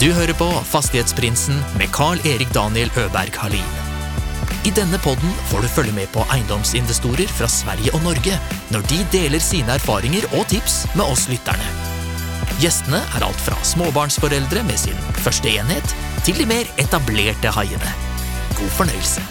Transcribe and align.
Du 0.00 0.06
hører 0.16 0.32
på 0.32 0.46
Fastighetsprinsen 0.64 1.58
med 1.76 1.90
Carl-Erik 1.92 2.48
Daniel 2.54 2.88
Øberg 2.96 3.34
Halin. 3.36 3.66
I 4.64 4.70
denne 4.72 4.96
podden 5.04 5.34
får 5.50 5.60
du 5.60 5.68
følge 5.68 5.92
med 5.92 6.08
på 6.14 6.22
eiendomsinvestorer 6.32 7.28
fra 7.28 7.48
Sverige 7.52 7.92
og 7.92 8.06
Norge 8.06 8.38
når 8.72 8.86
de 8.88 9.02
deler 9.12 9.44
sine 9.44 9.76
erfaringer 9.76 10.24
og 10.38 10.46
tips 10.48 10.86
med 10.94 11.04
oss 11.04 11.26
lytterne. 11.28 11.68
Gjestene 12.64 13.02
er 13.12 13.28
alt 13.28 13.44
fra 13.44 13.60
småbarnsforeldre 13.60 14.64
med 14.70 14.80
sin 14.80 14.96
første 15.20 15.52
enhet, 15.52 15.92
til 16.24 16.40
de 16.40 16.48
mer 16.48 16.72
etablerte 16.80 17.52
haiene. 17.58 17.92
God 18.56 18.72
fornøyelse. 18.80 19.26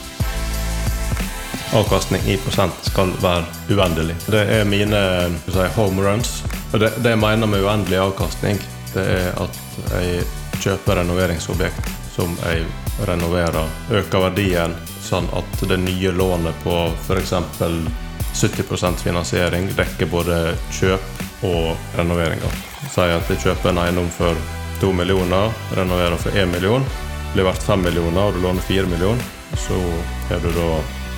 Avkastning 1.82 2.30
i 2.30 2.38
prosent 2.46 2.92
skal 2.92 3.16
være 3.26 3.48
uendelig. 3.74 4.22
Det 4.30 4.46
er 4.60 4.70
mine 4.70 5.02
si, 5.50 5.66
home 5.82 6.06
runs. 6.06 6.44
Og 6.76 6.84
det, 6.86 6.94
det 7.02 7.18
jeg 7.18 7.26
mener 7.26 7.50
med 7.50 7.66
uendelig 7.66 8.06
avkastning, 8.06 8.62
det 8.94 9.10
er 9.18 9.34
at 9.42 9.66
jeg 9.96 10.30
kjøper 10.64 11.02
renoveringsobjekt 11.02 11.90
som 12.14 12.36
jeg 12.44 12.66
renoverer, 13.08 13.68
øker 13.96 14.26
verdien 14.28 14.76
sånn 15.04 15.30
at 15.36 15.62
det 15.70 15.80
nye 15.82 16.12
lånet 16.12 16.56
på 16.66 16.76
f.eks. 17.08 17.34
70% 18.40 19.02
finansiering 19.02 19.70
dekker 19.78 20.10
både 20.12 20.38
kjøp 20.76 21.44
og 21.50 21.98
renoveringer. 21.98 22.60
Si 22.92 23.08
at 23.08 23.32
jeg 23.32 23.42
kjøper 23.46 23.72
en 23.72 23.82
eiendom 23.86 24.10
for 24.14 24.38
2 24.84 24.94
millioner, 24.96 25.52
renoverer 25.76 26.20
for 26.22 26.36
1 26.36 26.52
million, 26.54 26.86
blir 27.34 27.48
verdt 27.50 27.66
5 27.66 27.86
millioner 27.90 28.30
og 28.30 28.38
du 28.38 28.44
låner 28.46 28.68
4 28.70 28.88
millioner, 28.92 29.36
så 29.58 29.78
har 30.30 30.44
du 30.44 30.52
da 30.56 30.72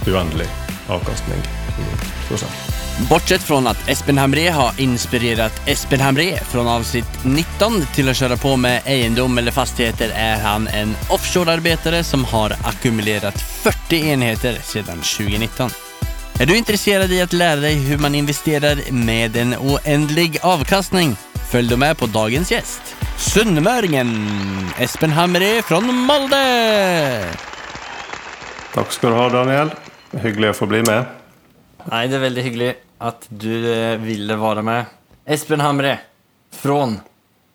uendelig 0.07 0.49
avkastning 0.89 1.49
i 1.81 1.89
prosent. 2.27 2.70
Bortsett 3.09 3.43
från 3.43 3.67
att 3.67 3.89
Espen 3.89 4.17
Hamré 4.17 4.49
har 4.49 4.71
inspirerat 4.77 5.67
Espen 5.67 5.99
Hamré 5.99 6.39
från 6.43 6.67
avsnitt 6.67 7.25
19 7.25 7.85
till 7.95 8.09
att 8.09 8.15
köra 8.15 8.37
på 8.37 8.57
med 8.57 8.81
eiendom 8.85 9.37
eller 9.37 9.51
fastigheter 9.51 10.11
är 10.15 10.39
han 10.39 10.67
en 10.67 10.95
offshorearbetare 11.09 12.03
som 12.03 12.25
har 12.25 12.51
ackumulerat 12.51 13.41
40 13.41 14.09
enheter 14.09 14.53
sedan 14.63 14.97
2019. 14.97 15.69
Är 16.39 16.45
du 16.45 16.57
intresserad 16.57 17.11
i 17.11 17.21
att 17.21 17.33
lära 17.33 17.59
dig 17.59 17.75
hur 17.75 17.97
man 17.97 18.15
investerar 18.15 18.91
med 18.91 19.37
en 19.37 19.55
oändlig 19.55 20.37
avkastning? 20.41 21.15
Följ 21.51 21.69
då 21.69 21.77
med 21.77 21.97
på 21.97 22.05
dagens 22.05 22.51
gäst, 22.51 22.95
sunnmöringen 23.17 24.29
Espen 24.77 25.11
Hamré 25.11 25.61
från 25.61 25.95
Molde! 25.95 27.25
Takk 28.73 28.91
skal 28.91 29.09
du 29.09 29.15
ha, 29.15 29.29
Daniel. 29.29 29.71
Hyggelig 30.11 30.49
å 30.49 30.53
få 30.53 30.65
bli 30.65 30.81
med. 30.81 31.20
Nei, 31.89 32.05
det 32.11 32.17
er 32.17 32.25
veldig 32.27 32.45
hyggelig 32.45 32.71
at 33.01 33.25
du 33.29 33.53
eh, 33.71 33.97
ville 34.01 34.37
være 34.37 34.63
med. 34.65 34.91
Espen 35.25 35.63
Hamre, 35.63 35.97
fra 36.51 36.77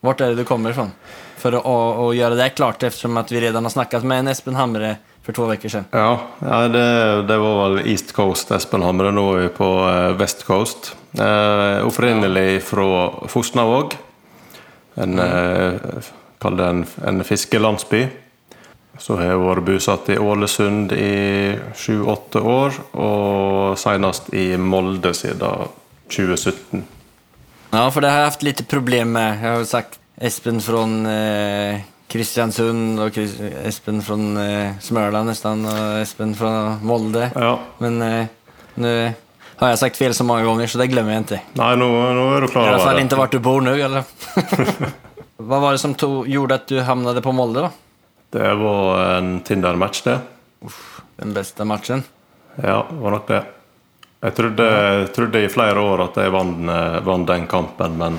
Hvor 0.00 0.14
er 0.14 0.32
det 0.32 0.42
du 0.42 0.48
kommer 0.48 0.72
fra? 0.72 0.88
For 1.36 1.54
å, 1.58 1.74
å, 2.02 2.06
gjøre 2.16 2.38
det 2.38 2.54
klart, 2.56 2.82
eftersom 2.82 3.16
at 3.20 3.30
vi 3.30 3.42
redan 3.44 3.66
har 3.66 3.74
snakket 3.74 4.06
med 4.06 4.24
en 4.24 4.32
Espen 4.32 4.56
Hamre 4.56 4.96
for 5.26 5.36
to 5.36 5.46
uker 5.50 5.68
siden. 5.68 5.86
Ja, 5.92 6.18
ja 6.40 6.60
det, 6.70 6.86
det, 7.28 7.38
var 7.42 7.58
vel 7.60 7.80
East 7.90 8.14
Coast 8.16 8.50
Espen 8.54 8.84
Hamre. 8.86 9.12
Nå 9.14 9.26
er 9.34 9.46
vi 9.46 9.52
på 9.58 9.68
uh, 9.84 10.14
West 10.18 10.46
Coast. 10.46 10.94
Eh, 11.18 11.86
opprinnelig 11.86 12.62
fra 12.66 13.28
Fosnavåg. 13.32 13.96
En, 14.94 15.18
mm. 15.18 15.24
eh, 15.26 16.60
en, 16.68 16.84
en 17.10 17.24
fiskelandsby. 17.24 18.06
Så 19.02 19.16
har 19.18 19.30
jeg 19.30 19.40
vært 19.42 19.66
bosatt 19.66 20.08
i 20.14 20.18
Ålesund 20.20 20.92
i 20.96 21.10
sju-åtte 21.76 22.40
år, 22.40 22.78
og 22.96 23.76
senest 23.80 24.30
i 24.34 24.48
Molde 24.60 25.12
siden 25.16 25.68
2017. 26.12 26.84
Ja, 27.74 27.84
for 27.92 28.00
det 28.00 28.12
har 28.12 28.22
jeg 28.24 28.30
hatt 28.30 28.46
litt 28.46 28.62
problem 28.70 29.12
med. 29.16 29.36
Jeg 29.36 29.50
har 29.50 29.60
jo 29.60 29.68
sagt 29.68 29.98
Espen 30.16 30.62
fra 30.64 30.84
eh, 31.12 31.82
Kristiansund 32.08 33.00
og 33.04 33.18
Espen 33.20 34.00
fra 34.06 34.16
eh, 34.42 34.76
Smøla 34.80 35.22
nesten, 35.26 35.66
og 35.68 36.00
Espen 36.00 36.32
fra 36.38 36.52
Molde. 36.80 37.28
Ja. 37.36 37.56
Men 37.82 38.00
eh, 38.06 38.34
nå 38.80 38.92
har 39.60 39.72
jeg 39.72 39.80
sagt 39.82 39.98
feil 40.00 40.14
så 40.16 40.24
mange 40.28 40.46
ganger, 40.48 40.70
så 40.72 40.80
det 40.80 40.90
glemmer 40.92 41.16
jeg 41.16 41.26
ikke. 41.26 41.42
Nei, 41.60 41.72
nå, 41.80 41.88
nå 42.16 42.28
er 42.36 42.44
du 42.46 42.52
klar 42.52 42.70
I 42.70 42.74
over 42.76 42.84
fall 42.86 43.00
det. 43.00 43.06
ikke 43.08 43.20
hvor 43.20 43.32
du 43.32 43.38
bor 43.44 43.64
nå, 43.64 43.76
eller? 43.76 44.08
Hva 45.46 45.58
var 45.62 45.76
det 45.76 45.82
som 45.82 45.92
to, 45.98 46.24
gjorde 46.28 46.56
at 46.60 46.70
du 46.70 46.80
havnet 46.84 47.20
på 47.24 47.34
Molde, 47.36 47.66
da? 47.66 47.85
Det 48.36 48.54
var 48.54 48.98
en 49.16 49.40
Tinder-match, 49.40 50.02
det. 50.02 50.18
Den 51.16 51.32
beste 51.32 51.64
matchen? 51.64 52.02
Ja, 52.62 52.86
det 52.90 52.96
var 53.00 53.10
nok 53.10 53.26
det. 53.30 53.38
Jeg 54.20 54.34
trodde, 54.36 54.66
trodde 55.14 55.40
i 55.44 55.48
flere 55.48 55.80
år 55.80 56.02
at 56.04 56.18
jeg 56.20 56.32
vant, 56.34 56.68
eh, 56.68 56.96
vant 57.06 57.28
den 57.28 57.46
kampen, 57.48 57.94
men 57.96 58.18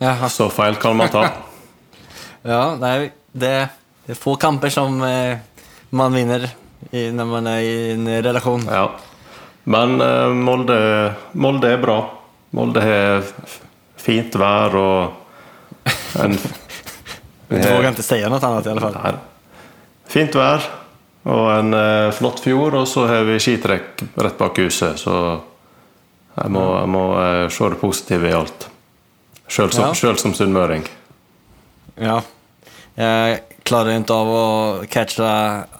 Jaha. 0.00 0.28
så 0.32 0.46
feil 0.48 0.78
kan 0.80 0.96
man 0.96 1.12
ta. 1.12 1.26
Ja, 2.48 2.76
nei, 2.80 3.10
det, 3.32 3.50
det 4.06 4.14
er 4.14 4.16
få 4.16 4.36
kamper 4.40 4.72
som 4.72 5.02
eh, 5.04 5.36
man 5.90 6.14
vinner 6.16 6.46
i, 6.88 7.10
når 7.12 7.28
man 7.28 7.48
er 7.50 7.60
i 7.66 7.74
en 7.92 8.06
relasjon. 8.24 8.64
Ja. 8.72 8.86
Men 9.68 10.00
eh, 10.00 10.28
Molde, 10.32 10.78
Molde 11.36 11.74
er 11.74 11.82
bra. 11.82 11.98
Molde 12.56 12.86
har 12.88 13.26
fint 14.00 14.38
vær 14.40 14.78
og 14.80 15.92
en 16.24 16.38
Du 17.48 17.56
vågar 17.56 17.90
ikke 17.94 18.04
si 18.04 18.18
noe 18.28 18.40
annet, 18.44 18.66
i 18.66 18.70
alle 18.74 18.80
fall. 18.84 18.98
Nei. 19.02 19.14
Fint 20.08 20.34
vær 20.36 20.64
og 21.28 21.44
en 21.52 21.74
eh, 21.76 22.10
flott 22.16 22.40
fjord, 22.40 22.74
og 22.78 22.86
så 22.88 23.06
har 23.10 23.24
vi 23.28 23.34
skitrekk 23.42 24.04
rett 24.16 24.38
bak 24.38 24.56
huset, 24.62 24.96
så 25.00 25.14
jeg 26.38 26.52
må, 26.54 26.62
jeg 26.78 26.88
må 26.94 27.02
eh, 27.20 27.48
se 27.52 27.68
det 27.74 27.80
positive 27.80 28.30
i 28.30 28.36
alt. 28.36 28.68
Sjøl 29.48 29.72
som, 29.74 29.90
Ja. 29.96 30.14
som 30.20 30.32
sunnmøring. 30.36 30.84
Ja. 32.00 32.20
Jeg 32.98 33.42
klarer 33.68 33.98
ikke 33.98 34.14
av 34.16 34.30
å 34.32 34.44
catche 34.90 35.28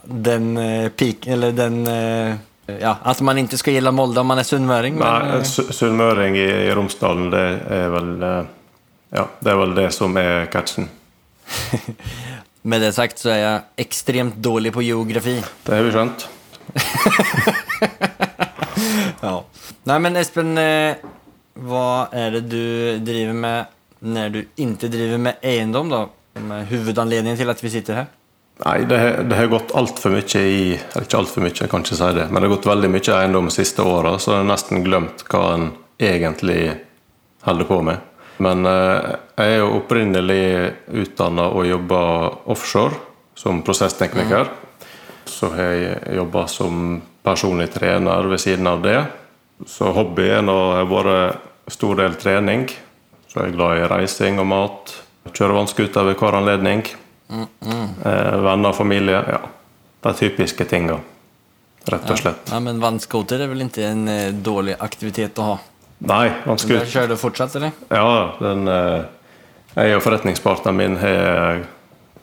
den 0.05 0.53
eh, 0.61 0.89
peak, 0.91 1.27
eller 1.31 1.53
den 1.57 1.81
eh, 1.89 2.37
Ja, 2.83 2.97
at 3.09 3.21
man 3.25 3.39
ikke 3.41 3.57
skal 3.57 3.79
gjelde 3.79 3.95
Molde 3.97 4.21
om 4.21 4.29
man 4.29 4.43
sunnmøring. 4.45 4.99
Nei, 5.01 5.15
men, 5.25 5.39
eh, 5.41 5.49
su- 5.49 5.71
sunnmøring 5.73 6.37
i, 6.37 6.45
i 6.69 6.75
Romsdalen, 6.77 7.31
det 7.33 7.47
er 7.79 7.89
vel 7.95 8.11
eh, 8.23 8.43
Ja, 9.17 9.25
det 9.41 9.53
er 9.55 9.61
vel 9.63 9.75
det 9.79 9.89
som 9.97 10.17
er 10.21 10.47
catchen. 10.53 10.91
med 12.71 12.85
det 12.85 12.93
sagt 12.97 13.23
så 13.23 13.33
er 13.35 13.41
jeg 13.43 13.87
ekstremt 13.87 14.37
dårlig 14.45 14.73
på 14.75 14.85
geografi. 14.87 15.39
Det 15.65 15.75
har 15.75 15.87
vi 15.87 15.95
skjønt. 15.95 16.29
Ja. 19.23 19.41
Nei, 19.89 19.97
men 19.99 20.19
Espen, 20.21 20.53
eh, 20.61 21.01
hva 21.67 22.09
er 22.15 22.37
det 22.37 22.45
du 22.53 23.01
driver 23.03 23.35
med 23.35 23.75
når 24.07 24.31
du 24.31 24.39
ikke 24.63 24.91
driver 24.93 25.19
med 25.19 25.43
eiendom, 25.43 25.91
da? 25.91 26.05
Er 26.39 26.69
hovedanledningen 26.71 27.39
til 27.41 27.51
at 27.51 27.63
vi 27.65 27.73
sitter 27.73 27.99
her? 27.99 28.11
Nei, 28.63 28.77
det, 28.91 28.99
det 29.31 29.39
har 29.39 29.51
gått 29.51 29.73
altfor 29.79 30.13
mye 30.15 30.41
i 30.43 30.61
Eller 30.75 31.07
ikke 31.07 31.19
altfor 31.19 31.43
mye, 31.45 31.55
jeg 31.55 31.71
kan 31.71 31.83
ikke 31.83 31.99
si 31.99 32.11
det. 32.15 32.27
Men 32.29 32.41
det 32.41 32.49
har 32.49 32.55
gått 32.57 32.69
veldig 32.71 32.91
mye 32.95 33.17
eiendom 33.17 33.51
de 33.51 33.55
siste 33.55 33.87
åra, 33.87 34.17
så 34.19 34.35
jeg 34.35 34.43
har 34.43 34.51
nesten 34.53 34.85
glemt 34.87 35.25
hva 35.31 35.43
en 35.55 35.69
egentlig 35.99 36.61
holder 37.47 37.69
på 37.71 37.81
med. 37.87 38.07
Men 38.45 38.67
eh, 38.71 39.17
jeg 39.39 39.55
er 39.55 39.61
jo 39.63 39.75
opprinnelig 39.79 40.45
utdanna 40.99 41.45
og 41.55 41.67
jobba 41.69 42.01
offshore 42.51 42.97
som 43.39 43.63
prosesstekniker. 43.63 44.51
Så 45.29 45.53
har 45.55 45.75
jeg 45.77 46.17
jobba 46.19 46.47
som 46.51 47.01
personlig 47.23 47.69
trener 47.71 48.27
ved 48.27 48.43
siden 48.43 48.67
av 48.67 48.83
det. 48.83 48.99
Så 49.67 49.93
hobbyen 49.95 50.51
har 50.51 50.89
vært 50.91 51.71
stor 51.71 52.01
del 52.01 52.17
trening. 52.19 52.67
Så 53.29 53.43
jeg 53.43 53.53
er 53.53 53.59
glad 53.59 53.79
i 53.79 53.87
reising 53.93 54.41
og 54.43 54.49
mat. 54.51 54.95
Kjøre 55.29 55.55
vannscooter 55.61 56.09
ved 56.09 56.19
hver 56.19 56.39
anledning. 56.41 56.83
Eh, 57.31 58.35
venner 58.43 58.73
og 58.73 58.77
familie. 58.77 59.21
Ja. 59.29 59.41
De 60.03 60.15
typiske 60.17 60.65
tinga. 60.67 60.99
Rett 61.89 62.11
og 62.11 62.19
slett. 62.21 62.51
Ja, 62.51 62.59
men 62.65 62.81
vannskuter 62.83 63.45
er 63.45 63.51
vel 63.53 63.67
ikke 63.69 63.87
en 63.87 64.09
eh, 64.11 64.33
dårlig 64.33 64.75
aktivitet 64.83 65.39
å 65.39 65.53
ha? 65.53 65.59
Nei, 65.99 66.27
vannskuter. 66.47 66.49
vannscooter 66.49 66.91
Kjører 66.93 67.13
du 67.13 67.21
fortsatt, 67.21 67.57
eller? 67.61 67.79
Ja, 67.93 68.35
den 68.43 68.69
eh, 68.73 69.07
Jeg 69.79 69.95
og 69.95 70.03
forretningspartneren 70.03 70.79
min 70.79 70.97
har 70.99 71.61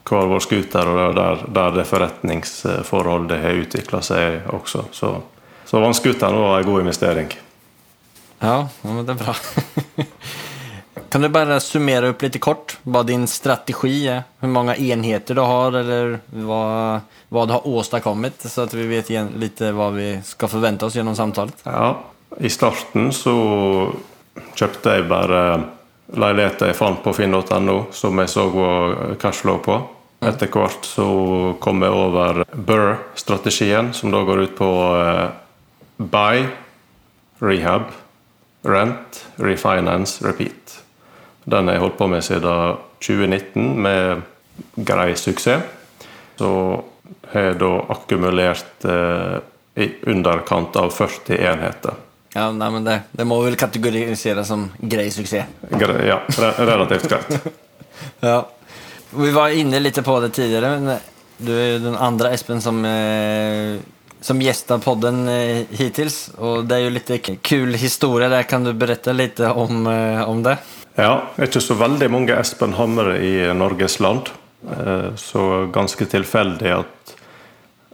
hver 0.06 0.28
vår 0.30 0.42
scooter, 0.44 0.88
og 0.90 1.14
der, 1.16 1.44
der 1.50 1.78
det 1.78 1.86
forretningsforholdet 1.88 3.40
har 3.42 3.62
utvikla 3.62 4.02
seg 4.04 4.50
også. 4.54 4.84
Så, 4.94 5.12
så 5.66 5.80
vannscooteren 5.82 6.36
var 6.36 6.60
en 6.60 6.68
god 6.68 6.84
investering. 6.84 7.32
Ja, 8.42 8.68
det 8.84 9.14
er 9.14 9.22
bra. 9.22 9.34
kan 11.10 11.24
du 11.24 11.30
bare 11.32 11.56
summere 11.64 12.12
opp 12.12 12.22
litt 12.22 12.36
kort 12.44 12.76
hva 12.84 13.02
din 13.08 13.24
strategi 13.30 14.04
er? 14.12 14.26
Hvor 14.42 14.52
mange 14.52 14.76
enheter 14.76 15.38
du 15.38 15.42
har, 15.42 15.80
eller 15.80 16.18
hva, 16.44 16.62
hva 17.32 17.46
du 17.48 17.56
har 17.56 17.66
åstadkommet, 17.66 18.44
så 18.44 18.66
at 18.68 18.76
vi 18.76 18.84
vet 18.90 19.10
litt 19.40 19.64
hva 19.64 19.88
vi 19.96 20.12
skal 20.28 20.52
forvente 20.52 20.86
oss 20.86 21.00
gjennom 21.00 21.16
samtalen? 21.16 21.56
Ja, 21.64 21.96
I 22.36 22.52
starten 22.52 23.08
så 23.16 23.34
kjøpte 24.54 24.98
jeg 24.98 25.08
bare 25.08 25.40
leiligheter 26.14 26.70
jeg 26.70 26.78
fant 26.78 27.02
på 27.02 27.12
finn.no, 27.16 27.76
som 27.94 28.22
jeg 28.22 28.30
så 28.30 28.46
var 28.54 29.16
cashflow 29.22 29.58
på. 29.64 29.78
Etter 30.26 30.48
hvert 30.50 30.86
så 30.88 31.06
kom 31.60 31.82
jeg 31.84 31.92
over 31.92 32.44
Burr-strategien, 32.54 33.92
som 33.94 34.14
da 34.14 34.22
går 34.24 34.46
ut 34.46 34.54
på 34.58 34.70
eh, 34.96 35.26
buy, 35.98 36.46
rehab, 37.44 37.90
rent, 38.66 39.22
refinance, 39.42 40.24
repeat. 40.24 40.78
Den 41.44 41.68
har 41.68 41.76
jeg 41.76 41.84
holdt 41.84 41.98
på 42.00 42.08
med 42.10 42.24
siden 42.26 42.80
2019 43.04 43.68
med 43.82 44.24
grei 44.88 45.12
suksess. 45.20 45.74
Så 46.36 46.48
har 47.32 47.50
jeg 47.50 47.60
da 47.60 47.70
akkumulert 47.92 48.84
eh, 48.88 49.38
i 49.76 49.86
underkant 50.08 50.76
av 50.80 50.90
40 50.96 51.38
enheter. 51.52 52.05
Ja, 52.36 52.50
nei, 52.52 52.68
men 52.74 52.84
det, 52.84 52.98
det 53.16 53.24
må 53.24 53.38
vel 53.40 53.56
kategoriseres 53.56 54.50
som 54.50 54.66
grei 54.76 55.08
suksess. 55.14 55.48
Ja, 55.80 56.20
relativt 56.58 57.08
greit. 57.08 57.38
Ja. 58.20 58.42
Vi 59.16 59.30
var 59.32 59.54
inne 59.56 59.78
litt 59.80 59.96
på 60.04 60.14
det 60.20 60.34
tidligere, 60.36 60.74
men 60.76 60.98
du 61.40 61.52
er 61.54 61.70
jo 61.70 61.78
den 61.86 61.96
andre 61.96 62.34
Espen 62.36 62.60
som, 62.60 62.82
eh, 62.84 63.78
som 64.20 64.40
gjestet 64.42 64.84
podden 64.84 65.22
eh, 65.32 65.64
hittils. 65.78 66.18
Og 66.36 66.66
det 66.68 66.76
er 66.76 66.84
jo 66.84 66.92
litt 66.92 67.40
kul 67.46 67.72
historie 67.80 68.28
der. 68.28 68.44
Kan 68.50 68.68
du 68.68 68.74
berette 68.76 69.14
litt 69.16 69.40
om, 69.40 69.86
eh, 69.88 70.20
om 70.28 70.42
det? 70.44 70.58
Ja, 71.00 71.30
ikke 71.40 71.64
så 71.64 71.78
veldig 71.80 72.10
mange 72.12 72.36
Espen 72.36 72.76
Hamre 72.76 73.16
i 73.24 73.32
Norges 73.56 73.96
land. 74.04 74.28
Eh, 74.76 75.14
så 75.16 75.66
ganske 75.72 76.04
tilfeldig 76.04 76.72
at 76.82 77.16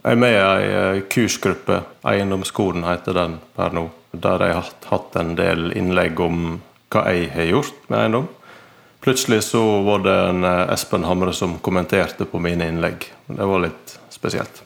jeg 0.03 0.17
er 0.17 0.19
med 0.19 0.33
i 0.35 0.39
ei 0.43 0.63
eh, 0.67 1.01
kursgruppe, 1.07 1.83
Eiendomsskolen 2.11 2.83
heter 2.83 3.15
den 3.15 3.37
per 3.55 3.75
nå, 3.75 3.85
der 4.13 4.45
jeg 4.45 4.55
har 4.59 4.71
hatt 4.91 5.17
en 5.17 5.33
del 5.37 5.71
innlegg 5.77 6.19
om 6.21 6.61
hva 6.93 7.07
jeg 7.09 7.31
har 7.33 7.49
gjort 7.49 7.89
med 7.89 7.99
eiendom. 7.99 8.27
Plutselig 9.03 9.41
så 9.49 9.61
var 9.83 10.03
det 10.05 10.13
en 10.29 10.45
eh, 10.47 10.73
Espen 10.73 11.03
Hamre 11.03 11.33
som 11.35 11.57
kommenterte 11.59 12.27
på 12.29 12.39
mine 12.39 12.69
innlegg. 12.71 13.09
Det 13.27 13.49
var 13.49 13.65
litt 13.65 13.97
spesielt. 14.13 14.61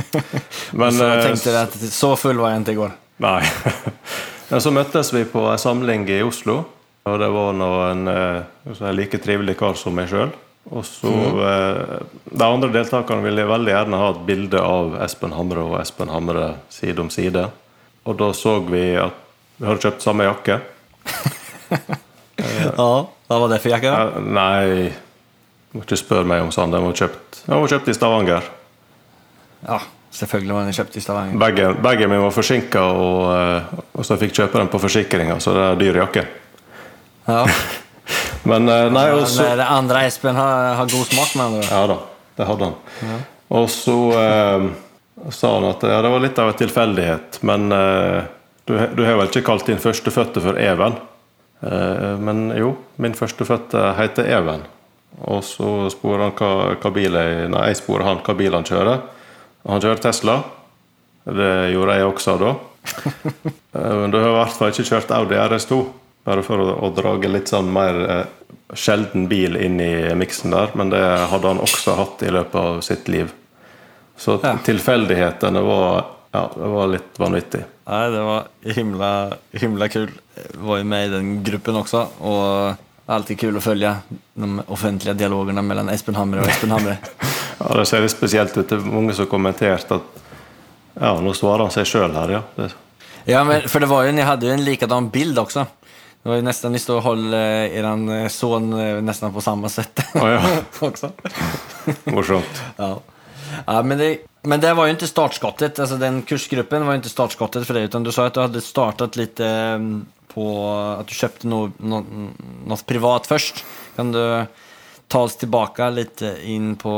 Men, 0.78 0.92
så 0.92 1.08
jeg 1.08 1.22
tenkte 1.30 1.56
at 1.62 1.78
så 1.94 2.12
full 2.20 2.42
var 2.42 2.52
jeg 2.52 2.66
ikke 2.66 2.74
i 2.74 2.80
går. 2.82 2.92
Nei. 3.24 3.40
Men 4.50 4.60
så 4.60 4.74
møttes 4.74 5.12
vi 5.14 5.24
på 5.24 5.46
en 5.48 5.62
samling 5.62 6.04
i 6.10 6.20
Oslo. 6.26 6.62
Og 7.08 7.18
det 7.18 7.30
var 7.34 7.56
nå 7.56 7.70
en, 7.88 8.08
en 8.12 8.92
like 8.94 9.18
trivelig 9.22 9.56
kar 9.58 9.78
som 9.78 9.96
meg 9.96 10.10
sjøl. 10.10 10.34
Og 10.70 10.84
så 10.86 11.10
mm. 11.10 11.40
De 12.30 12.44
andre 12.46 12.68
deltakerne 12.70 13.24
ville 13.24 13.48
veldig 13.48 13.72
gjerne 13.72 13.98
ha 13.98 14.12
et 14.12 14.20
bilde 14.28 14.60
av 14.62 14.94
Espen 15.02 15.34
Hamre 15.34 15.64
og 15.64 15.80
Espen 15.80 16.12
Hamre 16.12 16.52
side 16.70 17.02
om 17.02 17.10
side. 17.10 17.48
Og 18.02 18.18
da 18.18 18.32
så 18.34 18.56
vi 18.66 18.82
at 18.98 19.18
vi 19.62 19.68
hadde 19.68 19.84
kjøpt 19.84 20.02
samme 20.02 20.26
jakke. 20.26 20.58
ja, 22.42 22.90
Hva 23.28 23.36
var 23.44 23.50
det 23.52 23.60
for 23.62 23.70
jakke? 23.70 23.92
da? 23.92 24.22
Nei, 24.22 24.88
du 25.70 25.78
må 25.78 25.84
ikke 25.86 25.98
spørre 26.00 26.26
meg 26.26 26.42
om 26.42 26.50
sånn. 26.54 26.72
Den 26.74 26.82
var 26.82 26.96
kjøpt, 26.98 27.44
den 27.46 27.60
var 27.62 27.70
kjøpt 27.70 27.90
i 27.92 27.94
Stavanger. 27.94 28.48
Ja, 29.68 29.78
selvfølgelig 30.18 30.56
var 30.56 30.66
den 30.66 30.76
kjøpt 30.76 30.98
i 30.98 31.04
Stavanger. 31.04 31.38
Begge, 31.44 31.68
begge 31.84 32.08
mine 32.10 32.24
var 32.24 32.34
forsinka, 32.34 32.82
og, 32.82 33.20
eh, 33.36 33.70
og, 33.92 34.02
så 34.08 34.18
fikk 34.18 34.34
kjøpe 34.40 34.58
den 34.58 34.72
på 34.72 34.82
forsikringa, 34.82 35.38
så 35.44 35.54
det 35.54 35.68
er 35.68 35.80
dyr 35.84 36.00
jakke. 36.02 36.26
Ja. 37.28 37.44
Men 38.50 38.66
eh, 38.66 38.88
nei, 38.90 39.06
ja, 39.12 39.18
også, 39.20 39.46
det 39.60 39.68
andre 39.68 40.06
Espen 40.08 40.34
har, 40.34 40.72
har, 40.80 40.90
god 40.90 41.06
smak 41.06 41.36
med 41.38 41.44
andre. 41.46 41.68
Ja 41.70 41.84
da, 41.92 42.00
det 42.40 42.48
hadde 42.50 42.72
han. 42.72 42.96
Ja. 43.06 43.20
Og 43.62 43.70
så 43.70 43.98
eh, 44.18 44.66
sa 45.30 45.54
han 45.54 45.68
at 45.68 45.84
ja, 45.86 46.00
det 46.02 46.10
var 46.10 46.22
litt 46.24 46.38
av 46.42 46.50
en 46.50 46.58
tilfeldighet, 46.58 47.38
men 47.46 47.72
eh, 47.72 48.24
du, 48.64 48.74
du, 48.96 49.02
har 49.06 49.18
vel 49.20 49.30
ikke 49.30 49.44
kalt 49.46 49.66
din 49.70 49.82
førstefødte 49.82 50.42
for 50.42 50.58
Even? 50.58 50.96
Eh, 51.62 52.14
men 52.18 52.48
jo, 52.58 52.74
min 53.02 53.14
førstefødte 53.14 53.92
heter 53.98 54.30
Even. 54.34 54.64
Og 55.28 55.42
så 55.44 55.90
sporer 55.92 56.26
han 56.26 56.36
hva, 56.38 56.52
hva 56.80 56.92
bil 56.94 57.18
jeg, 57.18 57.48
nei, 57.52 57.66
jeg 57.70 57.82
spør 57.82 58.06
han 58.06 58.22
hva 58.24 58.34
bil 58.38 58.56
han 58.56 58.66
kjører. 58.66 59.02
Han 59.68 59.82
kjører 59.82 60.02
Tesla. 60.02 60.38
Det 61.22 61.52
gjorde 61.74 61.98
jeg 61.98 62.12
også 62.12 62.38
da. 62.42 62.54
Eh, 63.72 63.94
men 63.96 64.10
du 64.12 64.18
har 64.18 64.26
i 64.28 64.32
hvert 64.36 64.52
fall 64.52 64.68
ikke 64.68 64.84
kjørt 64.84 65.12
Audi 65.16 65.36
RS2. 65.40 65.76
Bare 66.28 66.42
for 66.44 66.60
å, 66.60 66.74
å 66.84 66.90
drage 66.92 67.30
litt 67.30 67.48
sånn 67.48 67.70
mer 67.72 68.00
eh, 68.04 68.58
sjelden 68.76 69.24
bil 69.30 69.56
inn 69.56 69.78
i 69.80 70.12
miksen 70.18 70.52
der. 70.52 70.74
Men 70.76 70.90
det 70.92 71.00
hadde 71.00 71.54
han 71.54 71.62
også 71.62 71.94
hatt 71.96 72.20
i 72.26 72.34
løpet 72.36 72.58
av 72.60 72.82
sitt 72.84 73.08
liv. 73.08 73.32
Så 74.16 74.38
ja. 74.42 74.56
tilfeldighetene 74.64 75.60
var, 75.64 76.04
ja, 76.32 76.44
det 76.54 76.70
var 76.74 76.90
litt 76.92 77.18
vanvittig. 77.18 77.62
Nei, 77.88 78.02
det 78.14 78.22
var 78.26 78.48
himla, 78.76 79.10
himla 79.58 79.88
kul. 79.90 80.10
Jeg 80.36 80.62
var 80.62 80.80
jo 80.80 80.88
med 80.92 81.06
i 81.06 81.12
den 81.16 81.32
gruppen 81.44 81.80
også. 81.80 82.04
Og 82.22 83.12
alltid 83.12 83.40
kul 83.40 83.58
å 83.58 83.64
følge 83.64 83.96
de 84.38 84.50
offentlige 84.68 85.16
dialogene 85.18 85.64
mellom 85.66 85.90
Espen 85.92 86.16
Hamre 86.16 86.44
og 86.44 86.52
Espen 86.52 86.72
Hamre. 86.74 86.98
ja, 87.60 87.72
det 87.80 87.88
ser 87.90 88.04
litt 88.04 88.14
spesielt 88.14 88.56
ut. 88.56 88.68
Det 88.68 88.78
er 88.78 88.86
mange 88.86 89.16
som 89.18 89.28
kommenterte 89.30 89.98
at 89.98 90.22
ja, 91.00 91.12
nå 91.24 91.32
svarer 91.34 91.66
han 91.66 91.74
seg 91.74 91.88
sjøl 91.88 92.14
her, 92.14 92.36
ja. 92.36 92.42
Det. 92.56 92.72
Ja, 93.26 93.44
men 93.46 93.64
for 93.70 93.82
det 93.82 93.88
var 93.90 94.06
jo, 94.06 94.12
ni 94.14 94.24
hadde 94.26 94.48
jo 94.48 94.54
en 94.54 94.64
likadan 94.66 95.08
bild 95.14 95.38
også. 95.40 95.64
Det 96.22 96.28
var 96.28 96.36
ju 96.36 96.42
nästan, 96.42 96.72
ni 96.72 96.78
står 96.78 96.96
och 96.96 97.02
håller 97.02 97.36
er 97.66 98.28
son 98.28 98.70
nesten 98.70 99.06
nästan 99.06 99.32
på 99.32 99.40
samme 99.40 99.68
sätt. 99.68 100.00
Oh, 100.14 100.30
ja. 100.30 100.42
också. 100.80 101.10
Morsomt. 102.04 102.62
Ja. 102.76 103.00
Ja. 103.66 103.82
men, 103.82 103.98
det, 103.98 104.18
men 104.42 104.60
det 104.60 104.74
var 104.74 104.86
ju 104.86 104.90
inte 104.90 105.06
startskottet. 105.06 105.78
Alltså 105.78 105.96
den 105.96 106.22
kursgruppen 106.22 106.86
var 106.86 106.92
ju 106.92 106.96
inte 106.96 107.08
startskottet 107.08 107.66
för 107.66 107.74
dig. 107.74 107.84
Utan 107.84 108.02
du 108.02 108.12
sa 108.12 108.26
att 108.26 108.34
du 108.34 108.40
hade 108.40 108.60
startat 108.60 109.16
lite 109.16 109.46
ehm, 109.46 110.06
på 110.34 110.68
att 111.00 111.06
du 111.06 111.14
köpte 111.14 111.46
något, 111.46 111.78
något, 111.78 112.06
något 112.66 112.86
privat 112.86 113.26
först. 113.26 113.64
Kan 113.96 114.12
du 114.12 114.44
ta 115.08 115.20
oss 115.20 115.36
tillbaka 115.36 115.90
lite 115.90 116.36
in 116.44 116.76
på 116.76 116.92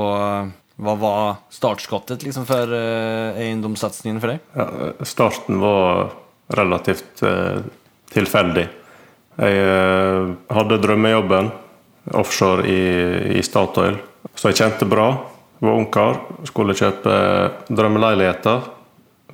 hva 0.77 0.95
var 0.99 1.35
startskottet 1.55 2.23
liksom 2.23 2.47
for 2.47 2.71
uh, 2.73 3.37
eiendomssatsingen 3.39 4.21
for 4.23 4.35
deg? 4.35 4.41
Ja, 4.59 4.67
starten 5.07 5.61
var 5.63 6.11
relativt 6.55 7.23
uh, 7.23 7.63
tilfeldig. 8.11 8.67
Jeg 9.39 9.61
uh, 9.67 10.35
hadde 10.55 10.81
drømmejobben 10.83 11.53
offshore 12.15 12.67
i, 12.69 12.81
i, 13.39 13.43
Statoil, 13.47 13.97
så 14.35 14.51
jeg 14.51 14.61
kjente 14.65 14.89
bra. 14.91 15.09
Var 15.59 15.79
ungkar. 15.79 16.21
Skulle 16.49 16.77
kjøpe 16.77 17.15
drømmeleiligheter. 17.69 18.67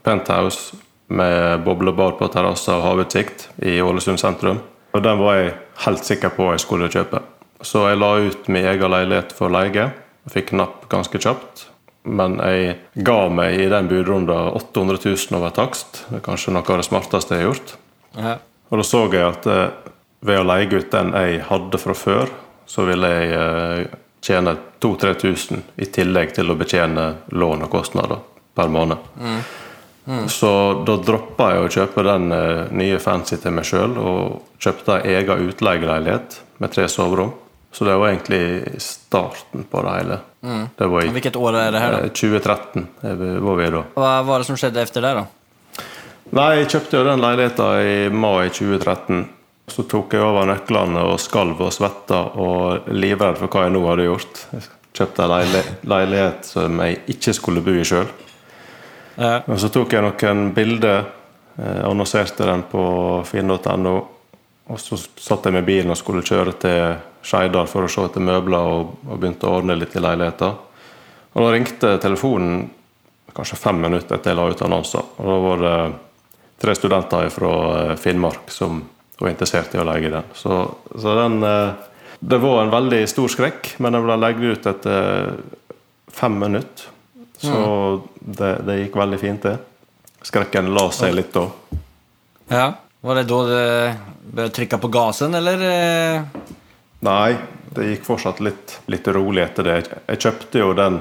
Penthouse 0.03 0.77
med 1.11 1.65
boblebar 1.65 2.15
på 2.19 2.29
terrasse 2.33 2.73
og 2.73 2.85
havutsikt 2.87 3.49
i 3.67 3.81
Ålesund 3.83 4.21
sentrum. 4.23 4.61
Og 4.95 5.03
Den 5.03 5.19
var 5.19 5.37
jeg 5.39 5.57
helt 5.87 6.07
sikker 6.07 6.33
på 6.35 6.51
jeg 6.53 6.63
skulle 6.63 6.91
kjøpe. 6.91 7.23
Så 7.63 7.85
jeg 7.89 7.99
la 8.01 8.15
ut 8.25 8.49
min 8.49 8.67
egen 8.67 8.91
leilighet 8.91 9.35
for 9.37 9.53
leie. 9.53 9.91
Fikk 10.31 10.55
napp 10.57 10.87
ganske 10.93 11.19
kjapt. 11.21 11.67
Men 12.09 12.39
jeg 12.41 12.79
ga 13.05 13.29
meg 13.29 13.59
i 13.61 13.69
den 13.69 13.89
budrunden 13.91 14.55
800 14.57 15.03
000 15.05 15.37
over 15.37 15.53
takst. 15.55 16.05
Det 16.09 16.21
er 16.21 16.25
kanskje 16.25 16.55
noe 16.55 16.65
av 16.65 16.81
det 16.81 16.89
smarteste 16.89 17.37
jeg 17.37 17.45
har 17.45 17.51
gjort. 17.51 17.75
Ja. 18.17 18.37
Og 18.71 18.81
da 18.81 18.87
så 18.87 19.03
jeg 19.11 19.27
at 19.27 19.49
eh, 19.51 19.91
ved 20.25 20.41
å 20.41 20.47
leie 20.47 20.71
ut 20.71 20.93
den 20.93 21.13
jeg 21.17 21.43
hadde 21.49 21.81
fra 21.83 21.97
før, 21.97 22.33
så 22.71 22.87
ville 22.89 23.11
jeg 23.11 23.35
eh, 23.37 23.99
tjene 24.25 24.57
2000-3000 24.81 25.65
i 25.77 25.89
tillegg 25.93 26.35
til 26.37 26.53
å 26.53 26.59
betjene 26.61 27.07
lån 27.33 27.67
og 27.67 27.73
kostnader 27.73 28.23
per 28.55 28.69
måned. 28.73 29.11
Mm. 29.21 29.41
Mm. 30.11 30.29
Så 30.29 30.51
da 30.87 30.97
droppa 30.97 31.51
jeg 31.55 31.65
å 31.65 31.71
kjøpe 31.71 32.05
den 32.07 32.33
eh, 32.35 32.65
nye 32.75 32.99
fancy 33.03 33.37
til 33.41 33.55
meg 33.55 33.69
sjøl, 33.69 33.95
og 34.01 34.61
kjøpte 34.61 35.01
ei 35.05 35.15
egen 35.21 35.51
utleieleilighet 35.51 36.41
med 36.59 36.73
tre 36.75 36.89
soverom. 36.91 37.35
Så 37.71 37.87
det 37.87 37.95
var 37.95 38.11
egentlig 38.11 38.81
starten 38.83 39.63
på 39.71 39.83
det 39.87 39.91
hele. 40.01 40.17
Mm. 40.43 40.65
Det 40.77 40.89
var 40.91 41.05
i, 41.05 41.11
Hvilket 41.15 41.37
år 41.39 41.59
er 41.61 41.75
det 41.77 41.83
her? 41.85 41.93
da? 41.93 42.09
2013 42.09 42.89
var 43.45 43.61
vi 43.61 43.69
da. 43.77 43.83
Hva 43.95 44.15
var 44.27 44.43
det 44.43 44.49
som 44.49 44.59
skjedde 44.59 44.83
etter 44.83 45.07
det? 45.07 45.13
da? 45.21 45.27
Nei, 46.31 46.49
jeg 46.61 46.71
kjøpte 46.75 46.99
jo 46.99 47.05
den 47.07 47.23
leiligheten 47.23 47.87
i 47.87 47.95
mai 48.11 48.51
2013. 48.51 49.23
Så 49.71 49.85
tok 49.87 50.15
jeg 50.17 50.25
over 50.25 50.49
nøklene 50.51 51.05
og 51.13 51.21
skalv 51.23 51.61
og 51.63 51.73
svetta 51.75 52.25
og 52.43 52.91
livredd 52.91 53.39
for 53.39 53.53
hva 53.53 53.67
jeg 53.67 53.75
nå 53.77 53.85
hadde 53.87 54.09
gjort. 54.09 54.43
Jeg 54.51 54.67
kjøpte 54.99 55.27
en 55.27 55.55
leilighet 55.93 56.49
som 56.49 56.83
jeg 56.83 56.99
ikke 57.15 57.35
skulle 57.37 57.63
bo 57.65 57.75
i 57.79 57.87
sjøl. 57.87 58.09
Ja. 59.21 59.41
Så 59.61 59.71
tok 59.73 59.93
jeg 59.95 60.05
noen 60.05 60.51
bilder, 60.57 61.05
eh, 61.59 61.83
annonserte 61.87 62.49
den 62.49 62.65
på 62.71 62.83
finn.no. 63.29 63.95
Og 64.71 64.79
så 64.81 64.99
satt 64.99 65.47
jeg 65.47 65.55
med 65.57 65.67
bilen 65.67 65.91
og 65.91 65.99
skulle 65.99 66.27
kjøre 66.27 66.55
til 66.63 66.83
Skeidal 67.27 67.67
for 67.69 67.85
å 67.85 67.91
se 67.91 68.05
etter 68.07 68.23
møbler 68.25 68.75
og, 68.75 68.93
og 69.07 69.19
begynte 69.19 69.49
å 69.49 69.59
ordne 69.59 69.77
litt 69.77 69.97
i 69.97 70.03
leiligheten. 70.03 70.55
Og 71.31 71.43
da 71.45 71.51
ringte 71.53 71.97
telefonen 72.03 72.63
kanskje 73.35 73.59
fem 73.59 73.83
minutter 73.83 74.17
etter 74.17 74.33
jeg 74.33 74.39
la 74.39 74.47
ut 74.51 74.63
annonser. 74.67 75.13
Og 75.19 75.29
da 75.31 75.37
var 75.45 75.61
det 75.65 75.75
tre 76.61 76.75
studenter 76.79 77.29
fra 77.35 77.53
eh, 77.83 77.97
Finnmark 78.01 78.51
som 78.55 78.83
var 79.21 79.33
interessert 79.33 79.75
i 79.75 79.81
å 79.81 79.87
leie 79.87 80.11
den. 80.13 80.35
Så, 80.35 80.61
så 80.97 81.17
den 81.19 81.43
eh, 81.47 81.73
Det 82.21 82.39
var 82.41 82.63
en 82.63 82.73
veldig 82.73 83.01
stor 83.09 83.33
skrekk, 83.33 83.75
men 83.79 83.97
den 83.97 84.05
ble 84.05 84.17
lagt 84.21 84.41
ut 84.45 84.67
etter 84.67 85.35
fem 86.13 86.39
minutter. 86.39 86.89
Så 87.41 87.57
mm. 87.57 88.01
det, 88.21 88.51
det, 88.67 88.79
gikk 88.83 88.97
veldig 89.01 89.19
fint, 89.21 89.47
det. 89.47 89.57
Skrekken 90.29 90.69
la 90.77 90.91
seg 90.93 91.15
litt 91.17 91.33
da. 91.33 91.47
Ja. 92.53 92.67
Var 93.01 93.17
det 93.17 93.23
da 93.31 93.39
du 93.49 94.35
bør 94.37 94.51
trykke 94.53 94.77
på 94.83 94.91
gassen, 94.93 95.33
eller? 95.39 95.63
Eh? 95.65 96.51
Nei, 97.07 97.31
det 97.73 97.87
gikk 97.87 98.05
fortsatt 98.05 98.43
litt, 98.45 98.77
litt 98.93 99.09
rolig 99.09 99.47
etter 99.47 99.65
det. 99.65 99.79
Jeg 100.11 100.21
kjøpte 100.27 100.61
jo 100.61 100.75
den 100.77 101.01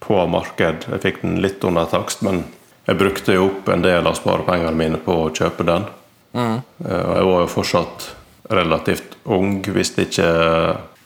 på 0.00 0.16
marked. 0.32 0.88
Jeg 0.88 1.04
fikk 1.04 1.20
den 1.26 1.36
litt 1.44 1.64
under 1.68 1.90
takst, 1.92 2.24
men 2.24 2.46
jeg 2.88 2.96
brukte 2.96 3.36
jo 3.36 3.50
opp 3.50 3.68
en 3.68 3.84
del 3.84 4.08
av 4.08 4.16
sparepengene 4.16 4.72
mine 4.72 5.00
på 5.04 5.18
å 5.26 5.32
kjøpe 5.36 5.66
den. 5.68 5.84
Mm. 6.32 6.60
Og 6.60 7.14
jeg 7.16 7.28
var 7.28 7.40
jo 7.42 7.50
fortsatt 7.50 8.06
relativt 8.50 9.16
ung. 9.24 9.58
Visste 9.74 10.06
ikke 10.06 10.28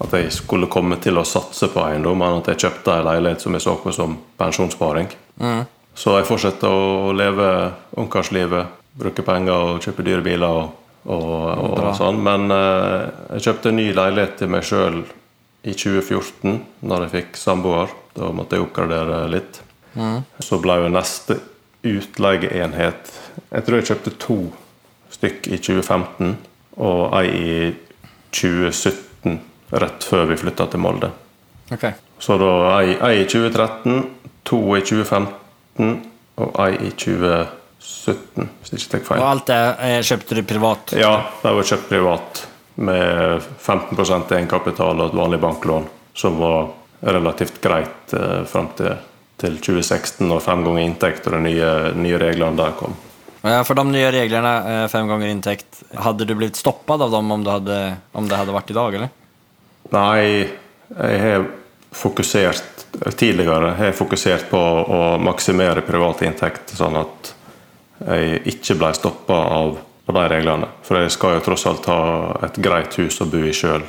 at 0.05 0.17
jeg 0.19 0.33
skulle 0.35 0.71
komme 0.73 0.99
til 1.03 1.19
å 1.21 1.27
satse 1.29 1.69
på 1.73 1.83
eiendom, 1.85 2.19
men 2.21 2.41
at 2.41 2.53
jeg 2.53 2.67
kjøpte 2.67 2.99
en 2.99 3.09
leilighet 3.09 3.45
som 3.45 3.57
jeg 3.57 3.65
så 3.65 3.77
på 3.81 3.93
som 3.95 4.17
pensjonssparing. 4.41 5.11
Så 5.95 6.17
jeg 6.19 6.27
fortsetter 6.27 6.71
å 6.71 7.13
leve 7.15 7.49
ungkarslivet, 8.03 8.81
bruke 8.99 9.23
penger 9.27 9.69
og 9.75 9.85
kjøpe 9.85 10.07
dyre 10.07 10.25
biler 10.27 10.63
og, 10.63 10.73
og, 11.07 11.29
og 11.55 11.93
sånn. 11.99 12.19
Men 12.27 12.49
eh, 12.55 13.05
jeg 13.37 13.47
kjøpte 13.49 13.71
en 13.71 13.79
ny 13.79 13.87
leilighet 13.95 14.37
til 14.41 14.51
meg 14.51 14.67
sjøl 14.67 15.01
i 15.65 15.73
2014, 15.73 16.59
når 16.85 17.07
jeg 17.07 17.15
fikk 17.15 17.39
samboer. 17.41 17.95
Da 18.15 18.31
måtte 18.35 18.59
jeg 18.59 18.67
oppgradere 18.67 19.25
litt. 19.31 19.63
Så 20.43 20.59
ble 20.63 20.81
jo 20.83 20.91
neste 20.91 21.37
utleieenhet 21.87 23.11
Jeg 23.53 23.65
tror 23.67 23.77
jeg 23.79 23.87
kjøpte 23.91 24.13
to 24.19 24.39
stykk 25.25 25.49
i 25.49 25.59
2015 25.59 26.37
og 26.85 27.15
ei 27.21 27.29
i 27.33 27.59
2017, 28.35 29.37
rett 29.81 30.05
før 30.05 30.27
vi 30.29 30.37
flytta 30.37 30.67
til 30.69 30.83
Molde. 30.83 31.11
Okay. 31.73 31.95
Så 32.21 32.37
da 32.41 32.51
ei, 32.81 32.97
ei 32.99 33.23
i 33.23 33.29
2013, 33.31 34.03
to 34.45 34.59
i 34.77 34.83
2015 34.83 35.95
og 36.43 36.59
ei 36.65 36.75
i 36.89 36.91
2017, 36.91 38.51
hvis 38.59 38.75
jeg 38.75 38.83
ikke 38.83 38.91
tar 38.97 39.07
feil. 39.09 39.23
Og 39.23 39.31
alt 39.31 39.47
det 39.53 39.63
eh, 39.87 40.01
kjøpte 40.05 40.39
du 40.39 40.43
privat? 40.49 40.95
Ja, 40.99 41.15
det 41.41 41.55
var 41.57 41.71
kjøpt 41.71 41.89
privat 41.89 42.45
med 42.75 43.49
15% 43.63 44.35
egenkapital 44.35 44.99
og 44.99 45.09
et 45.09 45.19
vanlig 45.23 45.41
banklån, 45.41 45.89
som 46.19 46.41
var 46.43 46.73
relativt 47.07 47.63
greit 47.63 48.13
eh, 48.19 48.43
fram 48.51 48.73
til, 48.77 48.99
til 49.41 49.57
2016, 49.63 50.27
når 50.27 50.45
fem 50.45 50.67
ganger 50.67 50.85
inntekt 50.85 51.31
og 51.31 51.39
de 51.39 51.45
nye, 51.47 51.75
nye 52.03 52.21
reglene 52.27 52.59
der 52.59 52.77
kom. 52.83 52.99
Ja, 53.45 53.61
for 53.65 53.77
de 53.77 53.85
nye 53.93 54.09
reglene, 54.09 54.53
eh, 54.73 54.87
fem 54.89 55.09
ganger 55.09 55.29
inntekt, 55.29 55.83
hadde 56.01 56.25
du 56.25 56.33
blitt 56.35 56.57
stoppet 56.57 57.01
av 57.01 57.11
dem 57.13 57.31
om 57.31 57.45
det 57.45 57.53
hadde, 57.53 57.81
om 58.17 58.29
det 58.29 58.39
hadde 58.41 58.55
vært 58.57 58.71
i 58.73 58.77
dag, 58.79 58.95
eller? 58.97 59.11
Nei, 59.93 60.49
jeg 60.89 61.21
har 61.21 61.45
fokusert 61.95 62.71
Tidligere 62.95 63.73
har 63.75 63.93
fokusert 63.93 64.47
på 64.51 64.59
å 64.59 64.99
maksimere 65.19 65.83
privat 65.83 66.21
inntekt, 66.23 66.71
sånn 66.79 66.95
at 67.01 67.33
jeg 68.07 68.39
ikke 68.53 68.77
ble 68.79 68.91
stoppa 68.95 69.39
av, 69.57 69.81
de 70.07 70.23
reglene. 70.31 70.69
For 70.87 71.01
jeg 71.01 71.11
skal 71.11 71.39
jo 71.39 71.43
tross 71.47 71.65
alt 71.67 71.89
ha 71.91 71.99
et 72.47 72.61
greit 72.63 72.95
hus 73.01 73.19
å 73.25 73.27
bo 73.27 73.41
i 73.43 73.55
sjøl. 73.57 73.83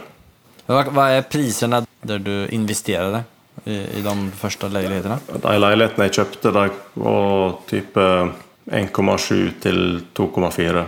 Hva, 0.66 1.06
er 1.12 1.28
prisene 1.30 1.84
der 2.02 2.24
du 2.24 2.48
investerte 2.56 3.26
i, 3.66 3.78
i 4.00 4.02
de 4.02 4.16
første 4.40 4.72
leilighetene? 4.74 5.20
De 5.44 5.56
leilighetene 5.60 6.08
jeg 6.08 6.18
kjøpte, 6.22 6.56
de 6.56 6.66
var 7.04 7.56
type 7.70 8.08
1,7 8.72 9.52
til 9.62 9.82
2,4. 10.18 10.86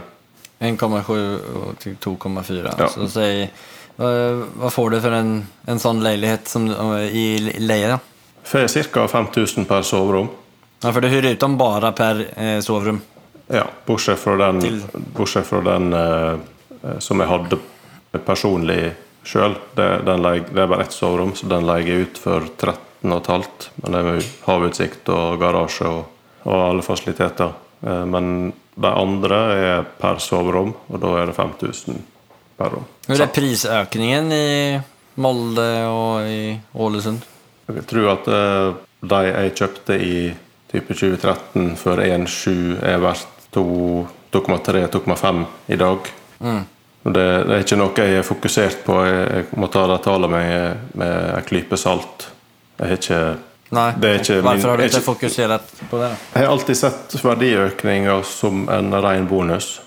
1,7 0.60 1.76
til 1.84 1.98
2,4. 2.02 2.64
Ja. 2.80 2.88
Så 2.90 3.08
si, 3.14 3.28
hva, 3.98 4.10
hva 4.58 4.72
får 4.74 4.96
du 4.96 5.00
for 5.04 5.14
en, 5.18 5.34
en 5.70 5.82
sånn 5.82 6.02
leilighet 6.06 6.50
som, 6.50 6.66
i 7.06 7.28
leie? 7.62 8.00
Får 8.48 8.68
ca. 8.94 9.06
5000 9.12 9.68
per 9.70 9.86
soverom. 9.86 10.30
Ja, 10.84 10.92
for 10.94 11.02
du 11.02 11.10
hyr 11.10 11.26
ut 11.34 11.42
dem 11.42 11.58
bare 11.58 11.92
per 11.98 12.24
eh, 12.38 12.60
sovrum. 12.66 13.02
Ja, 13.50 13.64
bortsett 13.86 14.20
fra 14.20 14.36
den, 14.42 14.62
Til- 14.62 15.04
bortsett 15.16 15.48
fra 15.48 15.62
den 15.66 15.92
eh, 15.94 16.98
som 17.02 17.22
jeg 17.22 17.30
hadde 17.32 17.60
personlig 18.26 18.92
sjøl. 19.28 19.56
Det, 19.76 19.88
det 20.08 20.18
er 20.18 20.68
bare 20.70 20.84
ett 20.86 20.94
soverom, 20.96 21.34
så 21.36 21.50
den 21.52 21.66
leier 21.68 21.88
jeg 21.94 22.08
ut 22.08 22.22
for 22.22 22.46
13,5. 22.58 23.48
Men 23.84 23.94
det 23.94 24.00
er 24.02 24.08
med 24.10 24.30
havutsikt 24.48 25.10
og 25.14 25.38
garasje 25.42 25.90
og, 25.90 26.06
og 26.48 26.58
alle 26.70 26.86
fasiliteter. 26.86 27.54
Eh, 27.86 28.06
men 28.06 28.54
de 28.76 28.92
andre 28.92 29.40
er 29.58 29.88
per 30.00 30.22
soverom, 30.24 30.74
og 30.88 31.02
da 31.02 31.14
er 31.22 31.32
det 31.32 31.38
5000 31.38 32.04
per 32.58 32.76
rom. 32.76 32.86
Hva 33.08 33.20
er 33.24 33.34
prisøkningen 33.34 34.34
i 34.34 34.50
Molde 35.22 35.70
og 35.90 36.30
i 36.30 36.42
Ålesund? 36.78 37.26
Jeg 37.68 37.80
vil 37.80 37.90
tro 37.90 38.06
at 38.14 38.30
eh, 38.32 38.76
de 39.08 39.22
jeg 39.28 39.56
kjøpte 39.60 39.98
i 40.02 40.16
type 40.72 40.94
2013 40.94 41.76
for 41.80 42.02
1,7 42.04 42.80
er 42.86 43.02
verdt 43.02 43.36
2,3-2,5 43.56 45.46
i 45.74 45.78
dag. 45.80 46.10
Mm. 46.40 46.64
det, 47.08 47.28
det 47.48 47.56
er 47.56 47.64
ikke 47.64 47.80
noe 47.80 48.04
jeg 48.04 48.20
er 48.20 48.28
fokusert 48.28 48.84
på. 48.86 48.98
Jeg, 49.08 49.28
jeg 49.34 49.62
må 49.62 49.70
ta 49.74 49.86
de 49.90 50.00
tallene 50.04 50.34
med, 50.34 50.90
med 51.00 51.14
en 51.38 51.48
klype 51.48 51.80
salt. 51.80 52.28
Jeg 52.78 52.92
har 52.92 53.00
ikke 53.00 53.22
Nei, 53.70 53.94
Det 54.00 54.10
er 54.10 54.14
ikke 54.22 54.34
min- 54.36 54.44
Hvorfor 54.44 54.70
har 54.70 54.78
du 54.78 54.84
ikke 54.84 55.02
fokusert 55.02 55.62
på 55.90 55.98
det? 56.00 56.10
da? 56.10 56.16
Jeg 56.34 56.44
har 56.46 56.52
alltid 56.54 56.78
sett 56.78 57.24
verdiøkninger 57.24 58.22
som 58.24 58.70
en 58.70 58.94
ren 59.04 59.28
bonus. 59.28 59.82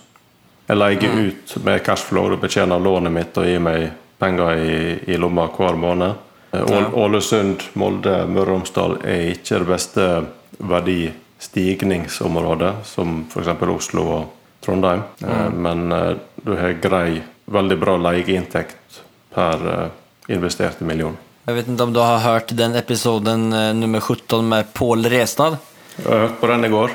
Jeg 0.69 0.77
leier 0.77 1.29
ut 1.29 1.57
med 1.65 1.85
cashflow 1.85 2.33
og 2.33 2.41
betjener 2.41 2.79
lånet 2.79 3.13
mitt 3.13 3.39
og 3.39 3.45
gir 3.45 3.59
meg 3.59 3.91
penger 4.21 4.51
i, 4.59 4.99
i 5.13 5.17
lomma 5.17 5.47
hver 5.49 5.75
måned. 5.77 6.15
Ålesund, 6.53 6.81
ja. 6.81 6.91
Ålesund, 7.05 7.61
Molde, 7.75 8.27
Møre 8.27 8.43
og 8.43 8.49
Romsdal 8.49 8.97
er 9.07 9.31
ikke 9.33 9.59
det 9.63 9.67
beste 9.71 10.25
verdistigningsområdet 10.59 12.75
som 12.85 13.25
f.eks. 13.31 13.49
Oslo 13.63 14.03
og 14.19 14.25
Trondheim. 14.65 15.03
Mm. 15.23 15.53
Men 15.63 15.93
eh, 15.93 16.15
du 16.45 16.57
har 16.57 16.73
grei, 16.83 17.23
veldig 17.51 17.79
bra 17.81 17.97
leieinntekt 17.97 19.01
per 19.35 19.55
eh, 19.73 19.89
investerte 20.35 20.85
million. 20.85 21.17
Jeg 21.51 21.57
vet 21.57 21.69
ikke 21.73 21.83
om 21.89 21.93
du 21.95 21.99
har 22.03 22.21
hørt 22.23 22.53
den 22.55 22.77
episoden 22.79 23.49
eh, 23.57 23.71
nummer 23.75 23.99
17 24.05 24.45
med 24.47 24.69
Pål 24.77 25.09
Resnad? 25.11 25.57
Jeg 25.97 26.07
har 26.07 26.21
hørt 26.29 26.37
på 26.41 26.47
den 26.51 26.65
i 26.65 26.71
går. 26.71 26.93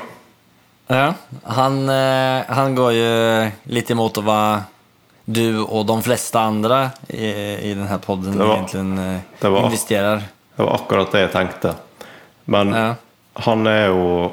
Ja. 0.88 1.08
Han, 1.58 1.76
eh, 1.92 2.44
han 2.56 2.76
går 2.78 2.92
jo 2.96 3.10
litt 3.74 3.90
imot 3.92 4.20
hva 4.24 4.38
du 5.26 5.42
og 5.66 5.82
de 5.88 5.96
fleste 6.06 6.38
andre 6.38 6.78
i, 7.10 7.26
i 7.68 7.72
denne 7.74 7.98
podden 8.00 8.38
egentlig 8.38 8.84
eh, 9.02 9.18
det 9.42 9.50
var- 9.52 9.66
investerer. 9.68 10.24
Det 10.56 10.64
var 10.64 10.78
akkurat 10.78 11.12
det 11.12 11.24
jeg 11.26 11.32
tenkte. 11.34 11.74
Men 12.46 12.72
Ja. 12.72 12.86
han 13.44 13.66
er 13.66 13.88
jo, 13.90 14.32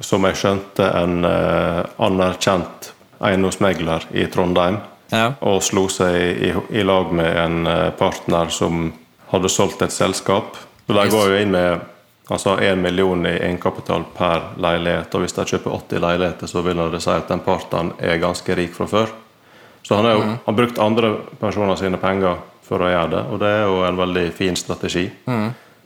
som 0.00 0.22
jeg 0.28 0.36
skjønte, 0.38 0.86
en 1.02 1.24
eh, 1.24 1.82
anerkjent 1.98 2.92
eiendomsmegler 3.18 4.06
i 4.14 4.28
Trondheim. 4.30 4.78
Ja. 5.10 5.32
Og 5.40 5.62
slo 5.64 5.88
seg 5.90 6.14
i, 6.46 6.52
i 6.78 6.84
lag 6.86 7.10
med 7.16 7.36
en 7.42 7.66
eh, 7.66 7.90
partner 7.98 8.52
som 8.54 8.92
hadde 9.30 9.48
solgt 9.52 9.82
et 9.82 9.92
selskap. 9.92 10.56
Så 10.86 10.96
De 10.96 11.08
går 11.12 11.30
jo 11.30 11.38
inn 11.42 11.52
med 11.52 11.80
altså 12.28 12.58
1 12.60 12.78
million 12.78 13.26
i 13.26 13.36
egenkapital 13.36 14.04
per 14.16 14.52
leilighet. 14.60 15.14
Og 15.14 15.24
hvis 15.24 15.36
de 15.36 15.46
kjøper 15.48 15.76
80 15.76 16.04
leiligheter, 16.04 16.50
så 16.50 16.62
vil 16.64 16.82
det 16.92 17.02
si 17.04 17.14
at 17.14 17.28
den 17.28 17.44
parten 17.44 17.92
er 17.98 18.20
ganske 18.22 18.56
rik 18.56 18.76
fra 18.76 18.88
før. 18.88 19.14
Så 19.82 19.96
han 19.96 20.04
har 20.04 20.38
han 20.44 20.56
brukt 20.56 20.78
andre 20.78 21.14
personer 21.40 21.76
sine 21.80 21.96
penger 21.96 22.36
for 22.68 22.84
å 22.84 22.90
gjøre 22.90 23.12
det, 23.14 23.22
og 23.32 23.38
det 23.40 23.48
er 23.48 23.62
jo 23.64 23.78
en 23.86 23.96
veldig 23.96 24.24
fin 24.36 24.56
strategi. 24.56 25.06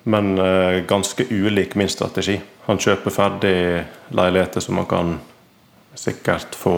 Men 0.03 0.33
uh, 0.39 0.81
ganske 0.91 1.29
ulik 1.31 1.77
min 1.79 1.91
strategi. 1.91 2.41
Han 2.67 2.81
kjøper 2.83 3.15
ferdig 3.15 3.59
leiligheter 4.11 4.65
som 4.65 4.81
man 4.81 4.89
kan 4.91 5.15
sikkert 5.95 6.57
få 6.59 6.75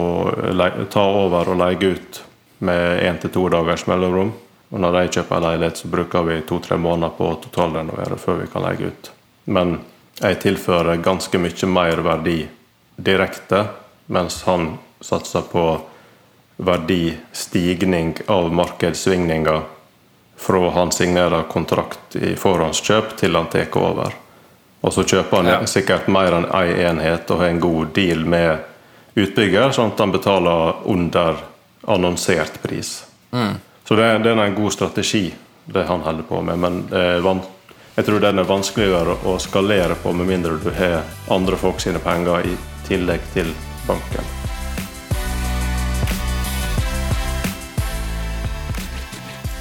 ta 0.91 1.05
over 1.23 1.49
og 1.49 1.57
leie 1.57 1.95
ut 1.95 2.21
med 2.65 3.01
én 3.01 3.17
til 3.21 3.31
to 3.33 3.47
dagers 3.49 3.87
mellomrom. 3.89 4.33
Og 4.75 4.81
når 4.83 4.91
de 4.91 5.11
kjøper 5.15 5.37
en 5.37 5.45
leilighet, 5.45 5.77
så 5.79 5.87
bruker 5.87 6.25
vi 6.27 6.41
to-tre 6.43 6.75
måneder 6.75 7.13
på 7.15 7.29
å 7.31 7.37
totalrenovere 7.39 8.17
før 8.19 8.41
vi 8.41 8.47
kan 8.51 8.65
leie 8.65 8.89
ut. 8.91 9.11
Men 9.47 9.77
jeg 10.19 10.39
tilfører 10.43 10.99
ganske 11.03 11.39
mye 11.39 11.69
mer 11.71 12.01
verdi 12.03 12.41
direkte, 12.99 13.61
mens 14.11 14.41
han 14.49 14.73
satser 14.99 15.45
på 15.47 15.63
verdistigning 16.57 18.17
av 18.27 18.51
markedssvingninger 18.53 19.61
fra 20.35 20.69
han 20.75 20.91
signerer 20.91 21.47
kontrakt 21.51 22.15
i 22.19 22.35
forhåndskjøp 22.35 23.15
til 23.19 23.35
han 23.39 23.47
tar 23.51 23.71
over. 23.79 24.11
Og 24.83 24.93
så 24.93 25.03
kjøper 25.07 25.37
han 25.37 25.45
Ja. 25.45 25.65
sikkert 25.65 26.07
mer 26.07 26.33
enn 26.33 26.45
én 26.51 26.89
enhet 26.91 27.31
og 27.31 27.39
har 27.39 27.47
en 27.47 27.59
god 27.59 27.93
deal 27.93 28.25
med 28.25 28.59
utbygger, 29.15 29.71
sånn 29.71 29.93
at 29.93 29.99
han 29.99 30.11
betaler 30.11 30.75
under 30.85 31.35
annonsert 31.87 32.61
pris. 32.61 33.05
Så 33.87 33.95
det, 33.95 34.07
det 34.25 34.31
er 34.33 34.41
en 34.41 34.57
god 34.57 34.73
strategi, 34.73 35.27
det 35.65 35.83
han 35.85 36.01
holder 36.01 36.25
på 36.25 36.41
med. 36.41 36.57
Men 36.57 36.79
jeg 37.95 38.05
tror 38.07 38.19
den 38.19 38.41
er 38.41 38.47
vanskeligere 38.49 39.13
å 39.29 39.37
skalere 39.39 39.95
på 40.01 40.11
med 40.11 40.27
mindre 40.27 40.57
du 40.59 40.71
har 40.73 41.05
andre 41.31 41.55
folk 41.55 41.77
sine 41.79 42.01
penger 42.03 42.49
i 42.49 42.55
tillegg 42.89 43.21
til 43.35 43.53
banken. 43.85 44.33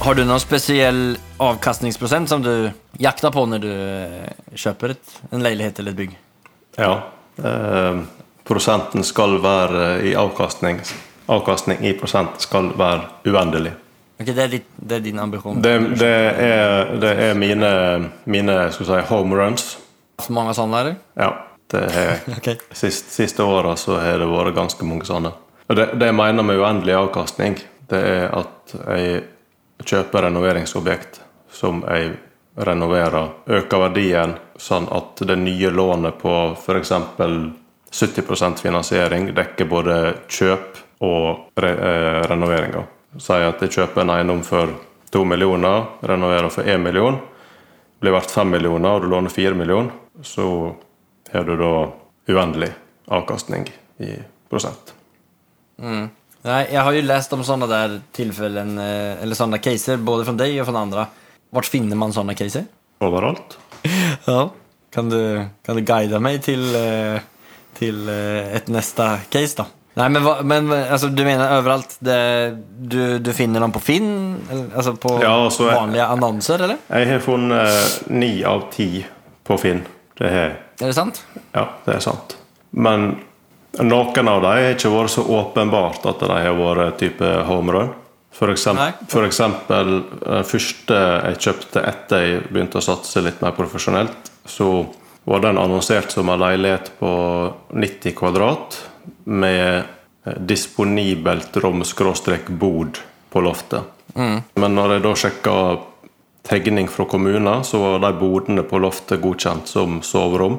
Har 0.04 0.18
du 0.18 0.24
noen 0.26 0.42
spesiell 0.42 1.14
avkastningsprosent 1.40 2.28
som 2.28 2.42
du 2.44 2.50
jakter 3.00 3.32
på 3.32 3.46
når 3.48 3.62
du 3.62 3.70
eh, 3.70 4.34
kjøper 4.52 4.92
et, 4.92 5.14
en 5.30 5.40
leilighet 5.40 5.78
eller 5.80 5.94
et 5.94 6.00
bygg? 6.02 6.18
Ja. 6.76 6.90
Eh, 7.38 8.02
prosenten 8.44 9.06
skal 9.06 9.38
være 9.44 9.86
i 10.04 10.12
avkastning 10.18 10.82
Avkastning 11.24 11.80
i 11.88 11.94
prosent 11.96 12.42
skal 12.44 12.66
være 12.76 13.30
uendelig. 13.32 13.70
Ok, 14.20 14.28
det, 14.28 14.42
er 14.42 14.52
ditt, 14.52 14.68
det 14.76 15.00
er 15.00 15.02
din 15.02 15.18
ambisjon? 15.18 15.62
Det, 15.62 15.72
det, 15.98 16.12
er, 16.44 16.92
det 17.02 17.14
er 17.24 17.34
mine, 17.38 17.70
mine 18.30 18.58
skal 18.74 18.86
si, 18.86 19.00
home 19.08 19.38
runs. 19.38 19.72
Så 20.22 20.34
mange 20.34 20.54
sånne, 20.54 20.82
eller? 20.84 21.00
Ja. 21.18 21.32
Det 21.74 21.80
er, 21.90 22.20
okay. 22.38 22.60
sist, 22.76 23.10
siste 23.10 23.42
åra 23.42 23.72
så 23.80 23.96
har 23.98 24.20
det 24.22 24.28
vært 24.30 24.54
ganske 24.54 24.86
mange 24.86 25.08
sånne. 25.08 25.32
Og 25.66 25.78
det, 25.78 25.88
det 25.98 26.10
jeg 26.12 26.18
mener 26.18 26.46
med 26.46 26.60
uendelig 26.60 26.94
avkastning, 26.98 27.56
det 27.90 28.00
er 28.04 28.28
at 28.36 28.76
jeg 28.84 29.24
kjøper 29.84 30.28
renoveringsobjekt 30.28 31.20
som 31.52 31.82
jeg 31.88 32.14
renoverer, 32.54 33.32
øker 33.50 33.82
verdien 33.88 34.36
sånn 34.60 34.86
at 34.94 35.18
det 35.26 35.36
nye 35.40 35.70
lånet 35.74 36.20
på 36.20 36.34
f.eks. 36.54 36.92
70% 37.94 38.62
finansiering 38.62 39.28
dekker 39.34 39.68
både 39.70 39.96
kjøp 40.30 40.80
og 41.06 41.58
re 41.62 41.70
eh, 41.70 42.20
renoveringer. 42.30 42.86
Si 43.18 43.32
at 43.32 43.62
jeg 43.62 43.72
kjøper 43.76 44.02
en 44.02 44.12
eiendom 44.16 44.42
for 44.46 44.72
to 45.14 45.22
millioner, 45.28 45.86
renoverer 46.02 46.50
for 46.50 46.66
én 46.66 46.82
million, 46.82 47.20
blir 48.02 48.14
verdt 48.14 48.32
fem 48.34 48.50
millioner, 48.50 48.96
og 48.96 49.04
du 49.04 49.12
låner 49.12 49.32
fire 49.32 49.54
millioner, 49.54 49.92
så 50.22 50.46
har 51.32 51.46
du 51.46 51.54
da 51.58 51.72
uendelig 52.30 52.72
avkastning 53.14 53.68
i 54.02 54.16
prosent. 54.50 54.94
Mm. 55.78 56.08
Nei, 56.44 56.62
jeg 56.74 56.82
har 56.84 56.96
jo 56.96 57.04
lest 57.06 57.32
om 57.32 57.44
sånne 57.46 57.68
der 57.70 57.94
tillfällen, 58.16 58.74
eh, 58.78 59.22
eller 59.22 59.38
sånne 59.38 59.62
caser, 59.64 60.02
både 60.02 60.26
fra 60.28 60.34
deg 60.42 60.58
og 60.60 60.68
fra 60.68 60.82
andre. 60.82 61.06
Hvor 61.54 61.66
finner 61.70 61.96
man 61.96 62.12
sånne 62.12 62.36
caser? 62.38 62.68
Overalt. 63.04 63.58
Ja. 64.24 64.48
Kan 64.94 65.08
du, 65.10 65.18
kan 65.66 65.76
du 65.76 65.82
guide 65.82 66.20
meg 66.22 66.38
til, 66.46 66.62
til 67.74 68.08
et 68.08 68.68
neste 68.70 69.08
case 69.28 69.58
då? 69.58 69.66
Nej 69.94 70.08
men, 70.10 70.22
hva- 70.26 70.40
men 70.42 70.70
altså, 70.74 71.08
du 71.14 71.20
mener 71.24 71.52
overalt 71.60 71.92
Det, 72.02 72.16
du, 72.90 73.18
du 73.22 73.28
finner 73.32 73.62
dem 73.62 73.72
på 73.72 73.78
Finn? 73.80 74.08
Eller, 74.50 74.64
Alltså 74.76 74.94
på 74.98 75.12
Ja, 75.22 75.34
altså, 75.44 75.68
vanliga 75.70 76.06
annonser 76.10 76.64
eller? 76.66 76.80
Jeg 76.90 77.10
har 77.12 77.22
funnet 77.22 77.68
eh, 77.68 78.08
ni 78.10 78.32
av 78.44 78.64
ti 78.74 78.88
på 79.46 79.58
Finn. 79.60 79.84
Det 80.18 80.30
har 80.30 80.40
jeg. 80.48 80.56
Är 80.80 80.86
det 80.90 80.94
sant? 80.96 81.20
Ja, 81.54 81.68
det 81.84 81.94
er 81.98 82.02
sant. 82.02 82.34
Men 82.74 83.10
noen 83.78 84.28
av 84.30 84.40
dem 84.42 84.48
har 84.50 84.70
ikke 84.72 84.90
vært 84.90 85.12
så 85.14 85.22
åpenbart 85.36 86.06
at 86.10 86.22
de 86.24 86.30
har 86.46 86.56
vært 86.58 86.98
type 87.02 87.28
home 87.46 87.74
run. 87.76 87.92
For 88.34 88.50
eksempel, 88.50 88.88
Nei. 88.90 89.06
for 89.12 89.22
eksempel 89.28 89.92
den 90.24 90.46
første 90.48 90.96
jeg 90.98 91.38
kjøpte 91.46 91.84
etter 91.86 92.24
jeg 92.24 92.40
begynte 92.48 92.80
å 92.80 92.82
satse 92.82 93.22
litt 93.22 93.38
mer 93.44 93.54
profesjonelt, 93.54 94.32
så 94.50 94.70
var 95.28 95.44
den 95.44 95.60
annonsert 95.62 96.10
som 96.10 96.28
en 96.34 96.42
leilighet 96.42 96.90
på 96.98 97.12
90 97.70 98.16
kvadrat 98.18 98.80
med 99.24 99.82
eh, 100.24 100.38
disponibelt 100.38 101.56
rom-bod 101.56 103.02
på 103.30 103.40
loftet. 103.40 103.82
Men 104.14 104.76
når 104.76 104.94
jeg 104.94 105.04
da 105.04 105.12
sjekka 105.18 105.56
tegning 106.48 106.88
fra 106.88 107.04
kommunen, 107.04 107.64
så 107.64 107.80
var 107.82 107.98
de 108.04 108.12
bodene 108.18 108.62
på 108.62 108.78
loftet 108.78 109.22
godkjent 109.22 109.68
som 109.68 110.02
soverom. 110.02 110.58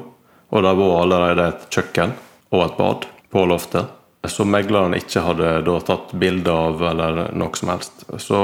Og 0.50 0.63
det 0.63 0.74
var 0.79 0.95
allerede 1.01 1.50
et 1.51 1.67
kjøkken 1.74 2.15
og 2.51 2.65
et 2.65 2.77
bad 2.77 3.05
på 3.31 3.45
loftet. 3.50 3.91
Som 4.25 4.50
megleren 4.50 4.95
ikke 4.98 5.22
hadde 5.22 5.60
da 5.67 5.75
tatt 5.86 6.13
bilde 6.17 6.50
av 6.51 6.81
eller 6.89 7.27
noe 7.38 7.57
som 7.57 7.69
helst. 7.69 8.07
Så 8.17 8.39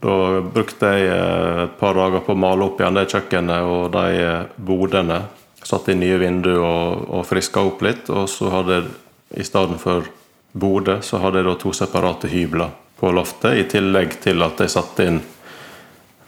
da 0.00 0.14
brukte 0.54 0.92
jeg 0.94 1.10
eh, 1.10 1.64
et 1.64 1.74
par 1.80 1.98
dager 1.98 2.22
på 2.24 2.36
å 2.36 2.38
male 2.38 2.68
opp 2.68 2.80
igjen 2.80 2.96
det 2.96 3.08
kjøkkenet 3.10 3.66
og 3.66 3.90
de 3.96 4.22
eh, 4.22 4.46
bodene. 4.56 5.18
Satt 5.58 5.90
inn 5.90 6.00
nye 6.00 6.20
vinduer 6.20 6.62
og, 6.62 7.08
og 7.18 7.26
friska 7.26 7.64
opp 7.66 7.82
litt. 7.84 8.06
Og 8.14 8.28
så 8.30 8.52
hadde 8.52 8.78
jeg 8.78 8.88
i 9.36 9.44
stedet 9.44 9.80
for 9.80 10.06
bode, 10.52 11.00
så 11.02 11.20
hadde 11.22 11.42
jeg 11.42 11.48
da 11.48 11.56
to 11.60 11.72
separate 11.76 12.30
hybler 12.32 12.70
på 12.98 13.10
loftet. 13.14 13.58
I 13.60 13.66
tillegg 13.70 14.18
til 14.24 14.42
at 14.42 14.60
jeg 14.64 14.72
satte 14.72 15.06
inn 15.06 15.20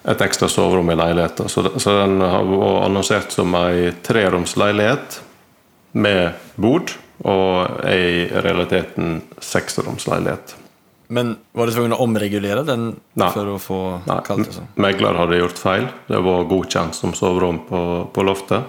et 0.09 0.23
ekstra 0.25 0.49
soverom 0.49 0.91
i 0.93 0.97
leiligheten. 0.97 1.49
Så, 1.49 1.65
så 1.81 1.97
den 2.03 2.21
har 2.23 2.47
vært 2.49 2.87
annonsert 2.87 3.35
som 3.35 3.55
ei 3.59 3.91
treromsleilighet 4.07 5.21
med 5.93 6.39
bod, 6.61 6.95
og 7.27 7.83
ei 7.85 8.25
i 8.25 8.29
realiteten 8.33 9.21
seksromsleilighet. 9.45 10.55
Men 11.11 11.35
var 11.53 11.67
du 11.67 11.75
tvungen 11.75 11.97
å 11.97 12.05
omregulere 12.05 12.63
den 12.63 12.85
Nei. 13.19 13.29
for 13.35 13.49
å 13.51 13.57
få 13.59 13.81
Nei, 14.07 14.21
kallt 14.25 14.49
och 14.49 14.55
så? 14.55 14.67
megler 14.79 15.19
hadde 15.19 15.41
gjort 15.41 15.59
feil. 15.59 15.89
Det 16.07 16.21
var 16.23 16.47
godkjent 16.47 16.95
som 16.95 17.15
soverom 17.19 17.59
på, 17.67 17.81
på 18.15 18.25
loftet. 18.25 18.63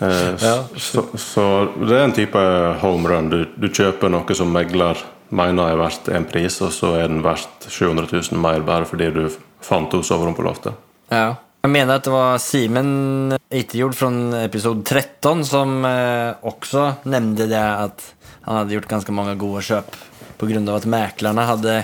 Eh, 0.00 0.32
Ja. 0.46 0.56
så, 0.76 1.06
så 1.18 1.46
det 1.82 1.92
er 1.96 2.04
en 2.06 2.16
type 2.16 2.42
home 2.82 3.10
run. 3.10 3.30
Du, 3.32 3.44
du 3.56 3.68
kjøper 3.68 4.12
noe 4.12 4.36
som 4.38 4.52
megler 4.54 5.00
mener 5.34 5.72
er 5.72 5.80
verdt 5.80 6.08
en 6.14 6.26
pris, 6.28 6.60
og 6.62 6.70
så 6.74 6.92
er 7.00 7.08
den 7.10 7.24
verdt 7.24 7.66
700 7.66 8.06
000 8.12 8.38
mer 8.42 8.62
bare 8.66 8.86
fordi 8.86 9.10
du 9.14 9.24
fant 9.64 9.90
henne 9.92 10.06
soverom 10.06 10.36
på 10.38 10.46
loftet. 10.46 10.76
Ja. 11.10 11.34
Jeg 11.66 11.72
mener 11.74 11.98
at 11.98 12.04
det 12.06 12.12
var 12.14 12.36
Simen 12.38 13.34
Itterjord 13.50 13.96
från 13.98 14.34
episode 14.38 14.84
13 14.86 15.40
som 15.48 15.80
eh, 15.84 16.36
också 16.46 16.92
nämnde 17.10 17.48
det 17.50 17.58
at 17.58 18.04
han 18.46 18.60
hadde 18.60 18.76
gjort 18.76 18.86
ganske 18.92 19.14
mange 19.14 19.34
gode 19.34 19.64
kjøp 19.66 19.96
på 20.38 20.46
at 20.46 20.68
av 20.70 20.76
hadde 20.76 20.92
mäklarna 20.92 21.46
hade 21.48 21.74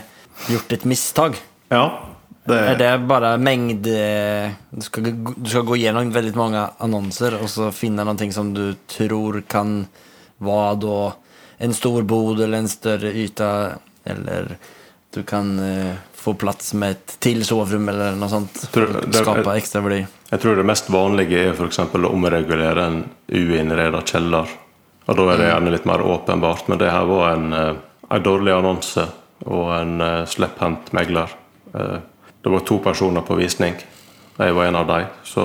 gjort 0.52 0.72
et 0.76 0.84
mistak. 0.86 1.40
Ja, 1.72 2.11
det 2.44 2.58
Er 2.58 2.78
det 2.78 3.06
bare 3.06 3.36
mängd... 3.38 3.86
eh, 3.86 4.50
Du 4.70 4.82
skal, 4.82 5.12
du 5.36 5.48
skal, 5.48 5.62
gå 5.68 5.76
gjennom 5.78 6.10
veldig 6.12 6.34
mange 6.36 6.62
annonser 6.82 7.36
og 7.38 7.48
så 7.50 7.70
finne 7.74 8.04
noe 8.04 8.32
som 8.32 8.52
du 8.54 8.74
tror 8.90 9.42
kan 9.48 9.84
være 10.42 10.78
da 10.82 11.00
en 11.62 11.74
stor 11.74 12.02
bod 12.02 12.40
eller 12.40 12.58
en 12.58 12.70
større 12.70 13.12
yta 13.14 13.50
eller 14.04 14.56
du 15.14 15.22
kan 15.22 15.58
uh, 15.60 15.94
få 16.16 16.32
plass 16.34 16.72
med 16.74 16.90
et 16.96 17.14
til 17.20 17.42
sovrum 17.44 17.88
eller 17.92 18.16
noe 18.16 18.30
sånt. 18.32 18.62
Tror- 18.72 18.94
det- 19.04 19.20
skapa 19.20 19.56
ekstra 19.60 19.82
värde. 19.84 20.06
Jeg 20.30 20.40
tror 20.40 20.56
det 20.56 20.64
mest 20.64 20.88
vanlige 20.90 21.42
er 21.50 21.52
f.eks. 21.52 21.78
å 21.78 22.08
omregulere 22.08 22.86
en 22.86 23.04
uinnreda 23.28 24.00
kjeller. 24.08 24.48
Og 25.06 25.16
da 25.18 25.26
er 25.32 25.36
det 25.42 25.50
gjerne 25.50 25.74
litt 25.74 25.84
mer 25.84 26.00
åpenbart, 26.00 26.68
men 26.68 26.78
det 26.80 26.90
her 26.90 27.04
var 27.04 27.34
en, 27.34 27.52
eh, 27.52 27.74
en 28.10 28.22
dårlig 28.22 28.54
annonse 28.56 29.04
og 29.44 29.72
en 29.76 30.00
uh, 30.00 30.24
slepphendt 30.24 30.92
megler. 30.96 31.28
Eh, 31.74 31.98
det 32.42 32.50
var 32.50 32.64
to 32.66 32.78
personer 32.82 33.24
på 33.26 33.38
visning. 33.38 33.76
Jeg 34.36 34.54
var 34.56 34.64
en 34.66 34.78
av 34.80 34.86
dem. 34.88 35.10
Så 35.24 35.44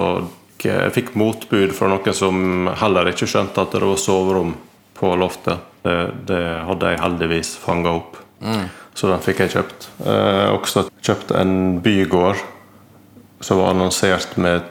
jeg 0.64 0.94
fikk 0.96 1.14
motbud 1.20 1.74
fra 1.78 1.90
noen 1.92 2.16
som 2.18 2.70
heller 2.82 3.12
ikke 3.12 3.30
skjønte 3.30 3.62
at 3.62 3.76
det 3.76 3.86
var 3.86 4.00
soverom 4.02 4.56
på 4.98 5.12
loftet. 5.20 5.62
Det, 5.84 5.98
det 6.28 6.44
hadde 6.68 6.94
jeg 6.94 7.04
heldigvis 7.04 7.54
fanga 7.62 7.94
opp. 8.00 8.18
Så 8.98 9.12
den 9.12 9.22
fikk 9.22 9.44
jeg 9.44 9.54
kjøpt. 9.54 9.90
Eh, 10.10 10.48
også 10.56 10.88
kjøpt 11.06 11.36
en 11.38 11.78
bygård 11.86 12.42
som 13.46 13.62
var 13.62 13.76
annonsert 13.76 14.34
med 14.42 14.66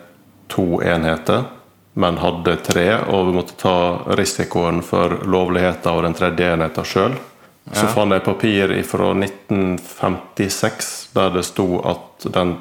to 0.50 0.80
enheter, 0.82 1.46
men 1.94 2.18
hadde 2.20 2.56
tre, 2.66 2.88
og 3.06 3.28
vi 3.28 3.36
måtte 3.38 3.54
ta 3.60 3.76
risikoen 4.18 4.82
for 4.84 5.22
lovligheten 5.24 5.92
av 5.92 6.02
den 6.04 6.16
tredje 6.18 6.50
enheten 6.56 6.86
sjøl. 6.86 7.14
Så 7.74 7.86
fant 7.90 8.14
jeg 8.14 8.22
papir 8.22 8.72
fra 8.86 9.10
1956 9.16 10.90
der 11.16 11.32
det 11.34 11.44
sto 11.48 11.66
at 11.82 12.26
den 12.34 12.56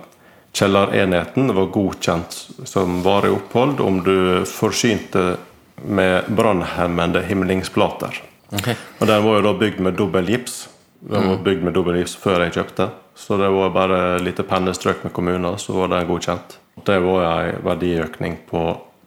kjellerenheten 0.56 1.52
var 1.54 1.68
godkjent 1.74 2.38
som 2.66 3.02
varig 3.06 3.34
opphold 3.36 3.84
om 3.84 4.00
du 4.06 4.46
forsynte 4.50 5.36
med 5.84 6.30
brannhemmende 6.32 7.22
himlingsplater. 7.28 8.22
Og 8.56 9.08
den 9.08 9.26
var 9.26 9.38
jo 9.38 9.44
da 9.46 9.54
bygd 9.60 9.82
med 9.84 9.98
dobbel 10.00 10.30
gips. 10.32 10.70
Den 11.06 11.30
var 11.30 11.42
bygd 11.44 11.66
med 11.68 11.76
dobbel 11.76 12.00
gips 12.00 12.16
før 12.18 12.46
jeg 12.46 12.56
kjøpte. 12.56 12.90
Så 13.16 13.38
det 13.40 13.50
var 13.52 13.70
bare 13.76 14.00
lite 14.24 14.44
pennestrøk 14.48 15.04
med 15.06 15.14
kommuner, 15.16 15.60
så 15.62 15.76
var 15.76 15.92
den 15.92 16.08
godkjent. 16.08 16.58
Det 16.86 16.98
var 17.04 17.24
en 17.46 17.62
verdiøkning 17.64 18.40
på 18.50 18.66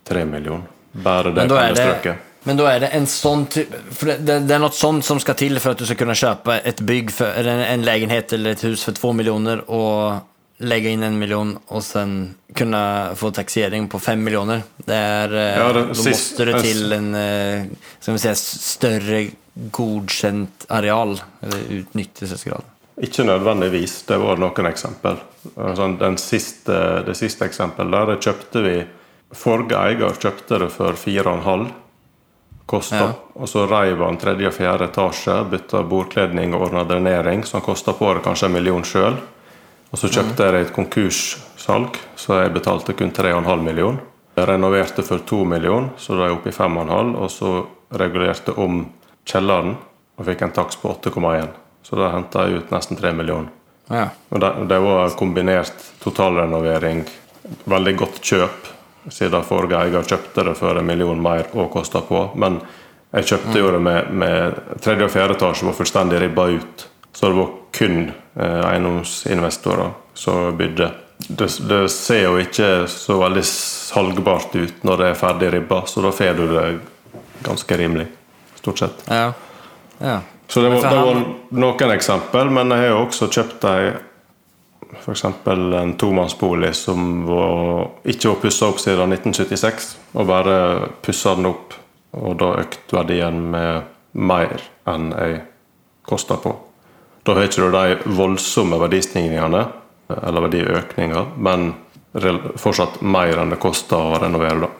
tre 0.08 0.24
millioner. 0.28 0.68
Bare 0.92 1.32
det, 1.32 1.48
pennestrøket. 1.48 2.27
Men 2.48 2.56
da 2.56 2.70
er 2.72 2.80
det 2.86 2.88
en 2.96 3.06
sånn 3.10 3.44
type 3.52 3.76
det, 4.00 4.16
det, 4.24 4.38
det 4.48 4.54
är 4.54 4.62
något 4.62 4.74
sånt 4.78 5.04
som 5.04 5.20
skal 5.20 5.36
til 5.36 5.60
for 5.60 5.74
at 5.74 5.82
du 5.82 5.84
skal 5.84 5.98
kunne 6.00 6.16
kjøpe 6.16 6.54
et 6.64 6.80
bygg 6.80 7.12
for, 7.12 7.28
eller 7.36 7.66
en, 7.66 7.84
leilighet 7.84 8.32
eller 8.32 8.56
et 8.56 8.64
hus 8.64 8.86
for 8.88 8.96
to 8.96 9.12
miljoner 9.16 9.66
og 9.68 10.64
legge 10.64 10.90
inn 10.90 11.04
en 11.06 11.18
miljon 11.20 11.52
og 11.68 11.82
sen 11.84 12.14
kunne 12.56 12.80
få 13.20 13.30
taxering 13.36 13.86
på 13.92 14.00
fem 14.02 14.24
miljoner. 14.24 14.64
Det 14.80 14.96
er 14.96 15.34
eh, 15.36 15.58
Ja, 15.60 15.84
sist- 15.92 16.08
måste 16.08 16.46
det 16.48 16.62
til 16.64 16.96
en 16.96 17.12
skal 17.12 18.00
ska 18.00 18.16
vi 18.16 18.22
si, 18.24 18.34
større 18.64 19.20
godkjent 19.74 20.66
areal, 20.72 21.18
eller 21.42 21.72
utnyttelsesgrad. 21.78 22.66
Ikke 23.02 23.26
nødvendigvis. 23.26 24.02
Det 24.08 24.18
var 24.18 24.40
noen 24.40 24.70
eksempel. 24.70 25.18
Den 26.00 26.16
siste, 26.18 26.78
det 27.06 27.14
siste 27.18 27.46
eksempelet 27.46 27.94
der 27.94 28.14
det 28.14 28.22
kjøpte 28.24 28.64
vi 28.64 28.78
Forrige 29.36 29.76
eier 29.76 30.14
kjøpte 30.16 30.58
det 30.62 30.70
for 30.72 30.96
4,5. 30.96 31.66
Kosta, 32.68 32.96
Ja. 32.96 33.12
Og 33.34 33.48
så 33.48 33.64
reiv 33.64 34.02
han 34.04 34.18
tredje 34.20 34.50
og 34.50 34.52
fjerde 34.52 34.90
etasje, 34.90 35.38
bytta 35.48 35.80
bordkledning 35.88 36.52
og 36.54 36.66
ordna 36.66 36.82
drenering, 36.84 37.44
så 37.44 37.56
han 37.56 37.64
kosta 37.64 37.94
på 37.96 38.10
det 38.14 38.24
kanskje 38.26 38.50
en 38.50 38.52
million 38.52 38.84
sjøl. 38.84 39.16
Og 39.88 39.98
så 39.98 40.10
kjøpte 40.12 40.44
jeg 40.44 40.52
det 40.52 40.60
i 40.60 40.66
et 40.66 40.74
konkurssalg, 40.76 41.96
så 42.16 42.42
jeg 42.42 42.52
betalte 42.52 42.92
kun 42.92 43.12
3,5 43.16 43.62
million. 43.64 43.96
Jeg 44.36 44.48
renoverte 44.50 45.02
for 45.02 45.24
2 45.24 45.44
million, 45.48 45.88
så 45.96 46.12
da 46.12 46.26
er 46.26 46.28
jeg 46.28 46.36
oppe 46.36 46.52
i 46.52 46.58
5,5, 46.58 47.14
og 47.16 47.30
så 47.32 47.54
regulerte 48.02 48.52
om 48.60 48.82
kjelleren 49.24 49.78
og 50.18 50.28
fikk 50.28 50.44
en 50.44 50.52
takst 50.60 50.82
på 50.82 50.92
8,1. 50.92 51.48
Så 51.82 51.96
da 51.96 52.12
henta 52.12 52.44
jeg 52.44 52.60
ut 52.60 52.74
nesten 52.74 53.00
3 53.00 53.14
millioner. 53.16 53.48
Ja. 53.88 54.10
Og 54.28 54.44
det, 54.44 54.52
det 54.68 54.78
var 54.84 55.16
kombinert 55.16 55.88
totalrenovering, 56.04 57.06
veldig 57.64 57.96
godt 57.96 58.20
kjøp, 58.20 58.67
siden 59.10 59.46
forrige 59.46 59.80
eier 59.80 60.04
kjøpte 60.06 60.44
det 60.48 60.54
for 60.58 60.78
en 60.78 60.86
million 60.86 61.22
mer 61.22 61.48
og 61.54 61.70
kosta 61.72 62.02
på. 62.04 62.28
Men 62.36 62.60
jeg 63.14 63.30
kjøpte 63.30 63.58
jo 63.60 63.72
det 63.72 63.80
med, 63.80 64.12
med 64.12 64.58
tredje 64.84 65.06
og 65.06 65.12
fjerde 65.12 65.38
etasje 65.38 65.68
var 65.68 65.76
fullstendig 65.78 66.20
ribba 66.20 66.48
ut. 66.52 66.88
Så 67.12 67.30
det 67.30 67.38
var 67.38 67.52
kun 67.78 68.00
eh, 68.08 68.60
eiendomsinvestorer 68.68 69.94
som 70.14 70.56
bydde. 70.58 70.90
Det, 71.18 71.48
det 71.68 71.80
ser 71.90 72.22
jo 72.28 72.36
ikke 72.38 72.86
så 72.90 73.16
veldig 73.18 73.44
salgbart 73.48 74.54
ut 74.54 74.84
når 74.86 75.00
det 75.00 75.08
er 75.10 75.18
ferdig 75.18 75.52
ribba, 75.56 75.82
så 75.90 76.04
da 76.04 76.12
får 76.14 76.36
du 76.38 76.44
det 76.52 76.66
ganske 77.46 77.78
rimelig. 77.80 78.06
Stort 78.60 78.84
sett. 78.84 79.06
Ja. 79.08 79.32
ja. 79.98 80.20
Så 80.48 80.62
det 80.62 80.68
var, 80.68 80.84
det 80.84 81.00
var 81.08 81.24
noen 81.50 81.94
eksempel, 81.96 82.52
men 82.54 82.70
jeg 82.72 82.86
har 82.86 82.92
jo 82.92 83.00
også 83.06 83.28
kjøpt 83.32 83.66
ei 83.68 83.90
F.eks. 84.96 85.24
en 85.24 85.94
tomannsbolig 86.00 86.72
som 86.76 87.26
var, 87.26 87.90
ikke 88.08 88.32
var 88.32 88.40
pussa 88.42 88.70
opp 88.70 88.80
siden 88.80 89.12
1976, 89.12 89.90
og 90.14 90.28
bare 90.30 90.56
pussa 91.04 91.34
den 91.36 91.50
opp. 91.50 91.76
Og 92.16 92.38
da 92.40 92.54
økte 92.62 92.96
verdien 92.96 93.42
med 93.52 93.90
mer 94.16 94.62
enn 94.88 95.10
jeg 95.12 95.42
kosta 96.08 96.38
på. 96.40 96.54
Da 97.22 97.36
har 97.36 97.44
ikke 97.44 97.66
du 97.66 97.74
de 97.74 98.16
voldsomme 98.16 98.78
verdistigningene, 98.80 99.66
eller 100.08 100.46
verdiøkninger, 100.46 101.34
men 101.36 101.74
fortsatt 102.56 103.02
mer 103.04 103.42
enn 103.42 103.52
det 103.52 103.60
kosta 103.60 104.00
å 104.00 104.20
renovere. 104.22 104.62
da. 104.64 104.70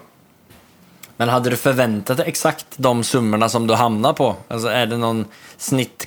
Men 1.18 1.33
hadde 1.35 1.51
du 1.51 1.59
forventet 1.59 2.23
eksakt 2.25 2.79
de 2.79 2.92
summene 3.05 3.49
som 3.51 3.66
du 3.66 3.75
havna 3.77 4.14
på? 4.16 4.31
Altså, 4.49 4.71
er 4.71 4.87
det 4.87 5.01
noen 5.03 5.27
snitt 5.59 6.07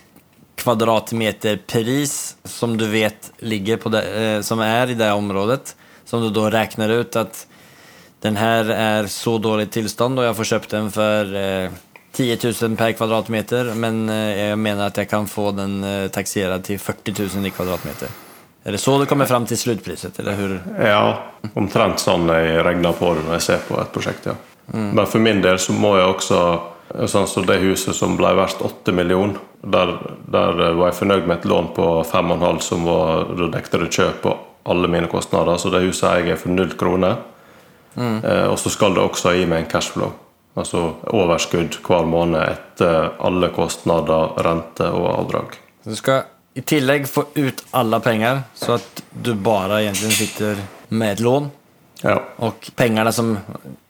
kvadratmeterpris 0.62 2.16
som 2.48 2.78
du 2.78 2.86
vet 2.92 3.32
ligger 3.42 3.82
på 3.82 3.92
det, 3.94 4.04
eh, 4.22 4.42
som 4.46 4.62
er 4.64 4.94
i 4.94 4.98
det 5.00 5.12
området? 5.12 5.76
Som 6.06 6.22
du 6.22 6.30
da 6.30 6.50
räknar 6.52 6.90
ut 6.90 7.16
at 7.16 7.46
den 8.22 8.38
her 8.38 8.70
er 8.70 9.08
så 9.10 9.38
dårlig 9.42 9.72
tilstand, 9.74 10.20
og 10.20 10.28
jeg 10.28 10.38
får 10.38 10.50
kjøpt 10.54 10.76
den 10.76 10.92
for 10.94 11.38
eh, 11.38 11.80
10 12.12 12.38
000 12.44 12.76
per 12.78 12.92
kvadratmeter 12.92 13.72
men 13.80 14.04
eh, 14.10 14.56
mener 14.56 14.90
at 14.90 14.98
jeg 14.98 15.08
jag 15.08 15.10
kan 15.10 15.28
få 15.28 15.52
den 15.56 15.84
eh, 15.84 16.10
taksert 16.12 16.66
til 16.68 16.80
40 16.80 17.16
000 17.38 17.48
i 17.48 17.54
kvadratmeter. 17.56 18.10
Er 18.64 18.72
det 18.72 18.78
så 18.78 18.98
du 19.00 19.06
kommer 19.06 19.26
fram 19.26 19.46
til 19.46 19.58
slutpriset 19.58 20.20
eller 20.20 20.36
hur? 20.38 20.60
Ja, 20.78 21.32
omtrent 21.56 22.00
sånn 22.04 22.30
jeg 22.30 22.62
regner 22.66 22.94
på 22.94 23.16
det 23.16 23.24
når 23.26 23.40
jeg 23.40 23.46
ser 23.48 23.64
på 23.66 23.80
et 23.82 23.94
prosjekt, 23.94 24.28
ja. 24.30 24.36
Men 24.72 25.08
for 25.10 25.20
min 25.20 25.42
del 25.42 25.58
så 25.60 25.74
må 25.74 25.96
jeg 25.98 26.08
også 26.08 26.42
Sånn 27.08 27.28
som 27.30 27.46
det 27.48 27.60
huset 27.62 27.96
som 27.96 28.18
ble 28.20 28.34
verdt 28.36 28.62
8 28.66 28.94
millioner, 28.96 29.40
der, 29.62 29.94
der 30.32 30.58
var 30.76 30.90
jeg 30.90 30.98
fornøyd 31.02 31.28
med 31.28 31.38
et 31.38 31.50
lån 31.52 31.70
på 31.76 31.86
5,5 32.10 32.60
som 32.66 32.88
var 32.88 33.30
Da 33.38 33.52
dekte 33.54 33.84
det 33.84 33.92
kjøp 33.94 34.26
og 34.32 34.48
alle 34.72 34.90
mine 34.92 35.08
kostnader, 35.10 35.58
så 35.58 35.72
det 35.74 35.86
huset 35.88 36.10
eier 36.10 36.34
jeg 36.34 36.42
for 36.42 36.54
null 36.54 36.74
kroner. 36.78 37.22
Eh, 37.98 38.46
og 38.48 38.60
så 38.60 38.70
skal 38.70 38.94
det 38.96 39.04
også 39.04 39.34
gi 39.36 39.48
meg 39.50 39.64
en 39.64 39.72
cashflow. 39.72 40.12
Altså 40.60 40.84
overskudd 41.16 41.80
hver 41.86 42.08
måned 42.10 42.42
etter 42.44 43.14
alle 43.24 43.50
kostnader, 43.56 44.36
rente 44.44 44.90
og 44.92 45.08
avdrag. 45.14 45.56
Du 45.88 45.96
skal 45.98 46.26
i 46.54 46.64
tillegg 46.68 47.08
få 47.08 47.26
ut 47.38 47.64
alle 47.78 48.02
penger, 48.04 48.44
så 48.56 48.76
at 48.76 49.04
du 49.12 49.34
bare 49.40 49.82
egentlig 49.86 50.12
sitter 50.18 50.60
med 50.90 51.16
et 51.16 51.24
lån. 51.24 51.50
Ja. 52.04 52.18
Og 52.44 52.72
pengene 52.76 53.14
som, 53.16 53.38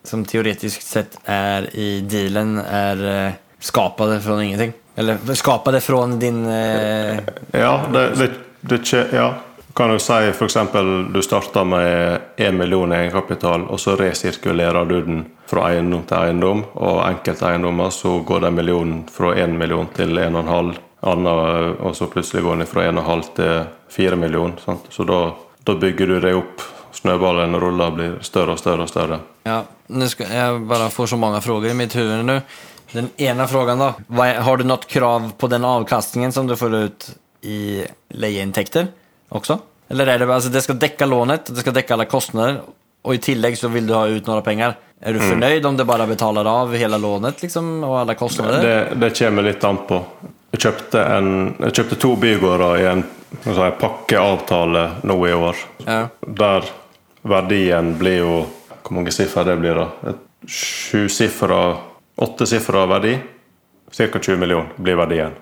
som 0.03 0.25
teoretiskt 0.25 0.87
sett 0.87 1.19
är 1.25 1.75
i 1.75 2.01
dealen 2.01 2.57
är 2.57 3.25
eh, 3.27 3.33
skapade 3.59 4.21
från 4.21 4.41
ingenting. 4.41 4.73
Eller 4.95 5.33
skapade 5.33 5.81
från 5.81 6.19
din... 6.19 6.49
Eh, 6.49 7.19
Ja, 7.51 7.81
det, 7.93 8.09
det, 8.15 8.31
det 8.61 9.07
ja. 9.11 9.33
Kan 9.73 9.89
du 9.89 9.99
si 9.99 10.13
f.eks. 10.13 10.57
du 11.13 11.21
starter 11.21 11.63
med 11.63 12.19
én 12.37 12.57
million 12.57 12.93
i 12.93 12.95
egenkapital, 12.95 13.63
og 13.69 13.79
så 13.79 13.95
resirkulerer 13.95 14.85
du 14.85 15.01
den 15.01 15.21
fra 15.47 15.69
eiendom 15.71 16.03
til 16.07 16.17
eiendom, 16.17 16.63
og 16.73 16.99
enkelte 17.07 17.47
eiendommer 17.47 17.89
så 17.95 18.17
går 18.19 18.43
den 18.43 18.55
millionen 18.55 19.05
fra 19.11 19.31
én 19.35 19.55
million 19.57 19.87
til 19.95 20.19
1,5, 20.19 20.73
annen, 21.01 21.75
og 21.79 21.95
så 21.95 22.09
plutselig 22.11 22.43
går 22.43 22.59
den 22.59 22.67
fra 22.67 22.89
1,5 22.89 23.23
til 23.35 23.63
4 23.95 24.19
millioner. 24.19 24.79
Så 24.89 25.07
da, 25.07 25.21
da 25.63 25.75
bygger 25.75 26.07
du 26.07 26.19
det 26.19 26.35
opp. 26.35 26.67
Snøballen 26.91 27.55
ruller 27.55 27.93
og 27.93 27.95
blir 27.95 28.17
større 28.21 28.57
og 28.57 28.59
større 28.59 28.83
og 28.83 28.91
større. 28.91 29.21
Ja, 29.43 29.63
nu 29.87 30.09
ska, 30.09 30.33
jag 30.33 30.61
bara 30.61 30.89
får 30.89 31.07
så 31.07 31.17
många 31.17 31.41
frågor 31.41 31.69
i 31.69 31.73
mitt 31.73 31.95
huvud 31.95 32.25
nu. 32.25 32.41
Den 32.91 33.09
ena 33.17 33.47
frågan 33.47 33.79
då. 33.79 33.93
Har 34.17 34.57
du 34.57 34.63
något 34.63 34.87
krav 34.87 35.31
på 35.37 35.47
den 35.47 35.65
avkastningen 35.65 36.31
som 36.31 36.47
du 36.47 36.55
får 36.55 36.75
ut 36.75 37.15
i 37.41 37.83
lejeintäkter 38.09 38.87
också? 39.29 39.59
Eller 39.89 40.07
är 40.07 40.19
det 40.19 40.25
bare, 40.25 40.35
alltså 40.35 40.49
det 40.49 40.61
ska 40.61 40.73
täcka 40.73 41.05
lånet, 41.05 41.45
det 41.45 41.55
ska 41.55 41.71
täcka 41.71 41.93
alla 41.93 42.05
kostnader 42.05 42.61
och 43.01 43.15
i 43.15 43.17
tillägg 43.17 43.57
så 43.57 43.67
vill 43.67 43.87
du 43.87 43.93
ha 43.93 44.07
ut 44.07 44.27
några 44.27 44.41
pengar. 44.41 44.77
Er 45.01 45.13
du 45.13 45.19
fornøyd 45.19 45.65
om 45.65 45.77
det 45.77 45.85
bare 45.89 46.05
betaler 46.07 46.45
av 46.45 46.75
hele 46.77 46.97
lånet 47.01 47.41
liksom 47.41 47.83
og 47.83 47.95
alle 48.03 48.13
kostnader? 48.15 48.61
Det, 48.61 48.99
det 49.01 49.09
kommer 49.17 49.47
litt 49.47 49.63
an 49.65 49.79
på. 49.87 49.97
Jeg 50.51 50.61
kjøpte, 50.61 51.01
en, 51.15 51.31
jeg 51.63 51.73
kjøpte 51.79 51.97
to 52.03 52.11
bygårder 52.21 52.81
i 52.83 52.85
en, 52.91 53.03
skal 53.39 53.55
si, 53.57 53.69
pakkeavtale 53.81 54.83
nå 55.09 55.17
i 55.25 55.33
år. 55.33 55.63
Ja. 55.87 56.01
Der 56.21 56.69
verdien 57.25 57.95
blir 57.97 58.17
jo 58.19 58.35
Hvor 58.91 58.97
mange 58.99 59.11
siffer 59.15 59.45
det 59.47 59.53
blir 59.55 59.77
da? 59.79 59.85
Et 60.11 60.49
Sjusifra, 60.51 61.77
åttesifra 62.19 62.81
verdi. 62.91 63.13
Ca. 63.91 64.19
20 64.19 64.35
millioner 64.37 64.73
blir 64.75 64.97
verdien. 64.99 65.37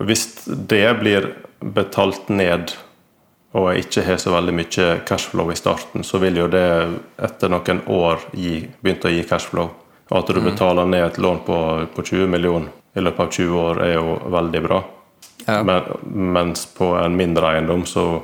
Hvis 0.00 0.22
det 0.46 0.94
blir 0.96 1.26
betalt 1.60 2.30
ned, 2.32 2.72
og 3.52 3.68
jeg 3.68 3.84
ikke 3.84 4.06
har 4.06 4.22
så 4.22 4.32
veldig 4.32 4.54
mye 4.56 4.88
cashflow 5.04 5.52
i 5.52 5.58
starten, 5.60 6.08
så 6.08 6.16
vil 6.24 6.40
jo 6.40 6.48
det 6.48 6.64
etter 7.28 7.52
noen 7.52 7.84
år 7.84 8.24
gi, 8.32 8.62
begynne 8.80 9.10
å 9.10 9.12
gi 9.12 9.28
cashflow. 9.28 9.68
Og 10.08 10.16
at 10.16 10.32
du 10.32 10.40
betaler 10.40 10.88
ned 10.88 11.04
et 11.04 11.20
lån 11.20 11.44
på, 11.44 11.60
på 11.92 12.06
20 12.14 12.32
millioner 12.32 12.72
i 12.96 13.04
løpet 13.04 13.26
av 13.26 13.32
20 13.36 13.60
år, 13.60 13.84
er 13.84 13.94
jo 13.98 14.16
veldig 14.32 14.64
bra. 14.64 14.80
Ja. 15.44 15.60
Men, 15.68 15.92
mens 16.32 16.64
på 16.72 16.94
en 16.96 17.20
mindre 17.20 17.52
eiendom 17.52 17.84
så 17.86 18.22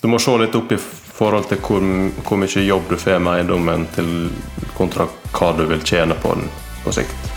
Du 0.00 0.06
må 0.08 0.18
se 0.22 0.32
litt 0.38 0.54
opp 0.54 0.70
i 0.72 0.78
forhold 1.22 1.46
til 1.50 1.60
hvor, 1.62 1.84
hvor 2.26 2.40
mye 2.40 2.64
jobb 2.66 2.88
du 2.90 2.96
får 2.98 3.20
med 3.22 3.38
eiendommen 3.38 3.86
til 3.94 4.08
kontra 4.74 5.06
hva 5.30 5.52
du 5.54 5.66
vil 5.70 5.82
tjene 5.86 6.16
på 6.18 6.34
den 6.34 6.48
på 6.82 6.94
sikt. 6.94 7.28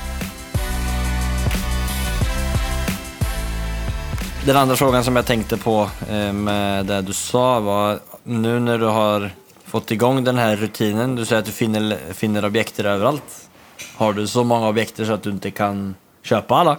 Den 4.45 4.57
andre 4.57 4.77
frågan 4.77 5.05
som 5.05 5.17
jeg 5.17 5.25
tenkte 5.25 5.57
på 5.61 5.79
eh, 6.09 6.31
med 6.33 6.85
det 6.89 7.01
du 7.05 7.13
sa 7.17 7.59
var 7.65 8.01
nå 8.29 8.55
når 8.61 8.81
du 8.81 8.87
har 8.93 9.27
fått 9.69 9.93
i 9.93 9.97
gang 10.01 10.21
denne 10.25 10.47
rutinen, 10.57 11.15
du 11.17 11.23
sier 11.25 11.41
at 11.41 11.49
du 11.49 11.53
finner, 11.53 11.97
finner 12.13 12.45
objekter 12.45 12.89
overalt. 12.89 13.37
Har 13.97 14.13
du 14.17 14.23
så 14.29 14.45
mange 14.45 14.69
objekter 14.69 15.05
så 15.05 15.17
at 15.17 15.25
du 15.25 15.33
ikke 15.33 15.53
kan 15.57 15.83
kjøpe 16.25 16.57
alle? 16.61 16.77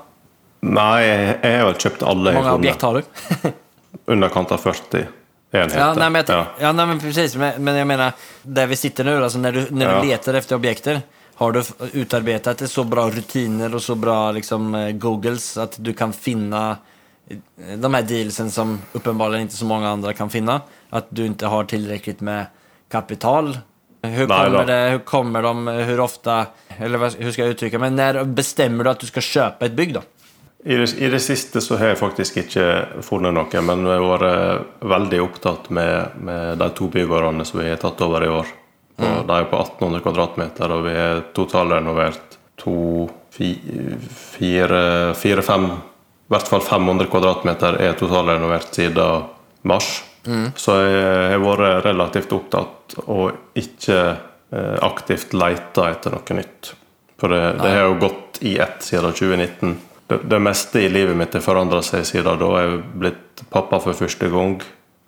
Nei, 0.67 1.03
jeg 1.07 1.55
har 1.59 1.69
vel 1.69 1.79
kjøpt 1.87 2.03
alle 2.07 2.35
Hvor 2.35 2.49
mange 2.49 2.51
många 2.51 2.51
har 2.51 2.59
objekt 2.63 2.87
funnet. 2.87 3.47
har 3.47 3.53
du? 3.53 4.11
Underkant 4.15 4.55
av 4.55 4.63
40 4.63 5.07
enheter. 5.51 5.79
Ja, 5.79 5.95
nej, 5.95 6.11
men, 6.11 6.25
jag, 6.29 6.37
Ja. 6.39 6.47
ja. 6.61 6.73
nej, 6.73 6.87
men 6.87 7.01
precis. 7.01 7.37
Men, 7.37 7.65
men 7.65 7.77
jag 7.77 7.87
menar, 7.87 8.13
där 8.43 8.67
vi 8.67 8.77
sitter 8.77 9.05
nu, 9.05 9.25
alltså 9.25 9.39
när 9.39 9.53
du, 9.53 9.67
när 9.71 9.93
Ja. 9.93 10.01
du 10.03 10.09
letar 10.09 10.35
efter 10.35 10.55
objekter, 10.57 11.01
har 11.35 11.53
du 11.53 11.63
utarbetat 11.93 12.71
så 12.71 12.85
bra 12.85 13.11
rutiner 13.11 13.75
och 13.75 13.83
så 13.83 13.95
bra 13.95 14.33
liksom, 14.33 14.75
eh, 14.75 14.91
googles 14.91 15.57
att 15.57 15.75
du 15.79 15.93
kan 15.93 16.13
finna 16.13 16.77
eh, 17.31 17.79
de 17.79 17.95
här 17.95 18.03
dealsen 18.03 18.51
som 18.51 18.81
uppenbarligen 18.93 19.43
inte 19.43 19.57
så 19.57 19.65
många 19.65 19.89
andra 19.91 20.13
kan 20.13 20.31
finna? 20.31 20.61
Att 20.91 21.07
du 21.09 21.27
inte 21.27 21.47
har 21.47 21.65
tillräckligt 21.65 22.21
med 22.21 22.47
kapital? 22.91 23.59
Hur 24.03 24.27
kommer, 24.27 24.67
det, 24.67 24.91
hur 24.91 24.99
kommer 24.99 25.43
de, 25.43 25.67
hur 25.69 26.01
ofta, 26.01 26.47
eller 26.79 27.23
hur 27.23 27.33
ska 27.33 27.43
jag 27.43 27.51
uttrycka 27.51 27.79
men 27.79 27.97
när 27.97 28.25
bestämmer 28.25 28.85
du 28.85 28.91
att 28.91 29.01
du 29.01 29.07
ska 29.07 29.21
köpa 29.21 29.67
ett 29.67 29.73
bygg 29.73 29.95
då? 29.95 30.03
I 30.67 30.77
det, 30.81 30.87
I 30.99 31.09
det 31.13 31.21
siste 31.23 31.61
så 31.63 31.77
har 31.79 31.93
jeg 31.93 31.99
faktisk 32.01 32.41
ikke 32.43 32.65
funnet 33.07 33.35
noe, 33.37 33.61
men 33.63 33.85
vi 33.87 33.93
har 33.95 34.07
vært 34.11 34.87
veldig 34.93 35.21
opptatt 35.23 35.69
med, 35.71 36.17
med 36.27 36.59
de 36.59 36.67
to 36.75 36.89
bygårdene 36.91 37.47
som 37.47 37.61
vi 37.63 37.69
har 37.71 37.79
tatt 37.83 38.03
over 38.03 38.25
i 38.27 38.31
år. 38.35 38.51
Mm. 38.99 39.21
De 39.29 39.37
er 39.37 39.47
på 39.51 39.61
1800 39.61 40.03
kvadratmeter, 40.03 40.73
og 40.75 40.83
vi 40.89 40.97
har 40.97 41.23
totalrenovert 41.37 42.35
to, 42.59 42.75
fi- 43.31 43.61
fire, 44.11 44.83
fire, 45.15 45.45
fem 45.45 45.69
I 45.71 46.33
hvert 46.35 46.49
fall 46.51 46.65
500 46.67 47.07
kvadratmeter 47.13 47.77
er 47.87 47.95
totalrenovert 48.01 48.75
siden 48.75 49.29
mars. 49.71 50.01
Så 50.59 50.75
jeg 50.83 51.37
har 51.37 51.43
vært 51.45 51.85
relativt 51.87 52.33
opptatt 52.35 52.97
og 53.07 53.55
ikke 53.55 53.99
eh, 54.51 54.79
aktivt 54.83 55.37
leita 55.39 55.85
etter 55.93 56.17
noe 56.17 56.39
nytt. 56.41 56.73
For 57.23 57.31
det, 57.31 57.45
det 57.63 57.71
har 57.77 57.87
jo 57.87 58.01
gått 58.03 58.41
i 58.43 58.57
ett 58.59 58.83
siden 58.83 59.15
2019. 59.15 59.77
Det, 60.07 60.19
det 60.31 60.39
meste 60.39 60.81
i 60.81 60.89
livet 60.89 61.17
mitt 61.19 61.35
har 61.35 61.43
forandra 61.43 61.83
seg 61.83 62.07
siden 62.07 62.39
da. 62.39 62.51
Jeg 62.61 62.73
er 62.73 62.83
blitt 63.03 63.43
pappa 63.51 63.81
for 63.83 63.99
første 63.99 64.29
gang. 64.31 64.61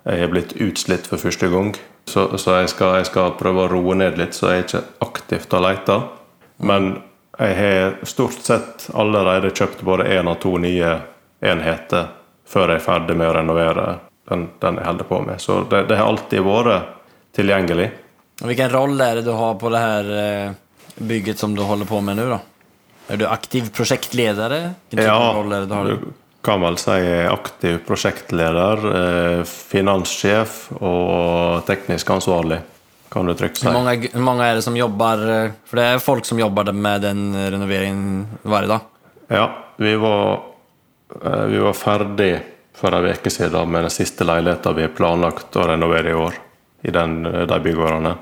Jeg 0.09 0.25
er 0.25 0.33
blitt 0.33 0.57
utslitt 0.63 1.07
for 1.07 1.21
første 1.23 1.51
gang. 1.53 1.75
Så, 2.09 2.25
så 2.41 2.61
jeg, 2.63 2.73
skal, 2.73 2.97
jeg 3.03 3.11
skal 3.11 3.37
prøve 3.39 3.67
å 3.67 3.71
roe 3.71 3.95
ned 3.99 4.19
litt, 4.19 4.35
så 4.35 4.53
jeg 4.53 4.63
er 4.63 4.67
ikke 4.67 4.85
aktivt 5.05 5.55
og 5.55 5.65
leter. 5.67 6.07
Men 6.65 6.91
jeg 7.39 7.55
har 7.61 7.99
stort 8.09 8.41
sett 8.43 8.89
allerede 8.97 9.53
kjøpt 9.55 9.85
både 9.87 10.09
én 10.17 10.31
og 10.31 10.41
to 10.43 10.57
nye 10.59 10.97
enheter 11.45 12.09
før 12.49 12.73
jeg 12.73 12.81
er 12.81 12.87
ferdig 12.87 13.17
med 13.21 13.29
å 13.29 13.35
renovere 13.37 13.89
den, 14.31 14.49
den 14.59 14.81
jeg 14.81 14.89
holder 14.89 15.09
på 15.13 15.21
med. 15.23 15.41
Så 15.45 15.61
det, 15.71 15.85
det 15.91 16.01
har 16.01 16.11
alltid 16.11 16.43
vært 16.43 16.95
tilgjengelig. 17.37 17.91
Hvilken 18.39 18.49
Vilken 18.49 18.71
roll 18.71 19.01
är 19.01 19.15
det 19.15 19.23
du 19.23 19.31
har 19.31 19.55
på 19.55 19.69
det 19.69 19.79
här 19.79 20.05
eh, 20.47 20.53
bygget 20.97 21.39
som 21.39 21.55
du 21.55 21.63
holder 21.63 21.87
på 21.87 22.01
med 22.01 22.17
nå, 22.17 22.29
då? 22.29 22.39
Er 23.09 23.17
du 23.17 23.25
aktiv 23.29 23.71
prosjektleder? 23.73 24.55
Ja, 24.93 25.19
roller, 25.33 25.65
du? 25.67 26.13
kan 26.49 26.61
vel 26.61 26.77
si 26.77 26.99
aktiv 27.29 27.79
prosjektleder, 27.87 28.85
eh, 28.97 29.45
finanssjef 29.45 30.69
og 30.81 31.65
teknisk 31.67 32.11
ansvarlig. 32.11 32.61
Kan 33.11 33.27
du 33.27 33.35
trygt 33.35 33.59
si. 33.59 33.67
Hvor 33.67 33.81
mange, 33.81 34.11
mange, 34.15 34.45
er 34.45 34.59
det 34.59 34.65
som 34.67 34.77
jobber 34.77 35.23
eh, 35.33 35.53
For 35.65 35.81
det 35.81 35.85
er 35.85 36.03
folk 36.05 36.29
som 36.29 36.39
jobber 36.39 36.73
med 36.77 37.03
den 37.03 37.23
renoveringen 37.33 38.27
hver 38.45 38.69
dag? 38.69 38.81
Ja, 39.33 39.47
vi 39.77 39.95
var, 39.97 40.43
eh, 41.23 41.45
vi 41.53 41.63
var 41.65 41.77
ferdig 41.77 42.33
for 42.77 42.95
en 42.95 43.09
uke 43.09 43.31
siden 43.33 43.73
med 43.73 43.89
den 43.89 43.91
siste 43.91 44.25
leiligheten 44.29 44.77
vi 44.77 44.85
har 44.87 44.95
planlagt 44.95 45.57
å 45.57 45.67
renovere 45.69 46.13
i 46.13 46.15
år. 46.15 46.37
I 46.83 46.93
den, 46.95 47.23
de 47.25 47.61
bygårdene. 47.61 48.13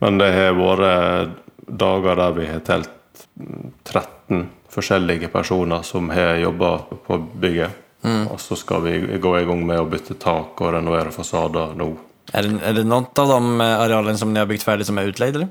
Men 0.00 0.18
det 0.18 0.30
har 0.32 0.54
vært 0.56 1.34
dager 1.68 2.16
der 2.16 2.32
vi 2.38 2.46
har 2.48 2.62
telt 2.64 3.26
mm, 3.36 3.74
30. 3.84 4.19
15 4.30 4.48
forskjellige 4.70 5.28
personer 5.28 5.82
som 5.82 6.10
har 6.10 6.36
jobba 6.36 6.78
på 7.06 7.18
bygget. 7.18 7.70
Mm. 8.02 8.28
Og 8.28 8.40
så 8.40 8.56
skal 8.56 8.82
vi 8.82 9.18
gå 9.18 9.38
i 9.38 9.44
gang 9.44 9.66
med 9.66 9.80
å 9.80 9.88
bytte 9.90 10.14
tak 10.14 10.60
og 10.60 10.72
renovere 10.72 11.10
fasader 11.12 11.74
nå. 11.76 11.90
Er 12.32 12.46
det, 12.46 12.60
er 12.62 12.78
det 12.78 12.86
noen 12.86 13.08
av 13.18 13.28
de 13.34 13.66
arealene 13.66 14.16
som 14.16 14.32
dere 14.32 14.46
har 14.46 14.48
bygd 14.52 14.64
ferdig, 14.64 14.86
som 14.86 14.98
er 14.98 15.10
utleid, 15.10 15.36
eller? 15.36 15.50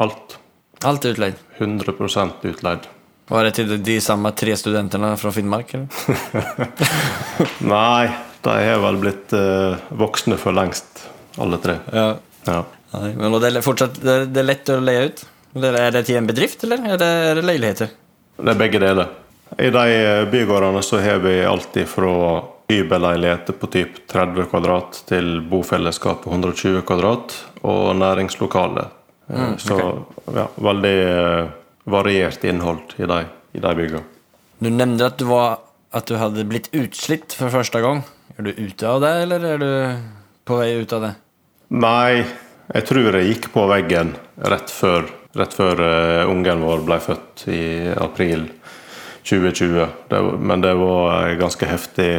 Alt. 0.00 0.38
Alt 0.86 1.04
er 1.04 1.16
utleid? 1.16 1.42
100 1.58 1.92
utleid. 2.46 2.86
Var 3.30 3.44
det 3.44 3.52
til 3.58 3.74
de 3.84 4.00
samme 4.00 4.32
tre 4.32 4.54
studentene 4.56 5.12
fra 5.20 5.32
Finnmark, 5.34 5.74
eller? 5.74 5.90
Nei, 7.74 8.08
de 8.46 8.54
har 8.70 8.80
vel 8.86 9.00
blitt 9.02 9.34
eh, 9.36 9.82
voksne 9.90 10.38
for 10.40 10.56
lengst, 10.56 11.04
alle 11.38 11.58
tre. 11.62 11.76
Ja. 11.92 12.06
ja. 12.46 12.62
Nei, 12.94 13.10
men 13.18 13.36
det 13.42 13.52
er, 13.52 13.60
fortsatt, 13.62 14.00
det 14.02 14.40
er 14.40 14.46
lett 14.46 14.72
å 14.72 14.80
leie 14.82 15.10
ut? 15.10 15.26
Er 15.60 15.90
det 15.94 16.06
til 16.06 16.16
en 16.16 16.30
bedrift, 16.30 16.62
eller 16.64 16.94
er 16.94 16.98
det, 16.98 17.10
er 17.26 17.38
det 17.38 17.44
leiligheter? 17.44 17.92
Det 18.40 18.54
er 18.54 18.60
begge 18.60 18.80
deler. 18.82 19.10
I 19.58 19.70
de 19.74 19.84
eh, 19.94 20.24
bygårdene 20.30 20.82
så 20.82 21.00
har 21.02 21.18
vi 21.24 21.40
alltid 21.44 21.88
fra 21.88 22.42
hybelleiligheter 22.70 23.52
på 23.52 23.66
typ 23.66 23.98
30 24.08 24.46
kvadrat 24.50 25.02
til 25.08 25.40
bofellesskap 25.50 26.22
på 26.24 26.30
120 26.30 26.82
kvadrat 26.86 27.34
og 27.60 27.96
næringslokale. 27.96 28.86
okay. 29.28 29.58
Så 29.58 29.80
ja, 30.34 30.46
veldig 30.54 30.94
eh, 31.08 31.50
variert 31.84 32.44
innhold 32.44 32.94
i 32.96 33.08
de, 33.10 33.24
i 33.52 33.60
de 33.60 33.74
byggene. 33.74 34.04
Du 34.58 34.70
nevnte 34.70 35.06
at 35.06 35.18
du, 35.18 35.24
var, 35.24 35.58
att 35.90 36.06
du 36.06 36.16
hadde 36.16 36.44
blitt 36.44 36.68
utslitt 36.72 37.32
for 37.32 37.50
første 37.50 37.80
gang. 37.80 38.04
Er 38.38 38.46
du 38.46 38.52
ute 38.52 38.86
av 38.86 39.00
det 39.02 39.14
eller 39.24 39.46
er 39.54 39.58
du 39.58 39.72
på 40.46 40.60
vei 40.60 40.74
ut 40.78 40.92
av 40.92 41.06
det? 41.08 41.14
Nei, 41.70 42.22
jeg 42.74 42.86
tror 42.86 43.16
jeg 43.18 43.32
gikk 43.32 43.50
på 43.54 43.66
veggen 43.70 44.14
rett 44.50 44.70
før, 44.70 45.08
rett 45.38 45.54
før 45.54 45.82
eh, 45.84 46.30
ungen 46.30 46.64
vår 46.64 46.84
ble 46.86 46.98
født 47.02 47.46
i 47.52 47.62
april 47.94 48.48
2020. 49.22 49.86
Det, 50.10 50.22
men 50.38 50.64
det 50.64 50.74
var 50.80 51.28
eh, 51.28 51.36
ganske 51.40 51.68
heftig. 51.70 52.10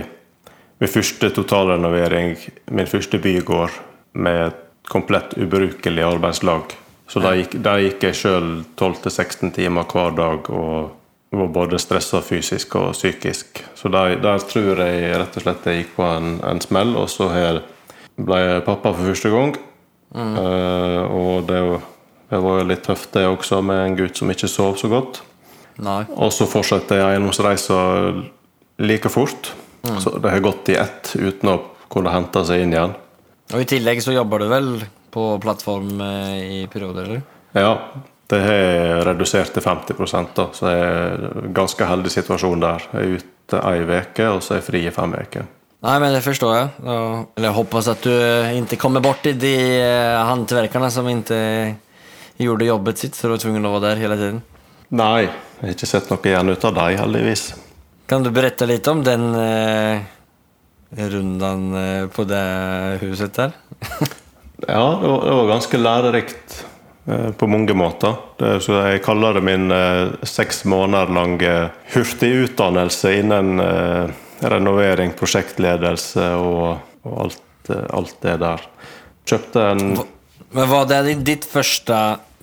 Min 0.82 0.90
første 0.90 1.30
totalrenovering, 1.36 2.36
min 2.72 2.90
første 2.90 3.20
bygård 3.22 3.76
med 4.14 4.48
et 4.48 4.62
komplett 4.90 5.36
ubrukelig 5.38 6.04
arbeidslag. 6.04 6.74
Så 7.12 7.20
der 7.20 7.42
gikk, 7.42 7.58
der 7.64 7.84
gikk 7.84 8.08
jeg 8.08 8.18
sjøl 8.18 8.50
12-16 8.80 9.52
timer 9.58 9.86
hver 9.92 10.16
dag 10.16 10.48
og 10.50 10.98
var 11.32 11.48
både 11.52 11.80
stressa 11.80 12.20
fysisk 12.24 12.76
og 12.80 12.92
psykisk. 12.96 13.62
Så 13.76 13.92
der, 13.92 14.18
der 14.24 14.40
tror 14.44 14.80
jeg 14.84 15.12
rett 15.20 15.38
og 15.38 15.46
slett 15.46 15.68
jeg 15.68 15.84
gikk 15.84 15.94
på 16.00 16.08
en, 16.08 16.34
en 16.44 16.60
smell, 16.64 16.96
og 17.00 17.08
så 17.12 17.30
her 17.32 17.62
ble 18.20 18.40
jeg 18.42 18.66
pappa 18.68 18.92
for 18.96 19.12
første 19.12 19.32
gang. 19.32 19.54
Eh, 20.12 21.02
og 21.08 21.48
det, 21.48 21.62
det 22.32 22.40
var 22.40 22.62
jo 22.62 22.68
litt 22.70 22.86
tøft, 22.86 23.12
det 23.12 23.26
også, 23.28 23.60
med 23.66 23.82
en 23.84 23.98
gutt 24.00 24.22
som 24.22 24.32
ikke 24.32 24.48
sov 24.48 24.78
så 24.80 24.88
godt. 24.92 25.20
Nei. 25.84 26.06
Og 26.16 26.32
så 26.32 26.48
fortsatte 26.48 26.96
jeg 26.96 27.18
eiendomsreisa 27.18 27.80
like 28.80 29.12
fort. 29.12 29.52
Så 30.00 30.14
det 30.22 30.32
har 30.32 30.44
gått 30.46 30.70
i 30.72 30.78
ett 30.80 31.12
uten 31.18 31.52
å 31.52 31.58
kunne 31.92 32.14
hente 32.14 32.44
seg 32.48 32.64
inn 32.64 32.76
igjen. 32.76 32.96
Og 33.52 33.64
i 33.64 33.68
tillegg 33.68 34.00
så 34.04 34.16
jobber 34.16 34.44
du 34.44 34.48
vel 34.52 34.72
på 35.12 35.26
plattform 35.44 36.00
eh, 36.06 36.38
i 36.40 36.60
perioder 36.72 37.10
eller? 37.10 37.24
Ja, 37.52 37.74
det 38.32 38.40
har 38.46 39.02
redusert 39.10 39.52
til 39.52 39.66
50 39.66 40.30
da, 40.38 40.46
så 40.56 40.72
jeg 40.72 40.84
er 40.88 41.26
en 41.42 41.56
ganske 41.56 41.88
heldig 41.90 42.14
situasjon 42.14 42.64
der. 42.64 42.86
Jeg 42.94 43.02
er 43.02 43.18
ute 43.20 43.64
ei 43.68 43.82
uke, 43.84 44.30
og 44.30 44.40
så 44.40 44.56
er 44.56 44.62
jeg 44.62 44.68
fri 44.70 44.86
i 44.88 44.94
fem 44.96 45.18
uker. 45.18 45.50
Nei, 45.82 45.98
men 46.00 46.14
det 46.16 46.22
forstår 46.24 46.56
jeg. 46.56 46.70
Eller 46.86 47.48
jeg 47.50 47.58
håper 47.58 47.92
at 47.92 48.06
du 48.06 48.14
ikke 48.62 48.80
kommer 48.80 49.04
bort 49.04 49.26
i 49.28 49.34
de 49.36 49.56
håndverkerne 50.30 50.92
som 50.94 51.10
inte 51.12 51.40
gjorde 52.46 52.70
jobbet 52.70 53.04
sitt, 53.04 53.16
så 53.16 53.28
du 53.28 53.36
var 53.36 53.44
tvungen 53.44 53.68
å 53.68 53.74
være 53.76 53.90
der 53.90 54.02
hele 54.04 54.18
tiden. 54.20 54.42
Nei, 54.92 55.28
jeg 55.28 55.64
har 55.64 55.76
ikke 55.76 55.88
sett 55.88 56.10
noe 56.12 56.28
igjen 56.28 56.52
ut 56.52 56.66
av 56.68 56.74
dem, 56.76 56.98
heldigvis. 57.00 57.46
Kan 58.12 58.26
du 58.26 58.32
berette 58.36 58.68
litt 58.68 58.88
om 58.92 59.04
den 59.06 59.30
eh, 59.40 60.02
runden 61.12 61.70
eh, 61.80 62.08
på 62.12 62.26
det 62.28 62.48
huset 63.06 63.38
der? 63.38 63.56
Ja, 64.68 65.00
det 65.02 65.08
var, 65.08 65.24
det 65.26 65.36
var 65.40 65.48
ganske 65.50 65.78
lærerikt 65.78 66.58
eh, 67.10 67.32
på 67.34 67.48
mange 67.50 67.74
måter. 67.74 68.14
Det, 68.38 68.60
så 68.62 68.76
jeg 68.78 69.02
kaller 69.02 69.40
det 69.40 69.42
min 69.48 69.74
eh, 69.74 70.12
seks 70.22 70.62
måneder 70.70 71.10
lange 71.16 71.54
hurtigutdannelse 71.96 73.16
innen 73.24 73.64
eh, 73.64 74.12
renovering, 74.54 75.16
prosjektledelse 75.18 76.28
og, 76.38 76.78
og 77.08 77.18
alt, 77.26 77.72
eh, 77.74 77.88
alt 77.90 78.18
det 78.22 78.38
der. 78.44 78.68
Kjøpte 79.32 79.66
en 79.72 79.86
Men 80.52 80.70
var 80.70 80.88
det 80.90 81.16
ditt 81.28 81.46
første 81.48 81.98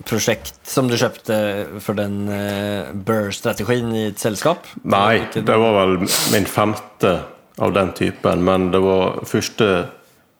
prosjekt 0.07 0.57
som 0.67 0.87
du 0.89 0.95
kjøpte 0.97 1.35
for 1.83 1.97
den 1.99 2.23
uh, 2.31 2.89
Burr-strategin 2.93 3.91
i 3.93 4.05
et 4.09 4.21
selskap? 4.21 4.65
Nei, 4.81 5.21
det 5.35 5.45
var 5.45 5.75
vel 5.81 5.97
min 6.33 6.47
femte 6.49 7.13
av 7.59 7.73
den 7.75 7.91
typen, 7.93 8.43
men 8.47 8.69
det 8.73 8.81
var 8.81 9.19
første 9.27 9.69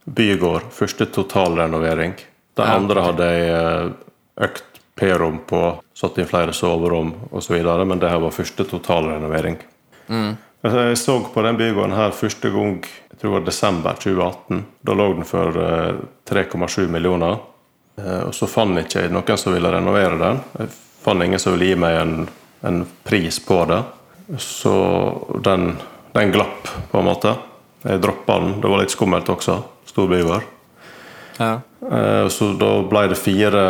bygård, 0.10 0.70
første 0.72 1.06
totalrenovering. 1.06 2.16
det 2.56 2.66
Ja, 2.66 2.76
andre 2.76 3.02
hadde 3.04 3.26
jeg 3.28 3.50
eh, 3.54 3.90
økt 4.48 4.80
P-rom 5.00 5.42
på, 5.48 5.64
satt 5.94 6.18
inn 6.18 6.28
flere 6.28 6.56
soverom 6.56 7.12
osv., 7.32 7.60
men 7.86 8.00
det 8.00 8.10
her 8.10 8.24
var 8.24 8.32
første 8.36 8.66
totalrenovering. 8.66 9.60
Mm. 10.08 10.38
Jeg 10.64 10.98
så 10.98 11.20
på 11.34 11.44
den 11.46 11.60
bygården 11.60 11.96
her 11.96 12.12
første 12.12 12.50
gang 12.52 12.82
jeg 12.84 13.20
tror 13.20 13.30
det 13.30 13.36
var 13.38 13.46
desember 13.46 14.00
2018. 14.00 14.66
Da 14.88 14.96
lå 14.96 15.08
den 15.14 15.28
for 15.28 15.56
eh, 15.60 16.02
3,7 16.32 16.88
millioner. 16.88 17.38
Eh, 18.00 18.22
Og 18.28 18.34
så 18.36 18.48
fant 18.48 18.80
ikke 18.80 19.06
jeg 19.06 19.14
noen 19.14 19.38
som 19.38 19.54
ville 19.56 19.72
renovere 19.74 20.18
den. 20.20 20.40
Jeg 20.60 20.72
fant 21.04 21.24
ingen 21.26 21.40
som 21.42 21.56
ville 21.56 21.72
gi 21.74 21.80
meg 21.80 21.98
en, 22.02 22.16
en 22.66 22.82
pris 23.04 23.40
på 23.44 23.62
det. 23.70 23.82
Så 24.38 24.74
den, 25.44 25.74
den 26.14 26.32
glapp, 26.32 26.68
på 26.92 27.00
en 27.02 27.08
måte. 27.08 27.36
Jeg 27.84 28.02
droppa 28.04 28.40
den. 28.40 28.58
Det 28.62 28.70
var 28.72 28.84
litt 28.84 28.94
skummelt 28.94 29.30
også. 29.32 29.60
Stor 29.90 30.08
bygård. 30.12 30.44
Ja. 31.40 31.54
Eh, 31.92 32.28
Så 32.30 32.54
da 32.60 32.74
ble 32.90 33.08
det 33.12 33.18
fire 33.20 33.64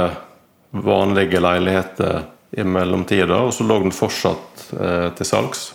vanlige 0.71 1.39
leiligheter 1.41 2.23
i 2.57 2.63
mellomtida, 2.65 3.37
og 3.45 3.53
så 3.53 3.63
lå 3.65 3.75
den 3.83 3.93
fortsatt 3.93 4.71
eh, 4.79 5.09
til 5.17 5.25
salgs. 5.25 5.67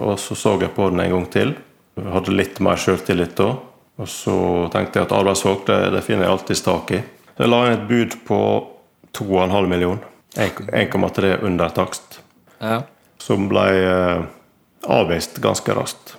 Og 0.00 0.16
så 0.20 0.34
så 0.36 0.54
jeg 0.60 0.72
på 0.72 0.88
den 0.90 1.00
en 1.04 1.10
gang 1.12 1.26
til. 1.32 1.54
Jeg 2.00 2.12
hadde 2.14 2.32
litt 2.36 2.60
mer 2.64 2.80
sjøltillit 2.80 3.36
da. 3.36 3.50
Og 4.00 4.08
så 4.08 4.34
tenkte 4.72 4.98
jeg 4.98 5.06
at 5.06 5.12
arbeidsfolk, 5.12 5.66
det, 5.68 5.76
det 5.92 6.00
finner 6.06 6.24
jeg 6.24 6.32
alltids 6.32 6.62
tak 6.64 6.90
i. 6.96 7.02
Jeg 7.38 7.48
la 7.48 7.60
inn 7.66 7.78
et 7.78 7.86
bud 7.88 8.16
på 8.28 8.38
2,5 9.16 9.68
millioner. 9.68 10.02
1,3 10.36 11.42
under 11.44 11.68
takst 11.76 12.20
Ja. 12.60 12.82
som 13.18 13.48
ble 13.48 13.64
eh, 13.84 14.22
avvist 14.88 15.40
ganske 15.42 15.74
raskt. 15.76 16.16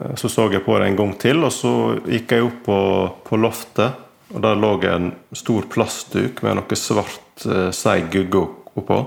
Eh, 0.00 0.14
Så 0.16 0.28
så 0.28 0.50
jeg 0.52 0.64
på 0.64 0.78
det 0.78 0.86
en 0.88 0.96
gang 0.96 1.14
til, 1.18 1.44
og 1.44 1.52
så 1.52 1.98
gikk 2.06 2.32
jeg 2.32 2.44
opp 2.44 2.62
på, 2.64 2.78
på 3.24 3.36
loftet. 3.40 3.92
Og 4.34 4.40
Der 4.42 4.54
lå 4.58 4.72
en 4.84 5.12
stor 5.32 5.62
plastduk 5.70 6.42
med 6.42 6.56
noe 6.56 6.76
svart 6.76 7.46
eh, 7.46 7.70
seig 7.70 8.10
gugge 8.10 8.46
oppå. 8.76 9.00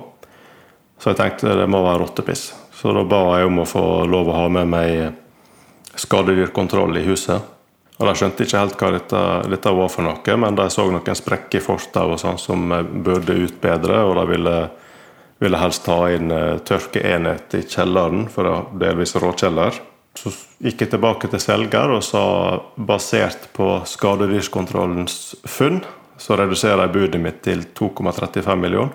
Så 1.00 1.12
jeg 1.12 1.18
tenkte 1.18 1.56
det 1.56 1.70
må 1.70 1.84
være 1.84 2.04
rottepiss. 2.04 2.54
Så 2.76 2.94
da 2.96 3.04
ba 3.04 3.40
jeg 3.40 3.48
om 3.48 3.60
å 3.60 3.68
få 3.68 4.06
lov 4.08 4.28
å 4.30 4.36
ha 4.36 4.50
med 4.50 4.68
meg 4.68 5.14
skadedyrkontroll 5.96 6.98
i 6.98 7.04
huset. 7.08 7.42
Og 8.00 8.08
De 8.08 8.16
skjønte 8.16 8.46
ikke 8.46 8.60
helt 8.62 8.78
hva 8.80 8.90
dette, 8.96 9.22
dette 9.52 9.72
var 9.76 9.90
for 9.92 10.08
noe, 10.08 10.36
men 10.40 10.56
de 10.56 10.70
så 10.72 10.86
noen 10.88 11.18
sprekker 11.20 11.60
i 11.60 11.64
fortau 11.64 12.14
sånn 12.18 12.40
som 12.40 12.70
burde 12.70 13.04
burde 13.04 13.36
utbedre, 13.44 14.04
og 14.08 14.16
de 14.22 14.30
ville 14.34 14.60
ville 15.40 15.58
helst 15.58 15.86
ta 15.86 15.98
inn 16.12 16.32
eh, 16.32 16.58
tørkeenhet 16.68 17.56
i 17.56 17.64
kjelleren, 17.64 18.28
for 18.32 18.44
det 18.44 18.56
var 18.56 18.66
delvis 18.82 19.16
råkjeller. 19.16 19.78
Så 20.20 20.34
gikk 20.60 20.84
jeg 20.84 20.92
tilbake 20.92 21.30
til 21.32 21.40
selger 21.40 21.94
og 21.96 22.04
sa 22.04 22.24
basert 22.76 23.48
på 23.56 23.70
skadedyrskontrollens 23.88 25.38
funn, 25.48 25.80
så 26.20 26.36
reduserer 26.40 26.84
jeg 26.84 26.96
budet 26.98 27.24
mitt 27.24 27.40
til 27.46 27.64
2,35 27.78 28.60
millioner. 28.60 28.92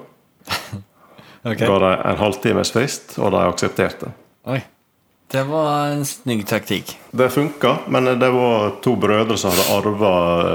Okej. 1.44 1.64
Ga 1.64 1.80
dem 1.80 1.90
en 1.94 2.20
halvtimes 2.20 2.72
frist, 2.76 3.16
og 3.20 3.32
de 3.32 3.40
aksepterte. 3.48 4.12
Oj. 4.48 4.60
Det 5.32 5.42
var 5.48 5.94
en 5.94 6.04
snygg 6.06 6.44
taktikk. 6.46 6.96
Det 7.10 7.28
funka, 7.32 7.76
men 7.88 8.12
det 8.18 8.30
var 8.30 8.76
to 8.84 8.94
brødre 9.00 9.36
som 9.40 9.54
hadde 9.54 9.70
arva 9.74 10.12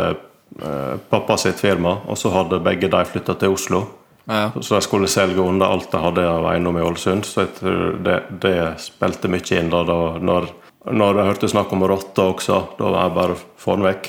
eh, 0.09 0.97
pappa 1.09 1.37
sitt 1.37 1.59
firma, 1.59 1.97
og 2.07 2.17
så 2.17 2.31
hadde 2.33 2.61
begge 2.63 2.91
de 2.91 3.01
flytta 3.05 3.35
til 3.41 3.55
Oslo. 3.57 3.83
Ja. 4.29 4.51
Så 4.61 4.75
de 4.75 4.81
skulle 4.85 5.09
selge 5.09 5.41
unna 5.41 5.65
alt 5.73 5.89
de 5.91 5.99
hadde 6.03 6.23
av 6.29 6.45
eiendom 6.51 6.77
i 6.77 6.85
Ålesund. 6.85 7.25
Så 7.25 7.47
jeg 7.47 7.55
tror 7.57 7.97
det, 8.05 8.19
det 8.43 8.55
spilte 8.83 9.31
mye 9.31 9.57
inn 9.57 9.71
da, 9.73 9.83
da 9.87 9.99
når 10.21 10.51
Når 10.89 11.17
jeg 11.17 11.27
hørte 11.27 11.47
snakk 11.51 11.73
om 11.75 11.83
rotter 11.83 12.31
også, 12.31 12.59
da 12.77 12.87
var 12.87 13.01
jeg 13.03 13.13
bare 13.17 13.33
få 13.59 13.75
den 13.75 13.83
vekk. 13.83 14.05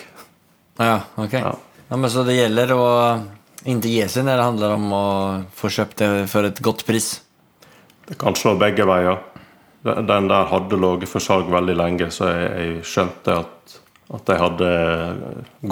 Ja, 0.79 1.01
ok. 1.18 1.33
Ja. 1.35 1.51
Ja, 1.90 1.96
men 1.96 2.11
så 2.11 2.23
det 2.23 2.37
gjelder 2.37 2.70
å 2.77 2.85
ikke 3.66 3.90
gi 3.90 4.05
seg 4.09 4.25
når 4.29 4.38
det 4.38 4.44
handler 4.46 4.75
om 4.77 4.92
å 4.94 5.07
få 5.59 5.68
kjøpt 5.75 5.99
det 5.99 6.11
for 6.31 6.46
et 6.46 6.61
godt 6.62 6.85
pris. 6.87 7.09
Det 8.07 8.14
kan 8.20 8.38
slå 8.38 8.55
begge 8.61 8.87
veier. 8.87 9.18
Den 9.83 10.29
der 10.29 10.45
hadde 10.51 10.77
ligget 10.77 11.09
for 11.09 11.25
salg 11.25 11.49
veldig 11.53 11.77
lenge, 11.79 12.11
så 12.12 12.29
jeg, 12.29 12.49
jeg 12.61 12.83
skjønte 12.85 13.37
at, 13.40 13.77
at 14.12 14.29
jeg 14.29 14.40
hadde 14.43 14.73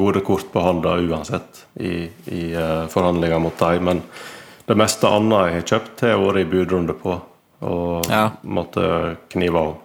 gode 0.00 0.22
kort 0.24 0.46
på 0.52 0.62
hånda 0.64 0.94
uansett 1.04 1.64
i, 1.76 2.06
i 2.32 2.44
eh, 2.56 2.86
forhandlinger 2.88 3.42
mot 3.42 3.58
dem. 3.60 3.84
Men 3.90 4.00
det 4.68 4.76
meste 4.80 5.10
annet 5.12 5.42
jeg 5.50 5.58
har 5.58 5.66
kjøpt, 5.72 6.06
har 6.06 6.22
vært 6.22 6.40
i 6.40 6.48
budrunde 6.48 6.96
på. 6.96 7.18
Og 7.68 8.08
Ja. 8.08 8.30
måtte 8.44 9.16
knive 9.32 9.58
av. 9.60 9.76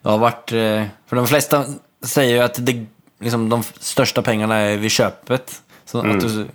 Det 0.00 0.08
har 0.10 0.18
vært, 0.22 0.52
eh, 0.56 0.88
for 1.06 1.20
de 1.20 1.26
fleste 1.28 1.60
sier 2.06 2.36
jo 2.38 2.42
at 2.46 2.64
det, 2.64 2.76
liksom, 3.20 3.48
de 3.50 3.60
største 3.84 4.22
pengene 4.24 4.56
er 4.70 4.78
ved 4.80 4.90
kjøpet. 4.94 5.58
Så 5.84 6.00
at 6.00 6.20
du, 6.22 6.48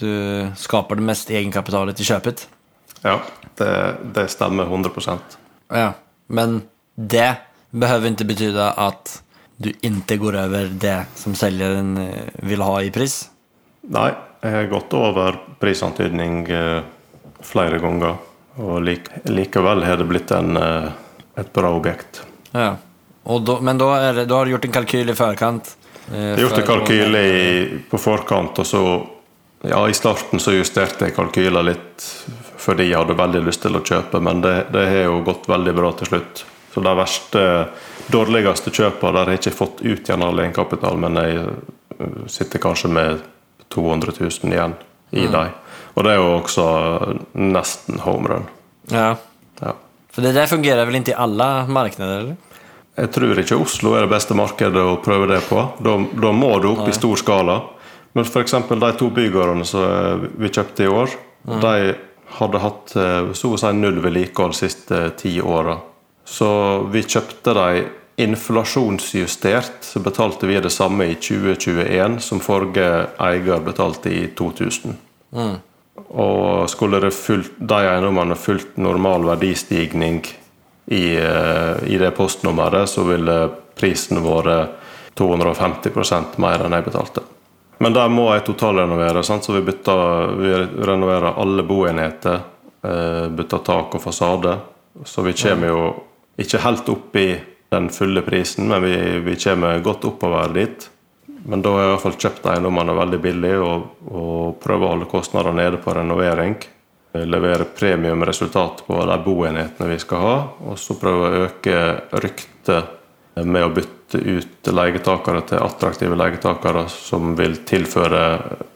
du 0.00 0.52
skaper 0.58 0.96
det 0.98 1.06
meste 1.06 1.32
egenkapitalet 1.32 1.96
til 1.96 2.10
kjøpet. 2.10 2.44
Ja, 3.04 3.20
det, 3.56 3.72
det 4.12 4.28
stemmer 4.32 4.66
100 4.68 5.18
Ja. 5.70 5.92
Men 6.30 6.62
det 6.94 7.28
behøver 7.70 8.14
ikke 8.14 8.28
bety 8.30 8.50
at 8.56 9.18
du 9.60 9.68
ikke 9.74 10.16
går 10.22 10.38
over 10.46 10.70
det 10.72 10.96
som 11.20 11.34
selgeren 11.36 11.92
eh, 12.00 12.30
vil 12.48 12.62
ha 12.64 12.78
i 12.80 12.90
pris. 12.94 13.22
Nei, 13.92 14.08
jeg 14.40 14.54
har 14.54 14.70
gått 14.70 14.94
over 14.96 15.36
prisantydning 15.60 16.46
eh, 16.48 16.80
flere 17.44 17.80
ganger. 17.82 18.16
Og 18.60 18.80
lik, 18.84 19.10
likevel 19.28 19.84
har 19.84 20.00
det 20.00 20.08
blitt 20.08 20.32
en, 20.32 20.56
eh, 20.56 20.88
et 21.40 21.52
bra 21.52 21.74
objekt. 21.76 22.22
Ja. 22.54 22.72
Da, 23.20 23.58
men 23.60 23.78
da, 23.78 23.90
er 24.00 24.16
det, 24.16 24.26
da 24.30 24.40
har 24.40 24.48
du 24.48 24.54
gjort 24.54 24.64
en 24.64 24.74
kalkyl 24.74 25.12
i 25.12 25.16
forkant? 25.16 25.74
Jeg 26.10 26.32
har 26.32 26.40
gjort 26.40 26.58
en 26.62 26.68
kalkyl 26.70 27.18
i, 27.20 27.32
på 27.90 28.00
forkant, 28.00 28.58
og 28.58 28.66
så 28.66 28.84
ja, 29.68 29.88
I 29.88 29.94
starten 29.94 30.40
så 30.40 30.54
justerte 30.56 31.04
jeg 31.04 31.14
kalkyler 31.14 31.66
litt 31.68 32.06
fordi 32.60 32.90
jeg 32.90 32.98
hadde 33.00 33.16
veldig 33.18 33.42
lyst 33.46 33.62
til 33.64 33.78
å 33.78 33.82
kjøpe, 33.84 34.20
men 34.22 34.42
det, 34.44 34.54
det 34.74 34.86
har 34.90 35.06
jo 35.08 35.20
gått 35.26 35.48
veldig 35.50 35.74
bra 35.76 35.92
til 35.98 36.10
slutt. 36.12 36.44
Så 36.70 36.82
de 36.84 36.92
verste, 36.94 37.44
dårligste 38.12 38.72
kjøpene 38.74 39.14
der 39.16 39.24
har 39.24 39.34
jeg 39.34 39.42
ikke 39.42 39.56
fått 39.56 39.80
ut 39.82 40.04
igjen 40.04 40.26
all 40.26 40.42
egenkapital, 40.44 41.00
men 41.02 41.18
jeg 41.18 41.40
øh, 41.40 42.20
sitter 42.30 42.62
kanskje 42.62 42.92
med 42.94 43.24
200 43.74 44.14
000 44.20 44.54
igjen 44.54 44.76
i 45.10 45.26
dem. 45.30 45.56
Og 45.94 46.06
det 46.06 46.12
er 46.12 46.20
jo 46.20 46.28
også 46.36 46.66
nesten 47.34 47.98
home 48.04 48.30
run. 48.30 48.46
Ja. 48.92 49.16
Ja. 49.60 49.74
For 50.10 50.24
det 50.24 50.34
der 50.36 50.50
fungerer 50.50 50.86
vel 50.86 51.00
ikke 51.00 51.14
i 51.14 51.18
alle 51.26 51.48
markeder? 51.70 52.14
eller? 52.20 52.38
Jeg 53.00 53.10
tror 53.14 53.38
ikke 53.40 53.58
Oslo 53.62 53.94
er 53.96 54.04
det 54.04 54.12
beste 54.12 54.36
markedet 54.36 54.82
å 54.82 54.98
prøve 55.02 55.28
det 55.30 55.40
på. 55.48 55.62
Da, 55.82 55.96
da 55.96 56.32
må 56.36 56.52
du 56.62 56.72
opp 56.72 56.88
i 56.90 56.94
stor 56.94 57.18
skala. 57.18 57.60
Men 58.12 58.26
f.eks. 58.26 58.56
de 58.68 58.92
to 58.98 59.10
bygårdene 59.14 59.66
som 59.66 59.84
eh, 59.86 60.24
vi 60.42 60.50
kjøpte 60.50 60.86
i 60.86 60.90
år, 60.90 61.12
de 61.62 61.74
hadde 62.38 62.60
hatt 62.62 62.96
eh, 62.96 63.30
så 63.36 63.54
å 63.54 63.60
si 63.60 63.70
null 63.76 64.00
vedlikehold 64.04 64.54
de 64.54 64.60
siste 64.60 65.00
ti 65.20 65.36
åra. 65.42 65.78
Så 66.24 66.50
vi 66.92 67.02
kjøpte 67.02 67.54
de 67.56 67.86
inflasjonsjustert, 68.20 69.80
så 69.80 70.02
betalte 70.04 70.46
vi 70.46 70.60
det 70.60 70.70
samme 70.70 71.08
i 71.08 71.16
2021 71.16 72.20
som 72.22 72.42
forrige 72.44 72.90
eier 73.22 73.64
betalte 73.64 74.12
i 74.12 74.26
2000. 74.36 74.96
Og 76.10 76.68
skulle 76.70 77.00
det 77.02 77.14
fulgt, 77.16 77.56
de 77.58 77.80
eiendommene 77.80 78.36
fulgt 78.38 78.76
normal 78.80 79.24
verdistigning 79.32 80.22
i, 80.86 81.16
eh, 81.16 81.82
i 81.86 81.98
det 81.98 82.12
postnummeret, 82.16 82.88
så 82.88 83.04
ville 83.08 83.38
prisen 83.78 84.20
vært 84.24 84.76
250% 85.18 86.38
mer 86.38 86.64
enn 86.66 86.76
jeg 86.76 86.86
betalte. 86.86 87.24
Men 87.80 87.94
der 87.96 88.10
må 88.12 88.26
jeg 88.34 88.44
totalrenovere, 88.44 89.22
sant? 89.24 89.46
så 89.46 89.54
vi, 89.56 89.62
bytter, 89.64 90.34
vi 90.36 90.50
renoverer 90.84 91.38
alle 91.40 91.64
boenheter. 91.64 92.42
eh, 92.84 93.28
Bytter 93.32 93.62
tak 93.64 93.94
og 93.96 94.02
fasade. 94.04 94.58
Så 95.04 95.24
vi 95.24 95.32
kommer 95.32 95.72
jo 95.72 95.84
ikke 96.40 96.60
helt 96.60 96.88
opp 96.92 97.16
i 97.16 97.28
den 97.70 97.88
fulle 97.94 98.20
prisen, 98.26 98.68
men 98.68 98.82
vi, 98.84 98.96
vi 99.24 99.36
kommer 99.40 99.80
godt 99.80 100.04
oppover 100.10 100.52
dit. 100.54 100.90
Men 101.46 101.62
da 101.64 101.72
har 101.72 101.80
jeg 101.80 101.88
i 101.88 101.92
hvert 101.94 102.04
fall 102.04 102.18
kjøpt 102.20 102.46
eiendommene 102.52 102.96
veldig 102.98 103.20
billig 103.24 103.54
og, 103.64 103.88
og 104.12 104.58
prøver 104.60 104.84
å 104.84 104.92
holde 104.92 105.08
kostnadene 105.08 105.62
nede 105.62 105.80
på 105.80 105.94
renovering. 105.96 106.58
Levere 107.16 107.64
premiumresultat 107.64 108.84
på 108.86 108.98
de 109.08 109.16
boenhetene 109.24 109.88
vi 109.90 109.98
skal 110.02 110.20
ha, 110.26 110.34
og 110.68 110.76
så 110.78 110.94
prøve 111.00 111.26
å 111.30 111.44
øke 111.46 111.78
ryktet 112.22 112.99
med 113.44 113.64
å 113.64 113.72
bytte 113.74 114.18
ut 114.18 114.70
leietakere 114.74 115.42
til 115.48 115.62
attraktive 115.62 116.16
leietakere 116.18 116.86
som 116.92 117.34
vil 117.38 117.60
tilføre 117.68 118.24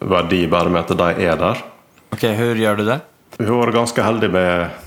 verdi 0.04 0.44
bare 0.50 0.70
med 0.72 0.84
at 0.84 0.96
de 0.98 1.26
er 1.26 1.40
der. 1.40 1.62
Ok, 2.14 2.22
Hvordan 2.22 2.62
gjør 2.62 2.80
du 2.80 2.84
det? 2.88 3.00
Vi 3.38 3.48
har 3.48 3.60
vært 3.64 3.74
ganske 3.80 4.06
heldige 4.06 4.34
med, 4.36 4.80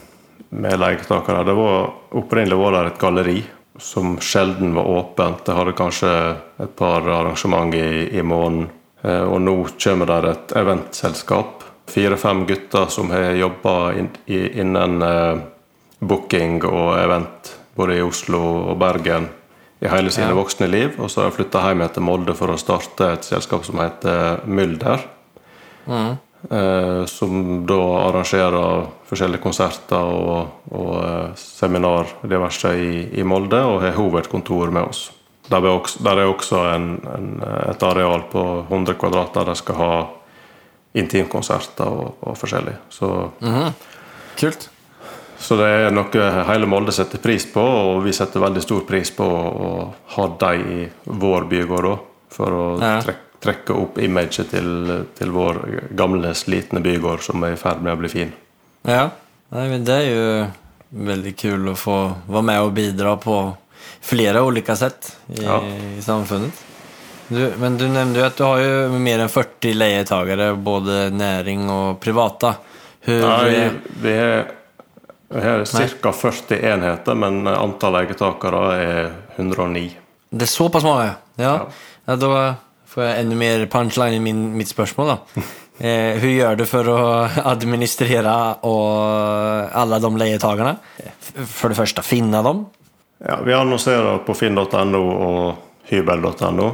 med 0.55 0.79
leietakere. 0.79 1.43
Det 1.47 1.55
var, 1.57 1.91
opprinnelig 2.21 2.59
var 2.61 2.77
det 2.77 2.83
et 2.93 3.01
galleri 3.01 3.37
som 3.77 4.15
sjelden 4.23 4.73
var 4.77 4.87
åpent. 4.89 5.43
Det 5.45 5.53
hadde 5.57 5.75
kanskje 5.77 6.13
et 6.63 6.75
par 6.79 7.05
arrangement 7.05 7.75
i, 7.75 8.07
i 8.17 8.23
måneden. 8.23 8.69
Eh, 9.03 9.23
Og 9.27 9.41
nå 9.43 9.57
kommer 9.77 10.09
det 10.09 10.31
et 10.31 10.55
eventselskap. 10.63 11.65
Fire-fem 11.87 12.45
gutter 12.49 12.89
som 12.91 13.11
har 13.13 13.35
jobba 13.37 13.93
innen 14.27 15.01
eh, 15.01 15.37
booking 15.99 16.63
og 16.67 16.97
event 16.99 17.53
både 17.77 17.99
i 17.99 18.01
Oslo 18.01 18.41
og 18.71 18.79
Bergen 18.81 19.27
i 19.79 19.87
hele 19.87 20.11
sine 20.11 20.27
Ja. 20.31 20.33
voksne 20.33 20.67
liv. 20.67 20.95
Og 20.99 21.09
så 21.09 21.21
har 21.21 21.29
jeg 21.29 21.37
flytta 21.39 21.61
hjem 21.67 21.89
til 21.89 22.03
Molde 22.03 22.33
for 22.35 22.47
å 22.53 22.57
starte 22.57 23.13
et 23.13 23.23
selskap 23.25 23.65
som 23.65 23.79
heter 23.79 24.45
Mylder. 24.45 25.03
Eh, 26.51 27.05
som 27.05 27.65
da 27.65 27.79
arrangerer 28.07 28.85
forskjellige 29.09 29.41
konserter 29.41 30.05
og, 30.05 30.47
og 30.71 30.91
eh, 31.03 31.31
seminar 31.35 32.11
diverse 32.23 32.71
i, 32.77 33.19
i 33.19 33.23
Molde, 33.23 33.59
og 33.65 33.81
har 33.81 33.97
hovedkontor 33.97 34.71
med 34.71 34.83
oss. 34.91 35.11
Der 35.49 35.57
er 35.63 35.71
også, 35.71 36.03
der 36.03 36.21
er 36.21 36.29
også 36.29 36.61
en, 36.75 36.87
en, 37.15 37.27
et 37.71 37.83
areal 37.83 38.25
på 38.31 38.43
100 38.69 38.97
kvadrat 38.99 39.33
der 39.33 39.49
de 39.49 39.55
skal 39.55 39.75
ha 39.79 39.91
intimkonserter 40.97 41.87
og, 41.87 42.17
og 42.21 42.37
forskjellig. 42.37 42.75
Så, 42.89 43.11
Kult. 44.37 44.69
Så 45.39 45.57
det 45.59 45.67
er 45.69 45.91
noe 45.93 46.27
hele 46.49 46.65
Molde 46.69 46.91
setter 46.95 47.21
pris 47.21 47.45
på, 47.53 47.61
og 47.61 48.03
vi 48.05 48.11
setter 48.15 48.41
veldig 48.43 48.61
stor 48.63 48.81
pris 48.87 49.11
på 49.13 49.23
å 49.27 49.69
ha 50.15 50.27
dem 50.41 50.71
i 50.73 50.89
vår 51.05 51.45
bygård 51.51 51.85
òg, 51.91 51.99
for 52.33 52.47
å 52.57 52.65
Ja. 52.81 52.97
trekke, 53.01 53.23
trekke 53.39 53.75
opp 53.77 53.97
imaget 54.01 54.49
til, 54.49 55.05
til 55.15 55.31
vår 55.31 55.59
gamle, 55.95 56.33
slitne 56.35 56.81
bygård 56.81 57.21
som 57.21 57.43
er 57.43 57.53
i 57.53 57.59
ferd 57.61 57.81
med 57.85 57.93
å 57.93 57.99
bli 58.01 58.09
fin. 58.09 58.33
Ja, 58.87 59.09
Nei, 59.49 59.67
men 59.71 59.85
det 59.87 59.93
er 59.95 60.07
jo 60.11 60.47
veldig 61.07 61.31
kul 61.39 61.69
å 61.71 61.75
få 61.79 61.93
være 62.27 62.43
med 62.43 62.59
og 62.65 62.73
bidra 62.75 63.13
på 63.21 63.35
flere 64.03 64.41
ulike 64.43 64.75
sett 64.75 65.13
i, 65.31 65.43
Ja. 65.45 65.61
i 65.61 66.01
samfunnet. 66.03 66.51
Du, 67.29 67.53
men 67.59 67.77
du 67.77 67.85
nevnte 67.87 68.19
jo 68.19 68.25
at 68.25 68.35
du 68.37 68.43
har 68.43 68.59
jo 68.59 68.99
mer 68.99 69.19
enn 69.23 69.29
40 69.31 69.73
leietagere, 69.75 70.49
både 70.63 71.09
næring 71.11 71.69
og 71.69 71.99
private. 72.03 72.53
Hvor... 73.05 73.23
Nei, 73.23 73.69
vi 74.03 74.13
har, 74.19 74.45
vi 75.29 75.41
har 75.43 75.65
ca. 76.01 76.11
40 76.11 76.59
enheter, 76.73 77.15
men 77.15 77.47
antall 77.47 77.97
leietakere 77.99 78.61
er 78.79 79.11
109. 79.35 79.89
Det 80.29 80.47
er 80.47 80.51
såpass 80.51 80.83
mange? 80.87 81.11
Ja. 81.39 81.53
ja. 82.07 82.15
Da 82.15 82.55
får 82.87 83.03
jeg 83.03 83.23
enda 83.25 83.35
mer 83.39 83.65
punchline 83.71 84.17
i 84.17 84.23
min, 84.23 84.43
mitt 84.57 84.71
spørsmål. 84.71 85.15
da. 85.15 85.43
Eh, 85.77 86.15
hur 86.17 86.31
gjør 86.31 86.55
du 86.57 86.63
for 86.65 86.87
å 86.89 87.01
administrere 87.45 88.31
alle 88.65 89.99
de 90.01 90.09
leietakerne? 90.17 90.71
For 91.37 91.69
det 91.69 91.77
første, 91.77 92.01
finne 92.01 92.39
dem. 92.41 92.63
Ja, 93.21 93.35
vi 93.45 93.53
annonserer 93.53 94.23
på 94.25 94.33
finn.no 94.33 95.01
og 95.03 95.91
hybel.no. 95.91 96.71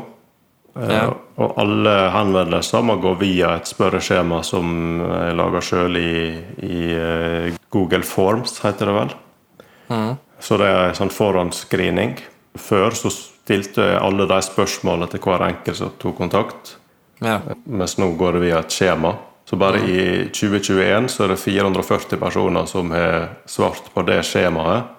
Eh, 0.79 0.93
Ja. 0.93 1.09
Og 1.41 1.55
alle 1.57 1.93
henvendelser 2.13 2.83
må 2.85 2.99
gå 3.01 3.15
via 3.17 3.55
et 3.57 3.69
spørreskjema 3.69 4.43
som 4.45 4.67
jeg 5.01 5.37
lager 5.39 5.65
sjøl 5.65 5.97
i, 5.97 6.13
i 6.61 6.81
eh, 6.93 7.55
Google 7.73 8.05
Forms, 8.05 8.59
heter 8.61 8.91
det 8.91 8.95
vel. 8.99 9.15
Så 10.43 10.59
det 10.61 10.69
er 10.69 10.91
en 10.91 10.97
sånn 10.97 11.13
forhåndsscreening. 11.13 12.17
Før 12.59 12.93
så 12.97 13.09
stilte 13.13 13.85
jeg 13.93 14.01
alle 14.01 14.27
de 14.29 14.39
spørsmålene 14.45 15.09
til 15.09 15.23
hver 15.23 15.45
enkelt 15.47 15.79
som 15.79 15.93
tok 16.01 16.17
kontakt. 16.19 16.75
Ja. 17.23 17.39
Mens 17.65 17.97
nå 17.97 18.11
går 18.19 18.37
det 18.37 18.43
via 18.45 18.59
et 18.61 18.73
skjema. 18.75 19.15
Så 19.49 19.57
bare 19.59 19.81
i 19.83 20.03
2021 20.31 21.09
så 21.11 21.25
er 21.25 21.33
det 21.33 21.41
440 21.41 22.19
personer 22.21 22.67
som 22.69 22.91
har 22.93 23.33
svart 23.49 23.89
på 23.93 24.05
det 24.07 24.21
skjemaet. 24.27 24.91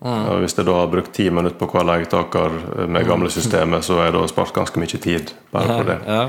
Og 0.00 0.38
hvis 0.40 0.56
jeg 0.56 0.64
da 0.64 0.78
har 0.78 0.88
brukt 0.88 1.12
ti 1.12 1.26
minutter 1.28 1.58
på 1.60 1.68
hver 1.68 1.84
leietaker 1.84 2.86
med 2.88 3.04
gamle 3.04 3.28
systemet, 3.32 3.84
så 3.84 3.98
har 3.98 4.08
jeg 4.08 4.14
da 4.16 4.22
spart 4.30 4.54
ganske 4.56 4.80
mye 4.80 5.00
tid 5.00 5.34
bare 5.52 5.74
på 5.76 5.88
det. 5.90 5.98
Ja. 6.08 6.22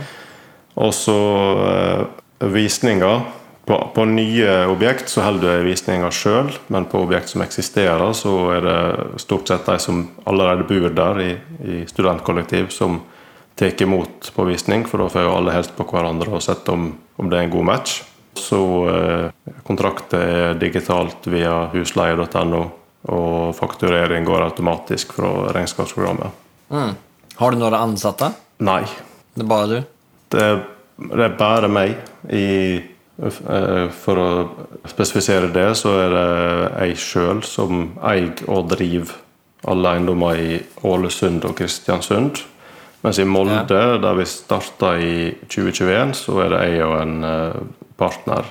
Og 0.75 0.91
så 0.95 1.19
eh, 1.67 2.49
visninger 2.51 3.21
På, 3.65 3.75
på 3.93 4.03
nye 4.09 4.65
objekt 4.71 5.11
så 5.11 5.21
holder 5.21 5.59
jeg 5.59 5.65
visninga 5.67 6.07
sjøl, 6.11 6.47
men 6.73 6.87
på 6.89 7.03
objekt 7.05 7.29
som 7.29 7.43
eksisterer, 7.45 8.09
så 8.17 8.31
er 8.55 8.65
det 8.65 9.19
stort 9.21 9.47
sett 9.47 9.69
de 9.69 9.75
som 9.79 9.99
allerede 10.25 10.65
bor 10.65 10.89
der 10.89 11.19
i, 11.21 11.29
i 11.61 11.75
studentkollektiv, 11.87 12.71
som 12.73 12.97
tar 13.55 13.77
imot 13.85 14.31
på 14.35 14.47
visning, 14.49 14.87
for 14.89 15.03
da 15.03 15.11
får 15.13 15.27
jo 15.27 15.35
alle 15.37 15.53
helst 15.53 15.75
på 15.77 15.85
hverandre 15.85 16.33
og 16.33 16.41
sett 16.41 16.67
om, 16.73 16.89
om 17.21 17.29
det 17.29 17.37
er 17.37 17.45
en 17.45 17.53
god 17.53 17.69
match. 17.69 18.01
Så 18.33 18.61
eh, 18.89 19.53
kontrakter 19.67 20.25
er 20.25 20.59
digitalt 20.59 21.29
via 21.29 21.67
husleie.no, 21.75 22.63
og 23.09 23.55
fakturering 23.57 24.25
går 24.27 24.43
automatisk 24.49 25.13
fra 25.17 25.31
regnskapsprogrammet. 25.55 26.29
Har 26.71 27.51
du 27.51 27.57
noen 27.57 27.73
ansatte? 27.77 28.31
Nei, 28.61 28.83
Det 29.33 29.43
er 29.45 29.47
bare 29.49 29.67
du? 29.67 29.77
det, 30.35 30.47
det 31.15 31.23
er 31.25 31.37
bare 31.39 31.67
meg. 31.71 31.95
I, 32.29 32.77
eh, 33.23 33.87
for 34.03 34.21
å 34.21 34.29
spesifisere 34.91 35.49
det, 35.53 35.69
så 35.79 35.95
er 36.03 36.13
det 36.13 36.27
jeg 36.91 36.97
sjøl 37.01 37.43
som 37.43 37.91
eier 38.03 38.33
og 38.47 38.69
driver 38.75 39.17
alle 39.71 39.95
eiendommer 39.95 40.37
i 40.41 40.59
Ålesund 40.83 41.45
og 41.45 41.55
Kristiansund. 41.57 42.43
Mens 43.01 43.17
i 43.17 43.25
Molde, 43.25 43.63
der 44.01 44.13
vi 44.17 44.25
starta 44.29 44.93
i 45.01 45.31
2021, 45.49 46.13
så 46.13 46.37
er 46.43 46.49
det 46.53 46.61
jeg 46.69 46.83
og 46.85 46.97
en 47.01 47.23
eh, 47.25 47.61
partner, 47.97 48.45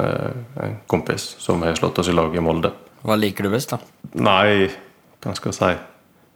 eh, 0.00 0.30
en 0.64 0.78
kompis, 0.88 1.34
som 1.38 1.60
har 1.66 1.76
slått 1.76 2.00
oss 2.00 2.08
i 2.08 2.16
lag 2.16 2.32
i 2.36 2.40
Molde. 2.44 2.72
Hva 3.02 3.16
liker 3.16 3.46
du 3.46 3.50
best, 3.54 3.70
da? 3.72 3.78
Nei, 4.20 4.68
hva 5.24 5.34
skal 5.36 5.52
jeg 5.52 5.58
si 5.58 5.70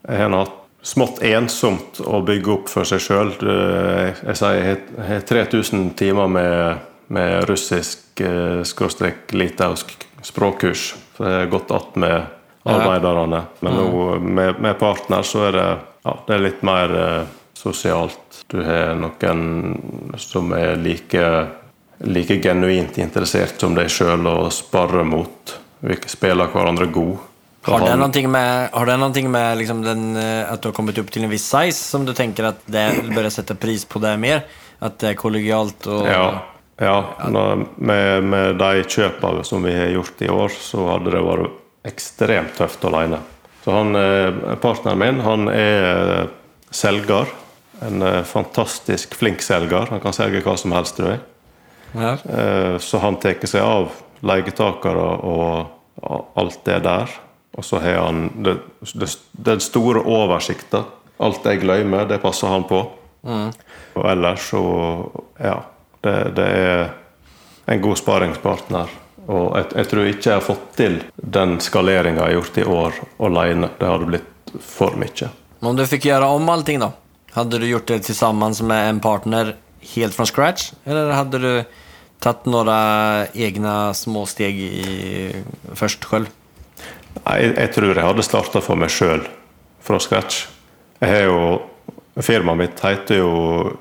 Jeg 0.09 0.21
har 0.21 0.35
hatt 0.37 0.61
smått 0.85 1.23
ensomt 1.25 2.01
å 2.05 2.21
bygge 2.25 2.53
opp 2.53 2.69
for 2.69 2.85
seg 2.89 3.01
sjøl. 3.01 3.31
Jeg 3.41 4.37
sier 4.37 4.59
jeg 4.61 4.81
har- 5.09 5.25
3000 5.29 5.95
timer 5.97 6.29
med, 6.29 6.79
med 7.09 7.45
russisk 7.49 8.21
eh, 8.21 8.61
skråstrek 8.63 9.33
litausk 9.33 9.95
språkkurs. 10.23 10.95
Så 11.17 11.25
jeg 11.25 11.39
har 11.41 11.47
gått 11.53 11.71
att 11.71 11.97
med 11.97 12.27
arbeiderne. 12.65 13.43
Men 13.61 13.73
nå 13.77 14.19
med, 14.21 14.61
med 14.61 14.79
partner 14.79 15.23
så 15.23 15.49
er 15.49 15.53
det, 15.53 15.67
ja, 16.05 16.15
det 16.27 16.35
er 16.35 16.45
litt 16.45 16.63
mer 16.63 16.95
eh, 17.01 17.27
sosialt. 17.57 18.45
Du 18.53 18.61
har 18.65 18.95
noen 18.95 20.17
som 20.21 20.53
er 20.53 20.77
like, 20.77 21.25
like 22.05 22.41
genuint 22.45 22.99
interessert 22.99 23.61
som 23.61 23.75
deg 23.77 23.89
sjøl 23.93 24.27
og 24.29 24.53
sparer 24.53 25.05
mot. 25.05 25.59
Vi 25.85 25.97
spiller 26.09 26.51
hverandre 26.53 26.89
god. 26.93 27.31
Har 27.65 27.81
det 27.81 27.95
noe 27.97 28.29
med, 28.29 28.71
har 28.75 28.89
det 28.89 28.97
noe 29.01 29.29
med 29.33 29.59
liksom 29.61 29.81
den, 29.85 30.03
at 30.21 30.61
du 30.61 30.69
har 30.69 30.77
kommet 30.77 30.99
opp 31.01 31.09
til 31.13 31.25
en 31.25 31.33
viss 31.33 31.47
size 31.49 31.79
som 31.81 32.05
du 32.05 32.13
tenker 32.17 32.51
at 32.51 32.61
det 32.69 32.85
bør 33.15 33.31
sette 33.33 33.57
pris 33.57 33.87
på 33.89 34.03
det 34.05 34.15
mer? 34.21 34.43
At 34.85 34.99
det 35.01 35.15
er 35.15 35.21
kollegialt 35.21 35.89
og 35.89 36.09
Ja, 36.09 36.27
ja 36.83 36.99
med, 37.33 38.27
med 38.29 38.59
de 38.61 38.85
kjøpene 38.85 39.45
som 39.49 39.65
vi 39.65 39.73
har 39.77 39.95
gjort 39.95 40.25
i 40.25 40.33
år, 40.33 40.53
så 40.53 40.89
hadde 40.93 41.15
det 41.15 41.23
vært 41.25 41.63
ekstremt 41.89 42.57
tøft 42.59 42.85
alene. 42.89 43.21
Så 43.65 43.73
han, 43.73 43.97
eh, 43.97 44.57
Partneren 44.61 45.01
min 45.01 45.21
han 45.25 45.49
er 45.49 46.13
eh, 46.19 46.27
selger. 46.71 47.31
En 47.85 48.03
eh, 48.03 48.23
fantastisk 48.29 49.15
flink 49.17 49.43
selger. 49.43 49.89
Han 49.91 50.03
kan 50.05 50.17
selge 50.17 50.43
hva 50.45 50.57
som 50.61 50.75
helst, 50.77 50.99
tror 50.99 51.15
jeg. 51.15 51.23
Ja. 51.95 52.13
Eh, 52.29 52.77
Så 52.79 53.01
han 53.01 53.17
tar 53.23 53.41
seg 53.47 53.63
av 53.65 53.93
leietakere 54.25 55.09
og 55.25 55.74
alt 56.35 56.61
det 56.67 56.81
der. 56.85 57.13
Og 57.55 57.65
så 57.65 57.79
har 57.79 58.01
han 58.07 58.29
det, 58.43 58.57
det, 58.99 59.09
den 59.33 59.63
store 59.63 60.03
oversikta. 60.03 60.85
Alt 61.23 61.47
jeg 61.47 61.63
glemmer, 61.63 62.09
det 62.11 62.19
passer 62.23 62.51
han 62.51 62.67
på. 62.69 62.83
Og 63.25 64.11
ellers 64.11 64.51
så 64.51 64.65
Ja. 65.41 65.63
Det, 66.05 66.35
det 66.37 66.45
er 66.45 66.91
en 67.73 67.81
god 67.81 67.97
sparingspartner. 67.97 68.91
Og 69.25 69.55
jeg, 69.57 69.71
jeg 69.73 69.89
tror 69.89 70.09
ikke 70.11 70.29
jeg 70.29 70.37
har 70.37 70.45
fått 70.45 70.67
til 70.77 70.99
den 71.17 71.55
skaleringa 71.65 72.27
jeg 72.27 72.27
har 72.27 72.35
gjort 72.35 72.59
i 72.61 72.67
år 72.69 72.99
alene. 73.25 73.71
Det 73.79 73.89
hadde 73.89 74.09
blitt 74.11 74.53
for 74.61 74.99
mye. 75.01 75.31
Men 75.61 75.71
Om 75.71 75.79
du 75.79 75.87
fikk 75.89 76.11
gjøre 76.11 76.29
om 76.29 76.51
allting 76.53 76.83
da? 76.83 76.91
Hadde 77.33 77.63
du 77.63 77.65
gjort 77.71 77.89
det 77.89 78.05
sammen 78.05 78.53
med 78.69 78.91
en 78.91 79.01
partner 79.01 79.55
helt 79.95 80.15
fra 80.15 80.27
scratch? 80.29 80.75
Eller 80.85 81.15
hadde 81.17 81.41
du 81.41 81.51
tagit 82.25 82.49
noen 82.51 82.71
egne 83.35 83.77
små 83.97 84.25
steg 84.31 84.59
i, 84.59 85.29
først? 85.77 86.09
Nei, 86.15 87.37
Jeg, 87.41 87.55
jeg 87.59 87.73
tror 87.77 87.93
jeg 87.93 88.09
hadde 88.09 88.27
starta 88.27 88.65
for 88.65 88.81
meg 88.81 88.93
sjøl 88.93 89.23
fra 89.85 90.01
scratch. 90.01 90.49
Jeg 91.01 91.13
har 91.13 91.25
jo 91.29 91.39
Firmaet 92.23 92.59
mitt 92.61 92.79
heter 92.79 93.19
jo 93.19 93.31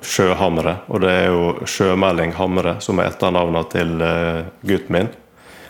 Sjøhamre, 0.02 0.80
og 0.90 1.04
det 1.04 1.10
er 1.14 1.28
jo 1.30 1.68
Sjømelding 1.70 2.32
Hamre 2.34 2.80
som 2.82 2.98
er 2.98 3.12
etternavnet 3.12 3.70
til 3.76 4.02
uh, 4.02 4.48
gutten 4.66 4.96
min. 4.96 5.12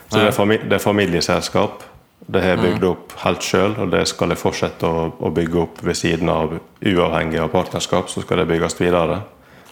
Så 0.08 0.22
det 0.22 0.30
er, 0.30 0.36
fami 0.38 0.60
det 0.62 0.78
er 0.78 0.84
familieselskap. 0.84 1.84
Det 2.24 2.40
har 2.40 2.54
jeg 2.54 2.62
bygd 2.62 2.86
opp 2.88 3.14
helt 3.26 3.44
sjøl, 3.44 3.74
og 3.84 3.92
det 3.92 4.06
skal 4.08 4.32
jeg 4.32 4.40
fortsette 4.40 4.88
å, 4.88 5.10
å 5.12 5.32
bygge 5.34 5.60
opp 5.60 5.82
ved 5.84 5.98
siden 6.00 6.32
av 6.32 6.56
uavhengig 6.56 7.42
av 7.44 7.52
partnerskap. 7.52 8.08
Så 8.08 8.24
skal 8.24 8.40
det 8.40 8.48
bygges 8.54 8.78
videre. 8.80 9.24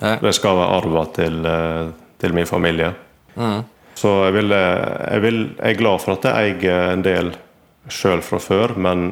Det 0.02 0.34
skal 0.36 0.58
være 0.58 0.80
arva 0.82 1.06
til, 1.16 1.38
eh, 1.48 1.94
til 2.22 2.34
min 2.38 2.48
familie. 2.50 2.94
Så 3.98 4.12
jeg, 4.26 4.34
vil, 4.38 4.54
jeg, 4.54 5.22
vil, 5.26 5.40
jeg 5.58 5.76
er 5.76 5.80
glad 5.80 6.02
for 6.04 6.16
at 6.16 6.26
jeg 6.30 6.56
eier 6.62 6.94
en 6.94 7.04
del 7.06 7.34
sjøl 7.92 8.22
fra 8.26 8.40
før, 8.42 8.76
men 8.82 9.12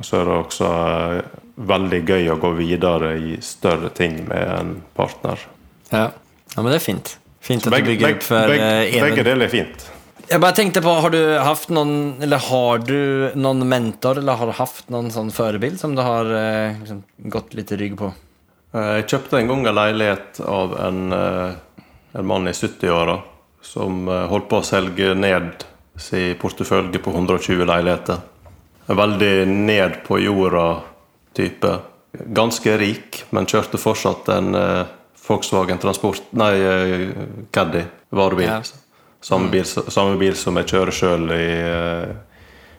så 0.00 0.20
er 0.20 0.28
det 0.28 0.36
også 0.38 0.68
eh, 0.70 1.38
veldig 1.70 2.00
gøy 2.08 2.30
å 2.32 2.38
gå 2.40 2.50
videre 2.56 3.14
i 3.20 3.34
større 3.44 3.90
ting 3.96 4.20
med 4.28 4.52
en 4.54 4.74
partner. 4.96 5.40
Ja. 5.90 6.06
Ja, 6.54 6.62
men 6.62 6.72
det 6.72 6.80
er 6.80 6.84
fint. 6.84 7.16
Fint 7.40 7.66
att 7.66 7.72
du 7.72 7.76
Begge, 7.76 7.86
bygger 7.86 8.06
begge, 8.06 8.16
upp 8.16 8.22
för 8.22 8.48
begge, 8.48 8.70
eh, 8.86 9.02
begge 9.04 9.24
deler 9.24 9.46
er 9.46 9.52
fint. 9.52 9.90
Jeg 10.30 10.40
bare 10.40 10.54
tenkte 10.54 10.80
på, 10.82 10.92
har 11.02 11.10
du 11.10 11.20
haft 11.42 11.72
noen 11.74 12.22
eller 12.22 12.38
har 12.38 12.82
du 12.86 13.30
noen 13.34 13.64
mentor 13.68 14.20
eller 14.20 14.38
har 14.38 14.50
du 14.50 14.54
haft 14.60 14.90
noen 14.92 15.10
sånn 15.10 15.32
forbilde 15.34 15.80
som 15.80 15.96
du 15.96 16.02
har 16.06 16.28
eh, 16.30 16.76
liksom, 16.78 17.00
gått 17.32 17.56
lite 17.58 17.78
rygg 17.80 17.96
på? 17.98 18.12
Eh, 18.74 18.92
Jeg 19.00 19.08
kjøpte 19.10 19.40
en 19.40 19.50
gang 19.50 19.64
en 19.66 19.78
leilighet 19.80 20.40
av 20.46 20.76
en, 20.86 21.00
eh, 21.16 21.56
en 22.12 22.26
mann 22.26 22.48
i 22.48 22.52
70-åra 22.52 23.18
som 23.62 24.08
eh, 24.08 24.26
holdt 24.30 24.48
på 24.50 24.60
å 24.60 24.66
selge 24.66 25.14
ned 25.14 25.64
sin 26.00 26.36
portefølje 26.40 27.02
på 27.02 27.12
120 27.12 27.66
leiligheter. 27.68 28.22
En 28.86 28.98
veldig 28.98 29.34
ned 29.50 30.00
på 30.06 30.18
jorda-type. 30.22 31.74
Ganske 32.34 32.76
rik, 32.80 33.24
men 33.30 33.46
kjørte 33.46 33.78
fortsatt 33.78 34.30
en 34.34 34.54
eh, 34.58 34.96
Volkswagen 35.30 35.78
Transport 35.78 36.32
Nei, 36.34 36.54
eh, 36.58 37.08
Caddy 37.54 37.84
varebil. 38.10 38.48
Ja. 38.48 38.62
Samme, 39.20 39.50
bil, 39.52 39.66
samme 39.68 40.16
bil 40.16 40.32
som 40.38 40.56
jeg 40.56 40.70
kjører 40.72 40.96
sjøl 40.96 41.26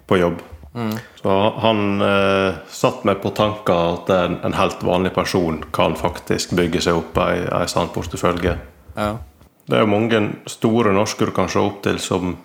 på 0.10 0.18
jobb. 0.18 0.40
Så 1.22 1.34
han 1.60 2.02
eh, 2.02 2.54
satt 2.72 3.04
meg 3.04 3.20
på 3.22 3.34
tanker 3.36 3.96
at 3.96 4.12
en, 4.16 4.38
en 4.46 4.56
helt 4.56 4.84
vanlig 4.84 5.12
person 5.14 5.60
kan 5.76 5.98
faktisk 6.00 6.56
bygge 6.56 6.82
seg 6.86 7.00
opp 7.02 7.20
ei, 7.26 7.44
ei 7.44 7.68
sann 7.70 7.92
portefølje. 7.92 8.56
Ja. 8.96 9.16
Det 9.68 9.78
er 9.78 9.86
jo 9.86 9.92
mange 9.92 10.22
store 10.50 10.92
norske 10.96 11.28
du 11.30 11.34
kan 11.36 11.50
se 11.52 11.62
opp 11.62 11.82
til, 11.86 12.00
som 12.02 12.36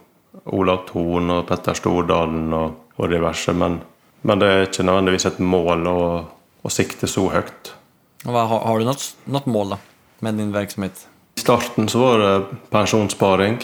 Olav 0.55 0.84
Thon 0.90 1.32
og 1.32 1.47
Petter 1.49 1.74
Stordalen 1.74 2.53
og, 2.55 2.92
og 3.01 3.11
diverse, 3.11 3.55
men, 3.57 3.80
men 4.22 4.42
det 4.42 4.51
er 4.51 4.66
ikke 4.68 4.86
nødvendigvis 4.86 5.28
et 5.32 5.40
mål 5.42 5.88
å, 5.90 5.99
å 6.62 6.72
sikte 6.72 7.09
så 7.11 7.26
høyt. 7.32 7.72
Hva, 8.26 8.44
har, 8.51 8.62
har 8.66 8.82
du 8.82 8.90
noe, 8.90 9.42
mål 9.51 9.74
da, 9.74 9.80
med 10.26 10.38
din 10.40 10.53
verksamhet? 10.55 11.07
I 11.36 11.42
starten 11.42 11.88
så 11.90 12.01
var 12.01 12.22
det 12.22 12.61
pensjonssparing. 12.72 13.59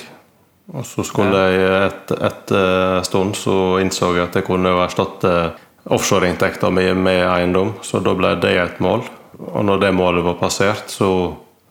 Og 0.72 0.84
så 0.86 1.02
skulle 1.04 1.40
jeg 1.50 1.70
et, 1.88 2.12
etter 2.22 2.98
en 2.98 3.06
stund 3.06 3.34
så 3.36 3.56
innså 3.82 4.12
jeg 4.14 4.28
at 4.28 4.36
jeg 4.38 4.46
kunne 4.46 4.70
erstatte 4.84 5.32
offshoreinntekta 5.90 6.70
mi 6.70 6.86
med 6.94 7.24
eiendom, 7.26 7.74
så 7.82 7.98
da 8.04 8.14
ble 8.14 8.36
det 8.40 8.52
et 8.60 8.78
mål. 8.84 9.02
Og 9.42 9.64
når 9.66 9.82
det 9.82 9.90
målet 9.96 10.24
var 10.24 10.38
passert, 10.38 10.92
så, 10.92 11.10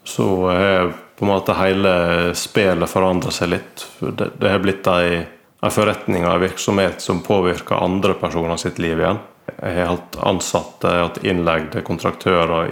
så 0.04 0.28
har 0.50 0.94
på 1.18 1.26
en 1.26 1.32
måte 1.32 1.54
hele 1.54 1.92
spillet 2.38 2.90
forandret 2.90 3.36
seg 3.36 3.52
litt. 3.54 3.86
Det, 4.00 4.48
har 4.50 4.62
blitt 4.64 4.88
ei, 4.90 5.22
ei 5.62 5.74
forretning 5.74 6.26
og 6.26 6.34
ei 6.34 6.48
virksomhet 6.48 7.04
som 7.04 7.22
påvirker 7.26 7.78
andre 7.78 8.16
personer 8.18 8.58
sitt 8.58 8.82
liv 8.82 8.98
igjen. 8.98 9.22
Jeg 9.52 9.76
har 9.78 9.92
hatt 9.94 10.18
ansatte, 10.26 10.90
jeg 10.90 11.06
hatt 11.06 11.22
innleide 11.28 11.84
kontraktører 11.86 12.72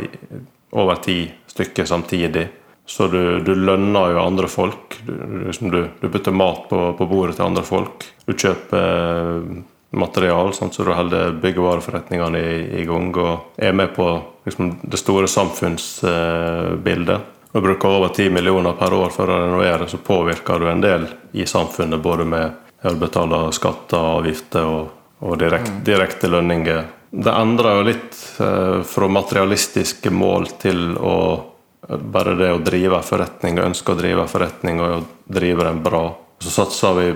over 0.72 1.04
ti 1.04 1.22
stykker 1.50 1.86
samtidig. 1.86 2.48
Så 2.90 3.06
du, 3.08 3.40
du 3.46 3.54
lønner 3.54 4.16
jo 4.16 4.22
andre 4.24 4.50
folk. 4.50 4.98
Du, 5.06 5.52
du, 5.54 5.82
du, 6.02 6.08
putter 6.10 6.34
mat 6.34 6.66
på, 6.72 6.80
på 6.98 7.06
bordet 7.06 7.38
til 7.38 7.46
andre 7.46 7.62
folk. 7.66 8.08
Du 8.26 8.34
kjøper 8.34 9.44
material, 9.92 10.54
sånn, 10.54 10.72
så 10.72 10.86
du 10.86 10.94
holder 10.94 11.34
byggevareforretningene 11.42 12.40
i, 12.40 12.82
i 12.82 12.86
gang 12.86 13.10
og 13.18 13.58
er 13.58 13.74
med 13.74 13.96
på 13.96 14.06
liksom, 14.46 14.76
det 14.84 15.00
store 15.02 15.28
samfunnsbildet. 15.28 17.16
Eh, 17.16 17.36
du 17.52 17.62
bruker 17.66 17.90
over 17.90 18.12
10 18.14 18.30
millioner 18.30 18.76
per 18.78 18.94
år 18.94 19.10
for 19.10 19.30
å 19.30 19.40
renovere, 19.42 19.88
så 19.90 19.98
påvirker 19.98 20.62
du 20.62 20.70
en 20.70 20.84
del 20.84 21.08
i 21.34 21.48
samfunnet, 21.50 22.02
både 22.02 22.28
med 22.30 22.86
å 22.86 22.94
betale 23.02 23.42
skatter, 23.56 23.98
avgifter 24.20 24.70
og, 24.70 24.92
og 25.26 25.40
direkt, 25.42 25.82
direkte 25.86 26.30
lønninger. 26.30 26.84
Det 27.10 27.34
endrer 27.34 27.80
jo 27.80 27.88
litt 27.88 28.20
eh, 28.46 28.82
fra 28.86 29.10
materialistiske 29.10 30.14
mål 30.14 30.52
til 30.62 30.92
å 30.98 31.18
bare 31.90 32.36
det 32.38 32.52
å 32.54 32.62
drive 32.62 33.02
forretning, 33.02 33.58
og 33.58 33.72
ønske 33.72 33.94
å 33.94 33.98
drive 33.98 34.28
forretning 34.30 34.82
og 34.84 35.10
drive 35.26 35.66
den 35.66 35.82
bra. 35.84 36.04
Så 36.40 36.54
satser 36.54 36.94
vi 37.00 37.08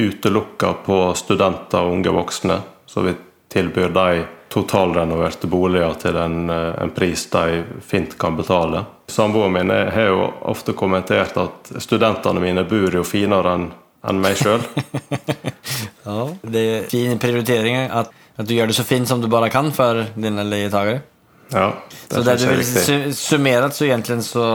utelukka 0.00 0.72
på 0.86 0.98
studenter 1.18 1.84
og 1.84 1.98
unge 1.98 2.14
voksne. 2.14 2.60
Så 2.86 3.04
vi 3.06 3.14
tilbyr 3.52 3.92
de 3.94 4.24
totalrenoverte 4.50 5.46
boliger 5.50 5.94
til 6.02 6.16
en, 6.18 6.50
en 6.50 6.90
pris 6.94 7.26
de 7.30 7.62
fint 7.86 8.16
kan 8.18 8.38
betale. 8.38 8.84
Samboeren 9.10 9.52
min 9.54 9.70
har 9.70 10.08
jo 10.10 10.24
ofte 10.50 10.74
kommentert 10.78 11.36
at 11.38 11.70
studentene 11.82 12.42
mine 12.42 12.64
bor 12.66 12.94
jo 12.94 13.04
finere 13.06 13.54
enn 13.58 13.70
enn 14.08 14.20
meg 14.22 14.38
sjøl. 14.40 14.62
Ja. 16.00 16.24
Det 16.42 16.60
er 16.60 16.86
fin 16.90 17.18
prioritering 17.20 17.76
at, 17.76 18.08
at, 18.08 18.46
du 18.48 18.54
gjør 18.56 18.70
det 18.70 18.74
så 18.78 18.84
fint 18.88 19.06
som 19.06 19.20
du 19.20 19.28
bare 19.30 19.50
kan 19.52 19.68
for 19.76 20.00
dine 20.16 20.42
leietakere. 20.48 21.02
Ja, 21.52 21.66
det 22.08 22.16
Så 22.16 22.22
synes 22.24 22.40
du 22.40 22.46
jeg 22.46 22.50
er 22.50 22.60
viktig. 22.62 23.12
su- 23.12 23.70
så 23.76 23.86
egentlig 23.86 24.16
så 24.24 24.46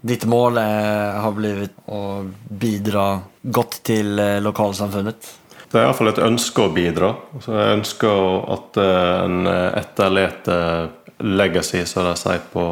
ditt 0.00 0.24
mål 0.28 0.60
er, 0.62 1.18
har 1.22 1.34
blitt 1.34 1.74
å 1.90 2.24
bidra 2.48 3.10
godt 3.42 3.80
til 3.88 4.18
lokalsamfunnet? 4.44 5.34
Det 5.68 5.76
er 5.76 5.84
iallfall 5.84 6.12
et 6.12 6.22
ønske 6.24 6.64
å 6.64 6.72
bidra. 6.72 7.12
Så 7.44 7.52
jeg 7.52 7.76
ønsker 7.80 8.22
at 8.54 8.78
eh, 8.80 9.10
en 9.26 9.50
etterleter 9.50 10.88
legacy, 11.18 11.82
som 11.86 12.06
de 12.06 12.14
sier 12.16 12.40
på 12.52 12.64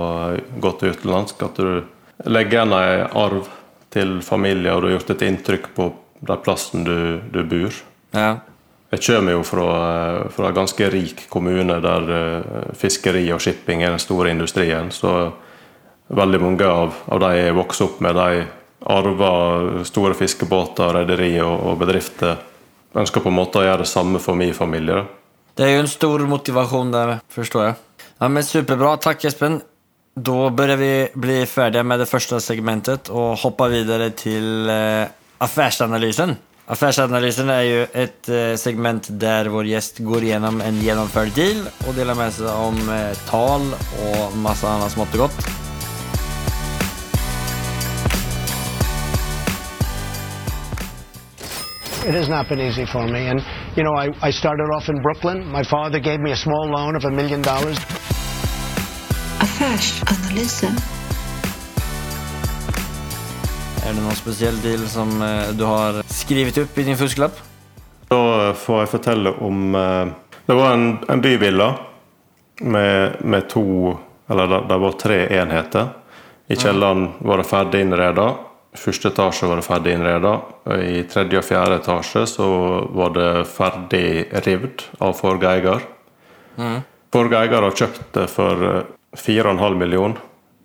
godt 0.62 0.86
utenlandsk. 0.86 1.42
At 1.44 1.60
du 1.60 2.28
legger 2.30 2.60
igjen 2.60 2.74
en 2.76 3.16
arv 3.20 3.50
til 3.92 4.18
familie, 4.24 4.72
og 4.72 4.82
du 4.82 4.88
har 4.88 4.96
gjort 4.96 5.16
et 5.16 5.26
inntrykk 5.28 5.70
på 5.76 5.90
den 6.26 6.44
plassen 6.44 6.86
du, 6.86 6.98
du 7.32 7.42
bor. 7.44 7.82
Ja. 8.16 8.36
Jeg 8.94 9.02
kommer 9.02 9.34
jo 9.34 9.42
fra, 9.44 9.66
eh, 9.90 10.20
fra 10.32 10.48
en 10.48 10.56
ganske 10.56 10.88
rik 10.94 11.26
kommune 11.32 11.80
der 11.84 12.12
eh, 12.16 12.70
fiskeri 12.78 13.26
og 13.34 13.42
shipping 13.44 13.84
er 13.84 13.92
den 13.92 14.02
store 14.02 14.32
industrien. 14.32 14.88
Så 14.94 15.34
veldig 16.08 16.40
mange 16.42 16.66
av, 16.70 16.94
av 17.10 17.20
de 17.22 17.32
jeg 17.36 17.56
vokste 17.56 17.86
opp 17.88 18.00
med, 18.04 18.18
de 18.18 18.46
arva 18.86 19.30
store 19.86 20.14
fiskebåter, 20.14 20.92
rederi 21.00 21.32
og, 21.42 21.54
og 21.70 21.80
bedrifter. 21.82 22.36
Ønsker 22.96 23.24
på 23.24 23.32
en 23.32 23.38
måte 23.38 23.60
å 23.60 23.66
gjøre 23.66 23.84
det 23.84 23.90
samme 23.90 24.20
for 24.22 24.38
min 24.38 24.54
familie. 24.56 25.02
da. 25.02 25.06
Det 25.56 25.64
er 25.64 25.74
jo 25.74 25.84
en 25.86 25.90
stor 25.90 26.26
motivation 26.28 26.92
der, 26.92 27.18
forstår 27.32 27.64
jeg. 27.64 27.76
Ja, 28.20 28.28
men 28.28 28.44
superbra, 28.44 28.96
Takk, 29.00 29.24
Espen. 29.28 29.60
Da 30.16 30.48
bør 30.48 30.72
vi 30.80 30.90
bli 31.12 31.42
ferdige 31.44 31.84
med 31.84 32.00
det 32.00 32.08
første 32.08 32.38
segmentet 32.40 33.10
og 33.12 33.34
hoppe 33.42 33.68
videre 33.68 34.08
til 34.16 34.70
eh, 34.72 35.10
affærsanalysen. 35.44 36.32
Affærsanalysen 36.72 37.52
er 37.52 37.62
jo 37.66 37.84
ett 37.92 38.30
eh, 38.32 38.54
segment 38.56 39.10
der 39.20 39.52
vår 39.52 39.68
gjest 39.74 40.00
går 40.06 40.30
gjennom 40.30 40.64
en 40.64 40.80
gjennomført 40.80 41.36
deal 41.36 41.60
og 41.84 41.92
deler 41.98 42.16
med 42.16 42.32
seg 42.36 42.48
om 42.48 42.80
eh, 42.96 43.12
tal 43.28 43.68
og 44.08 44.40
masse 44.40 44.64
annet 44.72 44.96
smått 44.96 45.20
og 45.20 45.26
gott. 45.26 45.65
It 52.08 52.14
has 52.14 52.28
not 52.28 52.48
been 52.48 52.60
easy 52.60 52.86
for 52.86 53.08
me. 53.08 53.26
And, 53.26 53.42
you 53.76 53.82
know, 53.82 53.94
I, 53.94 54.28
I 54.28 54.30
started 54.30 54.70
off 54.76 54.88
in 54.88 55.02
Brooklyn. 55.02 55.44
My 55.50 55.64
father 55.64 55.98
gave 55.98 56.20
me 56.20 56.30
a 56.30 56.36
small 56.36 56.66
loan 56.70 56.94
of 56.96 57.04
a 57.04 57.10
million 57.10 57.42
dollars. 57.42 57.78
Affärsanalysen. 59.40 60.76
Är 63.86 63.92
det 63.94 64.00
någon 64.00 64.14
speciell 64.14 64.60
deal 64.62 64.78
som 64.78 65.22
eh, 65.22 65.48
du 65.52 65.64
har 65.64 66.02
skrivit 66.12 66.58
upp 66.58 66.78
i 66.78 66.82
din 66.82 66.96
fusklapp? 66.96 67.40
Da 68.08 68.52
får 68.54 68.80
jeg 68.80 68.88
fortelle 68.88 69.30
om 69.30 69.74
eh, 69.74 70.06
Det 70.46 70.54
var 70.54 70.72
en, 70.72 70.98
en 71.08 71.20
byvilla 71.20 71.74
med, 72.60 73.16
med 73.20 73.48
to 73.48 73.98
Eller 74.30 74.46
det, 74.46 74.60
det 74.68 74.76
var 74.78 74.92
tre 74.92 75.38
enheter. 75.38 75.88
I 76.46 76.56
kjelleren 76.56 77.12
var 77.18 77.38
det 77.38 77.44
ferdig 77.44 77.80
innreda. 77.80 78.34
Første 78.76 79.10
etasje 79.12 79.48
var 79.48 79.60
det 79.60 79.66
ferdig 79.66 79.94
innreda. 79.96 80.34
I 80.82 81.02
tredje 81.10 81.40
og 81.40 81.46
fjerde 81.46 81.80
etasje 81.80 82.26
så 82.30 82.46
var 82.96 83.14
det 83.16 83.30
ferdig 83.50 84.06
rivd 84.46 84.86
av 85.02 85.16
forrige 85.18 85.56
eier. 85.56 85.88
Forrige 87.12 87.42
eier 87.42 87.66
har 87.66 87.76
kjøpt 87.82 88.06
det 88.16 88.26
for 88.32 88.64
eh, 88.68 88.94
4,5 89.16 89.76
millioner. 89.80 90.22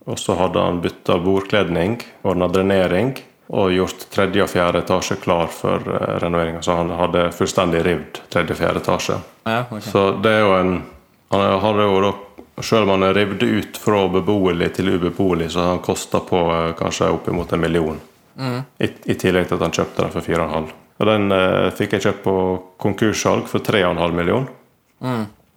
Og 0.09 0.17
så 0.19 0.33
hadde 0.35 0.61
han 0.63 0.79
bytta 0.81 1.19
bordkledning, 1.21 1.99
ordna 2.25 2.47
drenering 2.49 3.13
og 3.51 3.73
gjort 3.75 4.07
tredje 4.13 4.45
og 4.45 4.49
fjerde 4.49 4.81
etasje 4.81 5.17
klar 5.21 5.51
for 5.51 5.77
renovering. 5.83 6.21
renoveringa. 6.23 6.61
Så 6.61 6.75
han 6.75 6.89
hadde 6.95 7.27
fullstendig 7.35 7.83
rivd 7.85 8.21
tredje 8.31 8.55
og 8.55 8.61
fjerde 8.61 8.81
etasje. 8.81 9.17
Ja, 9.45 9.63
okay. 9.67 9.91
Så 9.91 10.03
det 10.23 10.31
er 10.31 10.45
jo 10.45 10.53
en 10.55 10.73
Han 11.31 11.63
har 11.63 11.81
jo 11.81 12.01
da 12.03 12.11
Selv 12.61 12.83
om 12.83 12.89
han 12.89 13.03
er 13.07 13.15
revet 13.15 13.43
ut 13.43 13.77
fra 13.79 14.03
beboelig 14.11 14.67
til 14.75 14.91
ubeboelig, 14.91 15.47
så 15.53 15.63
har 15.63 15.69
han 15.71 15.79
kosta 15.81 16.19
på 16.21 16.41
eh, 16.51 16.73
kanskje 16.77 17.07
oppimot 17.09 17.53
en 17.55 17.61
million. 17.63 17.95
I, 18.77 18.89
I 19.09 19.15
tillegg 19.17 19.47
til 19.47 19.57
at 19.57 19.63
han 19.65 19.73
kjøpte 19.73 20.03
den 20.03 20.11
for 20.13 20.27
4,5. 20.27 20.67
Og 21.01 21.09
den 21.09 21.33
eh, 21.33 21.69
fikk 21.73 21.95
jeg 21.95 22.05
kjøpt 22.05 22.21
på 22.27 22.35
konkurssalg 22.83 23.49
for 23.49 23.65
3,5 23.65 24.13
million. 24.13 24.45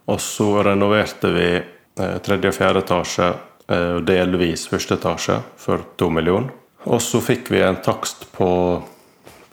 Og 0.05 0.21
så 0.21 0.63
renoverte 0.63 1.29
vi 1.35 1.47
eh, 1.59 2.17
tredje 2.25 2.49
og 2.49 2.57
fjerde 2.57 2.81
etasje 2.85 3.29
eh, 3.67 3.91
og 3.99 4.03
delvis 4.07 4.67
første 4.71 4.97
etasje 4.97 5.39
for 5.61 5.85
2 6.01 6.09
million. 6.13 6.49
Og 6.85 7.01
så 7.01 7.21
fikk 7.21 7.49
vi 7.53 7.61
en 7.65 7.81
takst 7.85 8.27
på, 8.33 8.49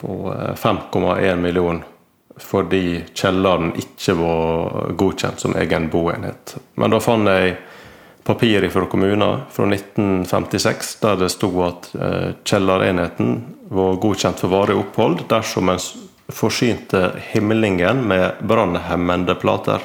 på 0.01 0.19
eh, 0.33 0.53
5,1 0.57 1.41
million 1.41 1.83
fordi 2.41 3.03
kjelleren 3.13 3.73
ikke 3.77 4.15
var 4.17 4.93
godkjent 4.97 5.39
som 5.39 5.55
egen 5.55 5.89
boenhet. 5.93 6.55
Men 6.75 6.93
da 6.93 6.99
fant 7.03 7.29
jeg 7.29 7.57
papir 8.23 8.65
fra 8.71 8.85
kommunen 8.89 9.43
fra 9.51 9.67
1956 9.67 10.95
der 11.01 11.19
det 11.19 11.29
sto 11.33 11.51
at 11.65 11.89
eh, 11.93 12.29
kjellerenheten 12.47 13.35
var 13.73 13.99
godkjent 14.01 14.39
for 14.39 14.53
varig 14.53 14.77
opphold 14.79 15.25
dersom 15.29 15.69
en 15.73 15.81
forsynte 16.33 17.11
himlingen 17.33 18.05
med 18.07 18.39
brannhemmende 18.41 19.35
plater. 19.35 19.81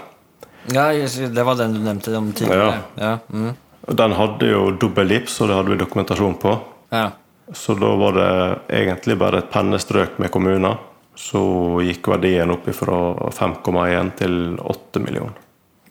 Ja, 0.72 0.92
det, 0.92 1.42
var 1.42 1.56
den 1.56 1.74
du 1.74 1.80
nevnte 1.80 2.16
om 2.16 2.32
tidligere. 2.32 2.82
Ja. 2.94 3.18
mm. 3.32 3.54
Den 3.88 4.12
hadde 4.12 4.50
jo 4.50 4.70
dobbel 4.76 5.08
lips, 5.08 5.40
og 5.40 5.48
det 5.48 5.56
hadde 5.56 5.72
vi 5.72 5.80
dokumentasjon 5.80 6.36
på. 6.40 6.58
ja. 6.90 7.10
Så 7.52 7.72
da 7.74 7.88
var 7.96 8.12
det 8.12 8.32
egentlig 8.76 9.14
bare 9.16 9.38
et 9.40 9.46
pennestrøk 9.48 10.18
med 10.20 10.28
kommunen. 10.30 10.74
Så 11.18 11.40
gikk 11.82 12.06
verdien 12.12 12.50
opp 12.54 12.68
fra 12.76 12.98
5,1 13.34 14.12
til 14.20 14.34
8 14.62 15.00
millioner. 15.02 15.34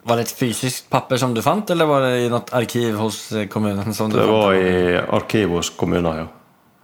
Var 0.07 0.15
det 0.21 0.23
et 0.29 0.35
fysisk 0.39 0.85
papper 0.93 1.19
som 1.19 1.33
du 1.35 1.41
fant, 1.43 1.67
eller 1.73 1.85
var 1.89 2.05
det 2.05 2.11
i 2.23 2.29
noe 2.31 2.47
arkiv 2.55 2.95
hos 2.95 3.17
kommunen? 3.51 3.91
Som 3.93 4.09
du 4.09 4.15
Det 4.15 4.23
fant? 4.23 4.31
var 4.37 4.53
i 4.55 4.95
arkiv 5.19 5.49
hos 5.57 5.69
kommunen, 5.75 6.23
ja. 6.23 6.27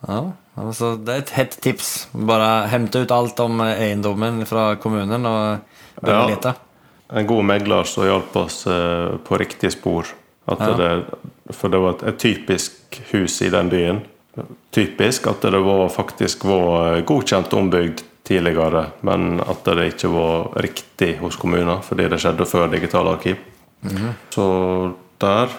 Ja, 0.07 0.23
Altså, 0.59 0.91
det 1.01 1.09
er 1.13 1.21
et 1.23 1.29
hett 1.33 1.55
tips. 1.65 2.07
Bare 2.13 2.67
hente 2.69 2.99
ut 3.01 3.11
alt 3.11 3.39
om 3.39 3.61
eiendommen 3.63 4.43
fra 4.45 4.75
kommunen 4.75 5.25
och 5.25 5.57
börja 6.01 6.19
Ja. 6.19 6.27
lete. 6.27 6.53
En 7.09 7.27
god 7.27 7.45
megler 7.45 7.83
som 7.83 8.03
hjalp 8.05 8.35
oss 8.35 8.67
eh, 8.67 9.17
på 9.17 9.37
riktig 9.37 9.71
spor. 9.71 10.05
Ja. 10.45 10.55
det, 10.77 11.05
for 11.55 11.69
det 11.69 11.79
var 11.79 11.89
et, 11.95 12.03
et 12.03 12.19
typisk 12.19 13.01
hus 13.11 13.41
i 13.41 13.49
den 13.49 13.69
byen. 13.69 14.01
Typisk 14.71 15.27
at 15.27 15.41
det 15.41 15.59
var, 15.59 15.89
faktisk 15.89 16.43
var 16.45 17.01
godkjent 17.01 17.53
ombygd 17.53 18.01
tidligere, 18.23 18.85
men 19.01 19.41
at 19.43 19.65
det 19.67 19.89
ikke 19.93 20.11
var 20.13 20.53
riktig 20.63 21.17
hos 21.19 21.35
kommunen 21.35 21.81
fordi 21.83 22.07
det 22.11 22.21
skjedde 22.23 22.47
før 22.47 22.71
digitalarkiv. 22.71 23.41
Så 24.31 24.45
der 25.19 25.55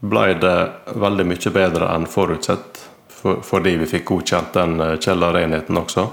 ble 0.00 0.26
det 0.40 0.56
veldig 0.96 1.26
mye 1.28 1.52
bedre 1.52 1.88
enn 1.94 2.06
forutsett, 2.08 2.82
for, 3.08 3.40
fordi 3.44 3.76
vi 3.80 3.88
fikk 3.90 4.06
godkjent 4.10 4.54
den 4.56 4.80
eh, 4.80 4.94
kjellerenheten 5.00 5.80
også. 5.80 6.06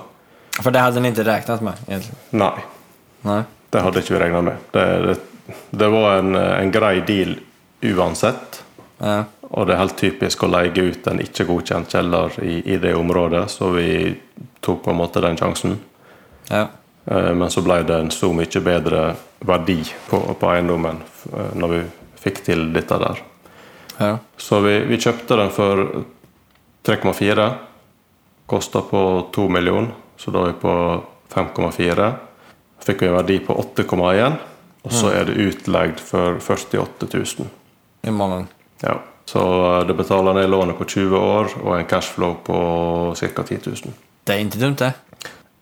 For 0.62 0.72
det 0.74 0.84
hadde 0.84 1.04
ni 1.04 1.12
ikke 1.12 1.26
regnet 1.28 1.64
med 1.66 1.80
egentlig? 1.88 2.18
Nei, 2.40 2.66
Nei. 3.28 3.40
det 3.74 3.84
hadde 3.84 4.04
ikke 4.04 4.16
vi 4.16 4.22
regna 4.24 4.42
med. 4.46 4.68
Det, 4.72 4.86
det, 5.08 5.56
det 5.72 5.90
var 5.92 6.20
en, 6.22 6.36
en 6.36 6.72
grei 6.72 6.98
deal 7.08 7.36
uansett. 7.84 8.62
Ja. 9.04 9.24
Og 9.54 9.68
det 9.68 9.76
er 9.76 9.84
helt 9.84 9.98
typisk 10.00 10.46
å 10.46 10.50
leie 10.50 10.72
ut 10.72 11.08
en 11.12 11.20
ikke 11.22 11.46
godkjent 11.50 11.92
kjeller 11.94 12.38
i, 12.42 12.62
i 12.74 12.78
det 12.82 12.94
området, 12.98 13.44
så 13.52 13.70
vi 13.76 13.88
tok 14.64 14.86
på 14.86 14.94
en 14.94 15.02
måte 15.02 15.22
den 15.22 15.38
sjansen. 15.38 15.76
Ja. 16.50 16.68
Eh, 17.06 17.34
Men 17.34 17.52
så 17.52 17.62
ble 17.62 17.82
det 17.84 18.00
en 18.00 18.12
så 18.12 18.32
mye 18.34 18.62
bedre 18.64 19.04
verdi 19.44 19.82
på, 20.10 20.20
på 20.40 20.52
eiendommen 20.54 21.02
eh, 21.34 21.54
når 21.56 21.76
vi 21.76 21.84
fikk 22.24 22.44
til 22.46 22.70
dette 22.74 22.98
der. 23.00 23.22
Ja. 23.98 24.18
Så 24.38 24.60
vi, 24.64 24.80
vi 24.90 24.98
kjøpte 24.98 25.38
den 25.40 25.52
for 25.54 25.84
3,4. 26.88 27.50
Kosta 28.46 28.82
på 28.82 29.02
2 29.36 29.48
millioner, 29.50 29.94
så 30.20 30.32
da 30.32 30.44
er 30.44 30.52
vi 30.52 30.60
på 30.62 30.74
5,4. 31.34 32.10
Fikk 32.84 33.02
vi 33.04 33.08
en 33.08 33.16
verdi 33.16 33.38
på 33.40 33.56
8,1, 33.56 34.36
og 34.84 34.92
så 34.92 35.14
er 35.16 35.30
det 35.30 35.40
utleid 35.40 36.02
for 36.04 36.42
48 36.44 37.08
000. 37.14 37.48
I 38.04 38.12
måneden. 38.12 38.50
Ja. 38.84 38.98
Så 39.26 39.40
eh, 39.40 39.86
det 39.88 39.96
betaler 39.96 40.36
ned 40.36 40.50
lånet 40.52 40.78
på 40.78 40.86
20 40.86 41.18
år 41.18 41.54
og 41.64 41.78
en 41.78 41.88
cashflow 41.88 42.36
på 42.44 42.58
ca. 43.16 43.44
10 43.44 43.60
000. 43.66 43.96
Det 44.24 44.36
er 44.36 44.44
ikke 44.44 44.60
dumt 44.60 44.84
det. 44.84 44.92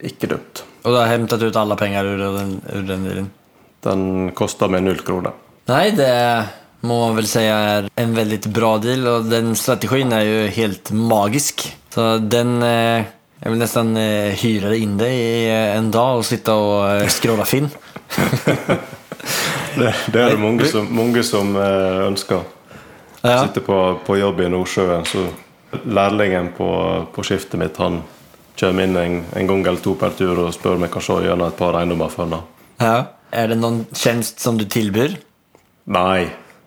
Ikke 0.09 0.29
dumt. 0.33 0.63
Och 0.81 0.91
du 0.91 0.97
har 0.97 1.05
hämtat 1.05 1.41
ut 1.41 1.55
alla 1.55 1.75
pengar 1.75 2.05
ur 2.05 2.17
den, 2.17 2.61
ur 2.73 2.81
den 2.81 3.03
dealen. 3.03 3.29
Den 3.81 4.31
meg 4.69 4.83
null 4.83 4.99
kroner. 4.99 5.31
Nej, 5.65 5.91
det, 5.91 6.45
må 6.81 7.07
man 7.07 7.15
väl 7.15 7.27
säga 7.27 7.55
är 7.55 7.89
en 7.95 8.15
väldigt 8.15 8.45
bra 8.45 8.77
deal 8.77 9.07
och 9.07 9.23
den 9.23 9.55
strategin 9.55 10.11
är 10.11 10.21
ju 10.21 10.47
helt 10.47 10.91
magisk. 10.91 11.77
Så 11.89 12.17
den, 12.17 12.63
eh, 12.63 13.03
jag 13.39 13.49
vill 13.49 13.59
nästan 13.59 13.97
eh, 13.97 14.33
hyra 14.33 14.75
in 14.75 14.97
dig 14.97 15.15
i 15.15 15.49
eh, 15.49 15.77
en 15.77 15.91
dag 15.91 16.17
och 16.17 16.25
sitta 16.25 16.55
och 16.55 16.89
eh, 16.89 17.07
scrolla. 17.07 17.45
Det, 19.75 19.93
det 20.13 20.19
er 20.19 20.29
det 20.29 20.37
mange 20.37 20.65
som, 20.65 20.87
mange 20.95 21.23
som 21.23 21.55
eh. 21.55 22.41
Ja. 23.21 23.47
Sitter 23.47 23.61
på, 23.61 23.99
på 24.05 24.17
jobb 24.17 24.41
i 24.41 24.49
Nordsjøen, 24.49 25.05
så 25.05 25.27
lærlingen 25.85 26.51
på, 26.57 26.67
på 27.13 27.23
skiftet 27.23 27.59
mitt 27.59 27.77
han 27.77 28.01
kommer 28.61 28.85
inn 28.87 28.95
en, 29.01 29.17
en 29.35 29.47
gang 29.49 29.65
eller 29.65 29.81
to 29.83 29.95
per 29.99 30.13
tur 30.17 30.37
og 30.45 30.53
spør 30.55 30.77
om 30.77 30.85
jeg 30.85 30.93
kan 30.93 31.05
se 31.07 31.17
gjennom 31.25 31.47
et 31.51 31.57
par 31.59 31.77
eiendommer 31.81 32.13
for 32.13 32.25
henne. 32.27 32.41
Ja. 32.81 32.95
Er 33.31 33.47
det 33.47 33.57
noen 33.61 33.83
tjenest 33.95 34.41
som 34.43 34.57
du 34.59 34.65
tilbyr? 34.67 35.13
Nei, 35.91 36.25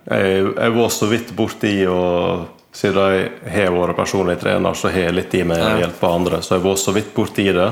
jeg, 0.08 0.44
jeg 0.56 0.72
var 0.76 0.92
så 0.92 1.08
vidt 1.10 1.32
borti 1.36 1.72
og 1.90 2.46
siden 2.74 3.04
jeg 3.12 3.66
har 3.68 3.74
vært 3.76 3.96
personlig 3.98 4.38
trener, 4.40 4.74
så 4.74 4.88
har 4.90 5.04
jeg 5.10 5.14
litt 5.18 5.34
i 5.38 5.42
meg 5.46 5.60
å 5.62 5.74
hjelpe 5.82 6.08
andre. 6.10 6.40
Så 6.42 6.56
jeg 6.56 6.64
var 6.64 6.78
så 6.80 6.94
vidt 6.96 7.12
borti 7.14 7.44
det, 7.54 7.68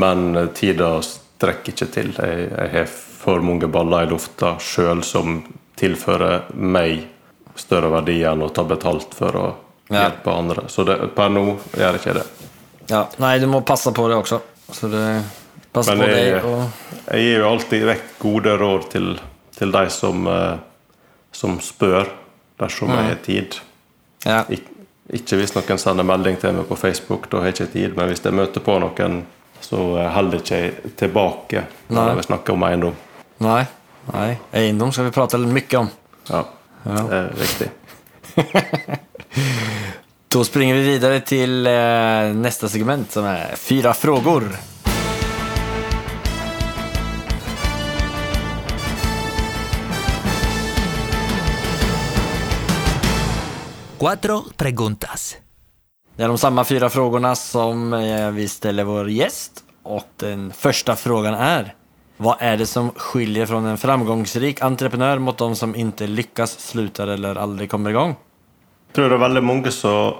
men 0.00 0.30
tida 0.56 0.92
strekker 1.04 1.74
ikke 1.74 1.88
til. 1.92 2.14
Jeg, 2.16 2.46
jeg 2.54 2.72
har 2.72 2.88
for 3.18 3.42
mange 3.44 3.68
baller 3.68 4.06
i 4.06 4.10
lufta 4.14 4.54
sjøl 4.62 5.02
som 5.04 5.42
tilfører 5.78 6.48
meg 6.54 7.02
større 7.58 7.90
verdier 7.92 8.30
enn 8.32 8.46
å 8.46 8.52
ta 8.54 8.64
betalt 8.64 9.14
for 9.18 9.36
å 9.42 9.46
Ja. 9.90 10.02
hjelpe 10.06 10.28
andre. 10.36 10.66
Så 10.68 10.84
det, 10.84 10.98
per 11.16 11.30
nå 11.32 11.42
gjør 11.72 11.94
jeg 11.96 12.00
ikke 12.02 12.16
det. 12.18 12.24
Ja. 12.88 13.02
Nei, 13.20 13.38
du 13.38 13.46
må 13.50 13.60
passe 13.66 13.92
på 13.92 14.08
det 14.08 14.16
også. 14.16 14.40
Så 14.72 14.88
det, 14.92 15.02
pass 15.72 15.88
Men 15.88 15.98
på 16.00 16.06
det- 16.06 16.14
dig 16.14 16.42
och... 16.42 16.64
Jeg 17.12 17.20
gir 17.24 17.38
jo 17.38 17.48
alltid 17.48 17.84
vekk 17.88 18.02
gode 18.18 18.56
råd 18.60 18.88
til, 18.92 19.20
til 19.56 19.72
de 19.72 19.84
som, 19.90 20.26
eh, 20.26 20.58
som 21.32 21.58
spør, 21.60 22.08
dersom 22.60 22.90
jeg 22.92 23.04
har 23.08 23.22
tid. 23.24 23.60
Ja. 24.24 24.44
Ik 24.48 24.66
ikke 25.08 25.38
hvis 25.40 25.54
noen 25.56 25.78
sender 25.80 26.04
melding 26.04 26.36
til 26.36 26.52
meg 26.52 26.66
på 26.68 26.76
Facebook, 26.76 27.30
da 27.30 27.38
har 27.40 27.46
jeg 27.48 27.54
ikke 27.54 27.72
tid. 27.72 27.94
Men 27.96 28.10
hvis 28.10 28.20
jeg 28.24 28.34
møter 28.36 28.60
på 28.60 28.74
noen, 28.82 29.22
så 29.64 29.76
holder 29.76 30.10
holder 30.12 30.42
ikke 30.42 30.58
jeg 30.58 30.92
tilbake 31.00 31.62
når 31.88 32.14
vi 32.18 32.22
snakker 32.26 32.52
om 32.52 32.62
eiendom. 32.68 32.96
Nei. 33.40 33.62
Nei. 34.12 34.38
Eiendom 34.52 34.92
skal 34.92 35.08
vi 35.08 35.14
litt 35.40 35.54
mye 35.56 35.78
om. 35.80 35.88
Ja, 36.28 36.42
Det 36.84 37.16
er 37.22 37.32
viktig. 37.40 37.70
Då 40.30 40.44
springer 40.44 40.74
vi 40.74 40.82
videre 40.82 41.22
til 41.24 41.64
eh, 41.66 42.34
neste 42.36 42.68
segment 42.68 43.14
som 43.16 43.24
er 43.24 43.54
fyra 43.56 43.94
frågor. 43.96 44.44
Cuatro 53.96 54.42
preguntas. 54.52 55.38
Det 56.12 56.26
er 56.26 56.28
de 56.28 56.36
samme 56.36 56.66
fyra 56.68 56.92
spørsmålene 56.92 57.32
som 57.40 57.88
eh, 57.96 58.28
vi 58.36 58.44
stiller 58.52 58.84
vår 58.84 59.08
gjest. 59.16 59.64
Og 59.88 60.12
den 60.20 60.50
første 60.52 60.92
frågan 61.00 61.40
er 61.40 61.72
Vad 62.20 62.42
er 62.42 62.56
det 62.58 62.66
som 62.66 62.90
skiljer 62.98 63.46
fra 63.46 63.64
en 63.64 63.78
framgangsrik 63.80 64.60
entreprenør 64.66 65.20
mot 65.22 65.38
de 65.38 65.54
som 65.56 65.72
ikke 65.72 66.10
lykkes, 66.10 66.58
slutter 66.68 67.16
eller 67.16 67.38
aldri 67.38 67.70
kommer 67.70 67.94
igång? 67.94 68.18
Jeg 68.18 68.27
tror 68.98 69.12
det 69.12 69.14
er 69.14 69.22
veldig 69.22 69.44
mange 69.46 69.70
som 69.70 70.16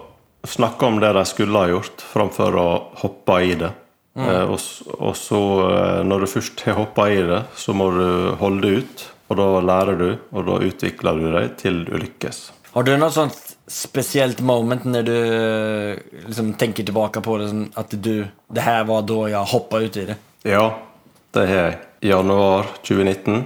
snakker 0.46 0.86
om 0.86 1.00
det 1.02 1.10
de 1.16 1.24
skulle 1.26 1.58
ha 1.58 1.66
gjort, 1.66 2.02
framfor 2.12 2.58
å 2.62 2.66
hoppe 3.02 3.38
i 3.42 3.54
det. 3.58 3.72
Eh, 4.18 4.44
og, 4.50 4.58
og 4.98 5.16
så, 5.18 5.40
eh, 5.66 6.00
når 6.06 6.22
du 6.22 6.30
først 6.30 6.62
har 6.66 6.78
hoppa 6.78 7.08
i 7.10 7.18
det, 7.26 7.40
så 7.58 7.74
må 7.74 7.88
du 7.96 8.06
holde 8.38 8.62
det 8.62 8.82
ut. 8.82 9.04
Og 9.28 9.36
da 9.40 9.48
lærer 9.60 9.98
du, 9.98 10.06
og 10.30 10.46
da 10.46 10.60
utvikler 10.64 11.18
du 11.18 11.26
deg 11.34 11.56
til 11.60 11.82
du 11.88 11.92
lykkes. 12.00 12.38
Har 12.72 12.86
du 12.86 12.94
noe 13.00 13.12
sånt 13.12 13.56
spesielt 13.68 14.38
moment 14.46 14.86
når 14.88 15.04
du 15.04 15.16
eh, 15.18 16.22
liksom 16.28 16.54
tenker 16.60 16.86
tilbake 16.86 17.20
på 17.24 17.34
det 17.40 17.50
sånn 17.50 17.66
at 17.82 17.92
du, 17.98 18.28
det 18.54 18.64
her 18.64 18.86
var 18.88 19.02
da 19.10 19.18
jeg 19.34 19.52
hoppa 19.56 19.82
ut 19.82 19.98
i 19.98 20.06
det? 20.12 20.18
Ja, 20.48 20.64
det 21.34 21.48
har 21.50 21.62
jeg. 21.64 21.76
Januar 22.08 22.70
2019. 22.86 23.42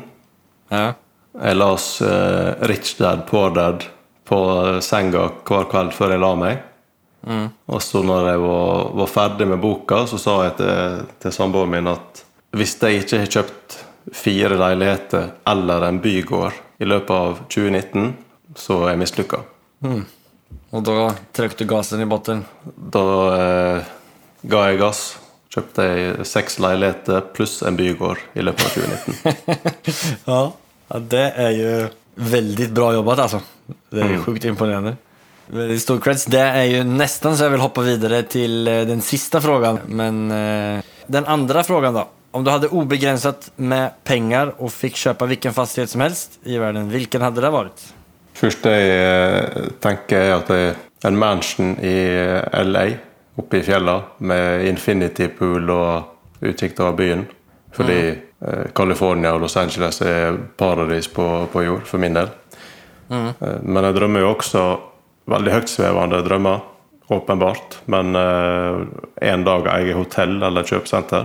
Ja. 0.77 0.93
Jeg 1.41 1.57
las 1.57 1.89
eh, 2.05 2.53
Rich 2.69 2.99
Dad 3.01 3.25
Poor 3.33 3.57
Dad 3.57 3.89
på 4.29 4.39
senga 4.85 5.29
hver 5.49 5.67
kveld 5.71 5.95
før 5.97 6.15
jeg 6.15 6.23
la 6.23 6.35
meg. 6.39 6.61
Og 7.71 7.83
så 7.83 8.03
når 8.03 8.29
jeg 8.33 8.43
var, 8.43 8.91
var 8.99 9.11
ferdig 9.11 9.47
med 9.47 9.61
boka, 9.63 10.03
så 10.11 10.19
sa 10.19 10.37
jeg 10.47 10.57
til, 10.59 11.07
til 11.23 11.35
samboeren 11.35 11.71
min 11.77 11.91
at 11.93 12.25
hvis 12.57 12.75
jeg 12.83 13.05
ikke 13.05 13.23
har 13.23 13.31
kjøpt 13.37 13.79
fire 14.13 14.59
leiligheter 14.59 15.31
eller 15.49 15.87
en 15.87 16.01
bygård 16.03 16.59
i 16.83 16.89
løpet 16.89 17.15
av 17.15 17.39
2019, 17.47 18.11
så 18.59 18.83
er 18.83 18.93
jeg 18.93 19.03
mislykka. 19.05 19.41
Og 20.73 20.85
da 20.85 20.97
tryckte 21.37 21.65
du 21.65 21.71
gasen 21.71 22.03
i 22.03 22.09
båten? 22.09 22.43
Da 22.77 23.05
eh, 23.37 23.91
ga 24.43 24.65
jeg 24.69 24.81
gass. 24.83 25.03
Kjøpte 25.53 25.85
jeg 25.85 26.27
seks 26.29 26.59
leiligheter 26.65 27.25
pluss 27.37 27.59
en 27.67 27.77
bygård 27.77 28.21
i 28.35 28.45
løpet 28.45 28.67
av 28.67 28.77
2019. 28.77 29.19
Ja. 30.33 30.99
det 31.13 31.27
er 31.41 31.51
jo 31.57 31.73
veldig 32.33 32.69
bra 32.77 32.93
jobba, 32.97 33.17
alltså. 33.25 33.41
Det 33.91 34.01
är 34.01 34.19
sjukt 34.19 34.45
imponerande. 34.45 34.97
Väldigt 35.47 35.83
stor 35.83 36.01
creds. 36.01 36.25
Det 36.25 36.41
är 36.41 36.65
ju 36.65 36.85
nästan 36.85 37.37
så 37.37 37.45
jag 37.45 37.51
vill 37.51 37.61
hoppa 37.61 37.81
vidare 37.81 38.23
till 38.23 38.69
eh, 38.69 38.81
den 38.81 39.01
sista 39.01 39.41
frågan. 39.41 39.79
Men 39.87 40.31
eh, 40.31 40.85
den 41.07 41.27
andra 41.27 41.65
frågan 41.65 41.95
då. 41.95 42.09
Om 42.31 42.45
du 42.45 42.51
hade 42.51 42.69
obegränsat 42.69 43.51
med 43.57 43.91
pengar 44.05 44.55
och 44.59 44.73
fick 44.73 44.97
köpa 44.97 45.27
vilken 45.27 45.53
fastighet 45.53 45.91
som 45.91 46.01
helst 46.01 46.39
i 46.43 46.59
världen, 46.59 46.89
vilken 46.89 47.23
hade 47.23 47.41
det 47.41 47.51
varit? 47.51 47.95
Første 48.33 48.71
jeg 48.73 48.93
eh, 48.97 49.67
tenker 49.85 50.17
er 50.17 50.33
at 50.39 50.49
det 50.49 50.61
er 51.05 51.11
en 51.11 51.19
mansion 51.21 51.75
i 51.85 51.97
LA, 52.65 52.87
oppe 53.37 53.61
i 53.61 53.67
fjellene 53.67 54.25
med 54.25 54.65
infinity 54.71 55.29
pool 55.29 55.69
og 55.71 56.41
utsikt 56.41 56.81
over 56.81 56.97
byen. 56.97 57.27
Fordi 57.73 57.99
mm. 58.11 58.73
California 58.75 59.35
og 59.37 59.45
Los 59.45 59.57
Angeles 59.57 60.01
er 60.01 60.33
paradis 60.59 61.09
på, 61.09 61.27
på 61.53 61.63
jord, 61.63 61.85
for 61.87 62.01
min 62.03 62.17
del. 62.17 62.33
Eh, 63.13 63.59
Men 63.63 63.85
jeg 63.89 63.95
drømmer 63.99 64.21
jo 64.25 64.31
også 64.35 64.63
veldig 65.33 65.53
høytsvevende 65.55 66.23
drømmer, 66.27 66.61
åpenbart. 67.13 67.69
Men 67.93 68.17
eh, 68.17 68.87
en 69.33 69.45
dag 69.45 69.67
eier 69.75 69.95
hotell 69.99 70.39
eller 70.43 70.63
kjøpesenter. 70.69 71.25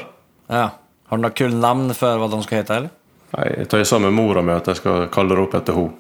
Ja. 0.52 0.70
Har 1.08 1.18
du 1.18 1.22
noe 1.24 1.32
kult 1.32 1.56
namn 1.56 1.94
for 1.96 2.18
hva 2.20 2.28
de 2.34 2.42
skal 2.44 2.58
hete? 2.62 2.76
eller? 2.82 2.90
Nei, 3.38 3.48
Jeg 3.62 3.68
tar 3.72 3.84
sammen 3.88 4.12
med 4.14 4.18
mora 4.26 4.42
mi 4.44 4.52
at 4.56 4.68
jeg 4.68 4.76
skal 4.82 5.08
kalle 5.12 5.36
det 5.36 5.44
opp 5.46 5.54
etter 5.62 5.74
henne. 5.78 5.94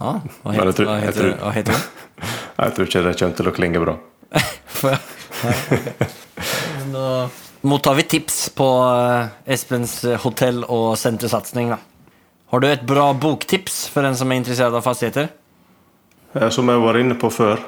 Ja, 0.00 0.12
hva, 0.42 0.52
heter, 0.56 0.72
tror- 0.72 0.88
jag 0.90 1.00
heter, 1.06 1.32
tror- 1.38 1.52
heter 1.52 1.72
hon? 1.72 1.80
Jeg 2.64 2.74
tror 2.74 2.86
ikke 2.86 3.02
det 3.04 3.18
kommer 3.18 3.36
til 3.36 3.48
å 3.50 3.54
klinge 3.56 3.80
bra. 3.82 3.94
Nå 6.92 7.28
mottar 7.60 7.94
vi 7.94 8.02
tips 8.02 8.48
på 8.54 8.66
eh, 8.84 9.52
Espens 9.54 10.04
hotell 10.22 10.64
og 10.68 10.98
sentersatsing, 10.98 11.70
Då. 11.74 11.78
Har 12.54 12.60
du 12.62 12.68
et 12.70 12.82
bra 12.86 13.08
boktips 13.18 13.88
for 13.90 14.06
den 14.06 14.14
som 14.14 14.30
er 14.30 14.38
interessert 14.38 14.74
av 14.78 14.84
fastigheter? 14.86 15.32
Eh, 16.38 16.48
Som 16.54 16.68
jeg 16.70 16.78
var 16.84 16.94
inne 17.00 17.16
på 17.18 17.26
før, 17.34 17.58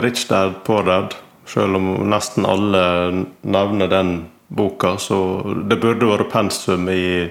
Rich 0.00 0.22
Dad 0.30 0.62
Poor 0.64 0.86
Dad. 0.86 1.12
Selv 1.50 1.76
om 1.76 1.90
nesten 2.08 2.46
alle 2.48 2.80
nevner 3.42 3.90
den 3.90 4.14
boka, 4.48 4.94
så 5.02 5.18
det 5.68 5.76
burde 5.82 6.08
vært 6.08 6.30
pensum 6.32 6.88
i 6.88 7.28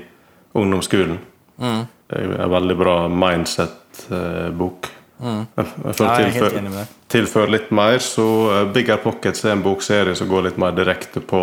ungdomsskolen. 0.54 1.18
Det 1.58 2.20
er 2.20 2.36
en 2.44 2.52
veldig 2.54 2.78
bra 2.78 2.96
mindset-bok. 3.10 4.92
Jeg, 5.20 5.48
jeg 5.58 5.66
Ja, 5.66 5.92
føler 5.92 6.06
jeg 6.06 6.14
er 6.14 6.30
helt 6.30 6.36
tilfør, 6.38 6.58
enig 6.62 6.70
med 6.76 6.80
deg. 6.80 6.94
tilfør 7.16 7.50
litt 7.56 7.72
mer, 7.76 7.98
så 8.06 8.28
eh, 8.54 8.70
Bigger 8.78 9.02
Pockets 9.04 9.44
er 9.50 9.56
en 9.58 9.64
bokserie 9.66 10.14
som 10.16 10.30
går 10.30 10.46
litt 10.52 10.62
mer 10.62 10.78
direkte 10.78 11.20
på 11.26 11.42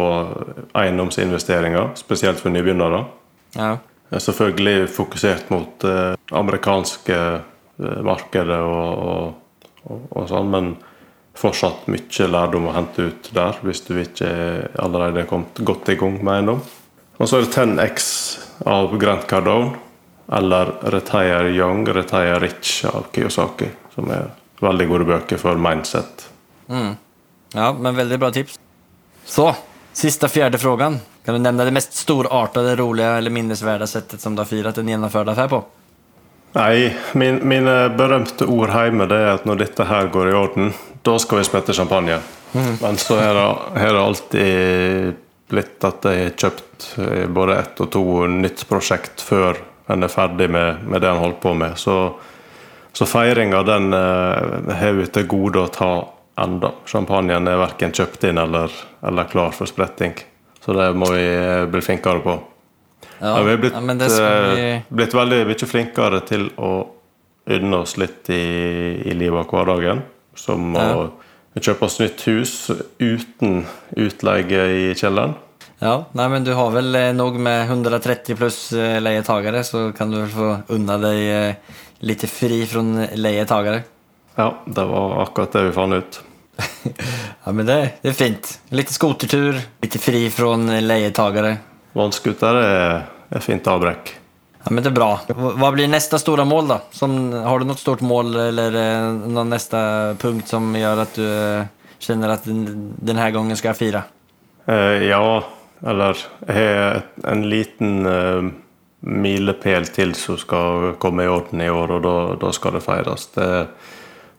eiendomsinvesteringer, 0.78 1.90
spesielt 1.98 2.38
for 2.40 2.54
nybegynnere. 2.54 3.02
Ja. 3.58 3.74
Er 4.10 4.22
selvfølgelig 4.22 4.88
fokusert 4.94 5.50
mot 5.50 5.72
det 5.82 6.16
amerikanske 6.36 7.16
eh, 7.16 8.02
markedet 8.06 8.60
og, 8.62 9.34
og, 9.84 10.04
og, 10.10 10.22
sånn, 10.30 10.52
men 10.52 10.74
fortsatt 11.36 11.88
mye 11.92 12.28
lærdom 12.32 12.70
å 12.70 12.74
hente 12.76 13.10
ut 13.10 13.30
der 13.36 13.58
hvis 13.66 13.82
du 13.88 13.96
ikke 14.00 14.30
allerede 14.82 15.24
er 15.24 15.30
kommet 15.30 15.58
godt 15.66 15.90
i 15.92 15.98
gang 16.00 16.20
med 16.22 16.38
eiendom. 16.38 16.62
Og 17.16 17.28
så 17.28 17.38
er 17.38 17.46
det 17.46 17.52
10X 17.56 18.06
av 18.68 18.96
Grant 19.00 19.26
Cardone, 19.28 19.76
eller 20.36 20.72
Retire 20.92 21.52
Young, 21.54 21.86
Retire 21.88 22.38
Rich 22.42 22.82
av 22.88 23.08
Kiyosaki, 23.14 23.68
som 23.94 24.10
er 24.12 24.28
veldig 24.60 24.88
gode 24.90 25.06
bøker 25.08 25.40
for 25.40 25.60
mindset. 25.60 26.26
ja, 27.54 27.70
men 27.72 27.96
veldig 27.96 28.18
bra 28.20 28.30
tips. 28.34 28.58
Så, 29.26 29.48
sista 29.96 30.28
fjärde 30.28 30.58
frågan. 30.58 30.98
Kan 31.24 31.34
du 31.34 31.40
nämna 31.40 31.64
det 31.64 31.70
mest 31.70 31.92
storartade, 31.92 32.76
roliga 32.76 33.16
eller 33.16 33.30
minnesvärda 33.30 33.86
sättet 33.86 34.20
som 34.20 34.34
du 34.34 34.40
har 34.40 34.46
firat 34.46 34.78
en 34.78 34.88
genomförd 34.88 35.28
affär 35.28 35.48
på? 35.48 35.64
Nei, 36.52 36.94
min, 37.12 37.48
mine 37.48 37.88
berømte 37.88 38.44
ord 38.44 38.70
hjemme 38.70 39.06
det 39.08 39.16
er 39.16 39.30
at 39.34 39.46
når 39.48 39.60
dette 39.60 39.84
her 39.88 40.08
går 40.12 40.30
i 40.30 40.34
orden, 40.36 40.72
da 41.04 41.16
skal 41.20 41.40
vi 41.40 41.44
smette 41.48 41.72
champagne. 41.72 42.18
Men 42.52 42.96
så 42.96 43.16
har 43.20 43.34
det, 43.34 43.80
det 43.80 44.00
alltid 44.00 45.16
blitt 45.48 45.84
at 45.84 46.04
jeg 46.04 46.22
har 46.22 46.36
kjøpt 46.44 46.86
eh, 47.00 47.26
både 47.28 47.56
ett 47.60 47.80
og 47.80 47.90
to 47.92 48.04
nytt 48.28 48.66
prosjekt 48.68 49.24
før 49.24 49.60
en 49.92 50.04
er 50.04 50.12
ferdig 50.12 50.50
med, 50.52 50.84
med 50.84 51.04
det 51.04 51.08
en 51.08 51.22
holder 51.24 51.40
på 51.40 51.54
med. 51.54 51.76
Så, 51.80 52.14
Så 52.92 53.06
feiringa 53.06 53.62
den 53.62 53.92
eh, 53.92 54.76
har 54.76 54.92
vi 54.96 55.06
til 55.12 55.26
gode 55.28 55.60
å 55.60 55.72
ta 55.72 55.90
enda. 56.40 56.72
Champagnen 56.86 57.48
er 57.48 57.60
verken 57.60 57.94
kjøpt 57.96 58.26
inn 58.28 58.38
eller, 58.40 58.72
eller 59.06 59.28
klar 59.30 59.54
for 59.56 59.68
spretting. 59.70 60.14
Så 60.64 60.74
det 60.76 60.90
må 60.98 61.08
vi 61.14 61.22
eh, 61.24 61.64
bli 61.70 61.82
flinkere 61.84 62.22
på. 62.24 62.36
Ja, 63.20 63.36
Ja, 63.38 63.42
vi 63.46 63.52
er 63.54 63.60
blitt, 63.62 63.72
ja, 63.76 63.80
men 63.80 64.00
det 64.00 64.10
skal 64.12 64.50
vi... 64.50 64.66
eh, 64.74 64.82
blitt 64.92 65.14
veldig 65.16 65.38
mye 65.48 65.68
flinkere 65.70 66.20
til 66.28 66.50
å 66.60 66.72
unne 67.56 67.78
oss 67.84 67.94
litt 68.02 68.28
i, 68.34 68.42
i 69.06 69.14
livet 69.14 69.46
og 69.46 69.54
hverdagen. 69.54 70.02
Som 70.36 70.74
å 70.76 71.06
kjøpe 71.56 71.86
oss 71.86 72.00
nytt 72.02 72.26
hus 72.28 72.54
uten 73.00 73.62
utleie 73.96 74.66
i 74.74 74.90
kjelleren. 74.98 75.36
Ja, 75.80 75.94
nei, 76.16 76.26
men 76.32 76.44
du 76.44 76.52
har 76.56 76.72
vel 76.74 76.92
nok 77.16 77.38
med 77.40 77.70
130 77.70 78.36
pluss 78.36 78.58
leietagere, 78.74 79.62
så 79.64 79.90
kan 79.96 80.12
du 80.12 80.18
vel 80.22 80.30
få 80.32 80.50
unna 80.76 80.96
deg 81.00 82.04
litt 82.04 82.24
fri 82.28 82.62
fra 82.68 82.82
leietagere. 83.16 83.84
Ja, 84.36 84.50
det 84.66 84.84
var 84.84 85.22
akkurat 85.22 85.52
det 85.56 85.62
vi 85.70 85.72
fant 85.76 85.96
ut. 85.96 86.20
Ja 87.44 87.52
men 87.52 87.66
det, 87.66 87.90
det 88.02 88.08
är 88.08 88.12
fint. 88.12 88.60
Lite 88.68 88.92
skotertur, 88.92 89.60
lite 89.80 89.98
fri 89.98 90.30
från 90.30 90.68
eh, 90.68 90.82
lejetagare. 90.82 91.56
Vannskuter 91.92 92.58
er, 92.60 93.04
er 93.30 93.44
fint 93.44 93.66
avbrekk. 93.70 94.16
Ja 94.64 94.72
men 94.72 94.82
det 94.82 94.90
är 94.90 94.98
bra. 94.98 95.12
Hva 95.28 95.52
vad 95.56 95.74
blir 95.74 95.88
nästa 95.88 96.18
stora 96.18 96.44
mål 96.44 96.68
då? 96.68 96.80
Som, 96.90 97.32
har 97.32 97.58
du 97.58 97.64
något 97.64 97.78
stort 97.78 98.00
mål 98.00 98.34
eller 98.36 98.70
noe 98.70 99.28
någon 99.28 99.48
nästa 99.48 99.78
punkt 100.18 100.48
som 100.48 100.76
gör 100.76 100.98
att 100.98 101.14
du 101.14 101.22
kjenner 101.22 101.66
känner 101.98 102.28
att 102.28 102.44
den, 102.44 102.94
skal 102.98 103.16
här 103.18 103.30
gången 103.30 103.56
ska 103.56 103.68
jag 103.68 103.76
fira? 103.76 104.02
Eh, 104.66 105.06
ja, 105.06 105.44
eller 105.86 106.16
jeg 106.46 107.02
en 107.24 107.48
liten 107.50 108.06
eh, 108.06 108.42
milepæl 109.00 109.86
til 109.86 110.14
som 110.14 110.38
skal 110.38 110.94
komme 110.98 111.24
i 111.24 111.30
orden 111.30 111.60
i 111.60 111.70
år, 111.70 111.98
og 111.98 112.02
da, 112.02 112.16
da 112.40 112.52
skal 112.52 112.76
det 112.76 112.82
feires. 112.82 113.28
Det, 113.34 113.66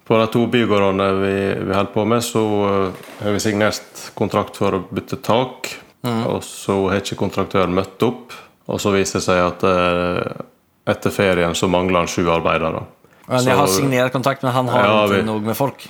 på 0.08 0.18
de 0.22 0.28
to 0.32 0.46
bygårdene 0.48 1.08
vi, 1.20 1.34
vi 1.68 1.74
holder 1.76 1.92
på 1.94 2.06
med, 2.08 2.24
så 2.24 2.44
eh, 2.68 3.08
har 3.26 3.36
vi 3.36 3.40
signert 3.44 4.06
kontrakt 4.16 4.56
for 4.60 4.78
å 4.78 4.84
bytte 4.90 5.20
tak. 5.26 5.74
Og 6.08 6.40
så 6.46 6.76
har 6.88 7.02
ikke 7.02 7.18
kontraktøren 7.20 7.74
møtt 7.76 8.04
opp, 8.06 8.32
og 8.72 8.80
så 8.80 8.94
viser 8.94 9.20
det 9.20 9.26
seg 9.26 9.42
at 9.44 9.64
eh, 9.68 10.46
etter 10.94 11.12
ferien 11.12 11.56
så 11.58 11.68
mangler 11.68 12.06
han 12.06 12.08
sju 12.12 12.24
arbeidere. 12.32 12.86
Men 13.28 13.44
ni 13.44 13.52
har 13.60 13.68
signert 13.68 14.14
kontrakt 14.16 14.46
men 14.46 14.54
han 14.56 14.70
har 14.72 14.86
Ja, 14.86 15.04
inte 15.04 15.16
vi- 15.18 15.26
nog 15.28 15.42
med 15.44 15.58
folk. 15.60 15.90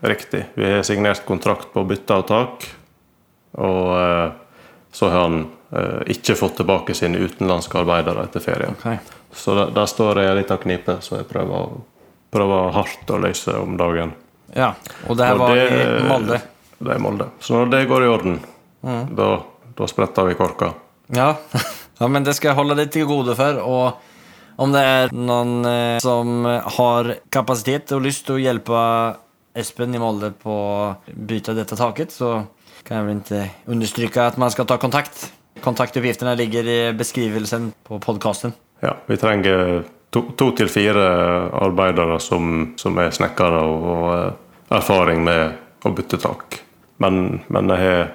Riktig. 0.00 0.44
Vi 0.54 0.70
har 0.72 0.82
signert 0.86 1.24
kontrakt 1.28 1.68
på 1.74 1.82
bytte 1.84 2.14
av 2.16 2.22
tak. 2.30 2.64
Og 3.60 3.92
eh, 4.00 4.30
så 4.92 5.10
har 5.12 5.26
han 5.26 5.40
ikke 6.08 6.32
fått 6.38 6.54
tilbake 6.62 6.94
sine 6.96 7.18
utenlandske 7.20 7.76
arbeidere 7.82 8.22
etter 8.24 8.40
ferien. 8.40 8.72
Okay. 8.78 8.96
Så 9.36 9.52
der, 9.58 9.68
der 9.76 9.88
står 9.90 10.22
jeg 10.22 10.38
litt 10.38 10.50
av 10.54 10.62
knipe, 10.62 10.94
så 11.04 11.18
jeg 11.18 11.26
prøver, 11.28 11.52
å- 11.66 11.97
prøver 12.34 12.72
hardt 12.76 13.10
å 13.14 13.20
løse 13.22 13.54
om 13.60 13.76
dagen. 13.80 14.12
Ja, 14.56 14.74
Og 15.08 15.16
det 15.16 15.26
her 15.26 15.34
Og 15.34 15.38
var 15.40 15.54
det- 15.54 15.72
i 15.72 16.08
Molde. 16.08 16.40
Det 16.78 16.94
er 16.94 16.98
Molde. 16.98 17.26
Så 17.40 17.54
når 17.54 17.70
det 17.70 17.88
går 17.88 18.02
i 18.04 18.08
orden, 18.08 18.40
da, 19.14 19.42
da 19.76 19.86
spretter 19.86 20.26
vi 20.28 20.34
korka. 20.34 20.72
Ja. 21.12 21.34
ja, 22.00 22.06
men 22.08 22.24
det 22.24 22.34
skal 22.36 22.50
jeg 22.52 22.56
holde 22.56 22.76
litt 22.76 22.92
til 22.92 23.06
gode 23.06 23.34
for. 23.36 23.58
Og 23.64 23.92
om 24.58 24.72
det 24.72 24.82
er 24.82 25.08
noen 25.14 25.64
eh, 25.66 25.98
som 26.02 26.44
har 26.44 27.14
kapasitet 27.30 27.92
og 27.92 28.02
lyst 28.02 28.26
til 28.26 28.36
å 28.38 28.42
hjelpe 28.42 29.16
Espen 29.58 29.94
i 29.94 29.98
Molde 29.98 30.30
på 30.38 30.54
å 30.54 30.96
bytte 31.08 31.54
dette 31.56 31.74
taket 31.76 32.12
så 32.14 32.44
kan 32.86 33.00
jeg 33.00 33.06
vel 33.08 33.20
ikke 33.20 33.72
understryke 33.74 34.22
at 34.22 34.38
man 34.38 34.50
skal 34.54 34.68
ta 34.70 34.76
kontakt. 34.78 35.32
Kontaktuppgifterna 35.64 36.36
ligger 36.38 36.62
i 36.70 36.78
beskrivelsen 36.94 37.72
på 37.84 37.98
podcasten. 38.00 38.52
Ja, 38.80 38.94
vi 39.08 39.16
trenger 39.18 39.82
to, 40.10 40.22
to 40.36 40.50
til 40.58 40.70
fire 40.72 41.04
arbeidere 41.58 42.20
som, 42.20 42.72
som 42.80 42.98
er 43.02 43.12
snekkere 43.14 43.64
og, 43.64 43.88
og 43.92 44.06
eh, 44.14 44.30
erfaring 44.78 45.24
med 45.24 45.86
å 45.86 45.92
bytte 45.94 46.20
tak. 46.22 46.60
Men, 46.98 47.40
men 47.48 47.70
jeg 47.74 47.84
har 47.84 48.08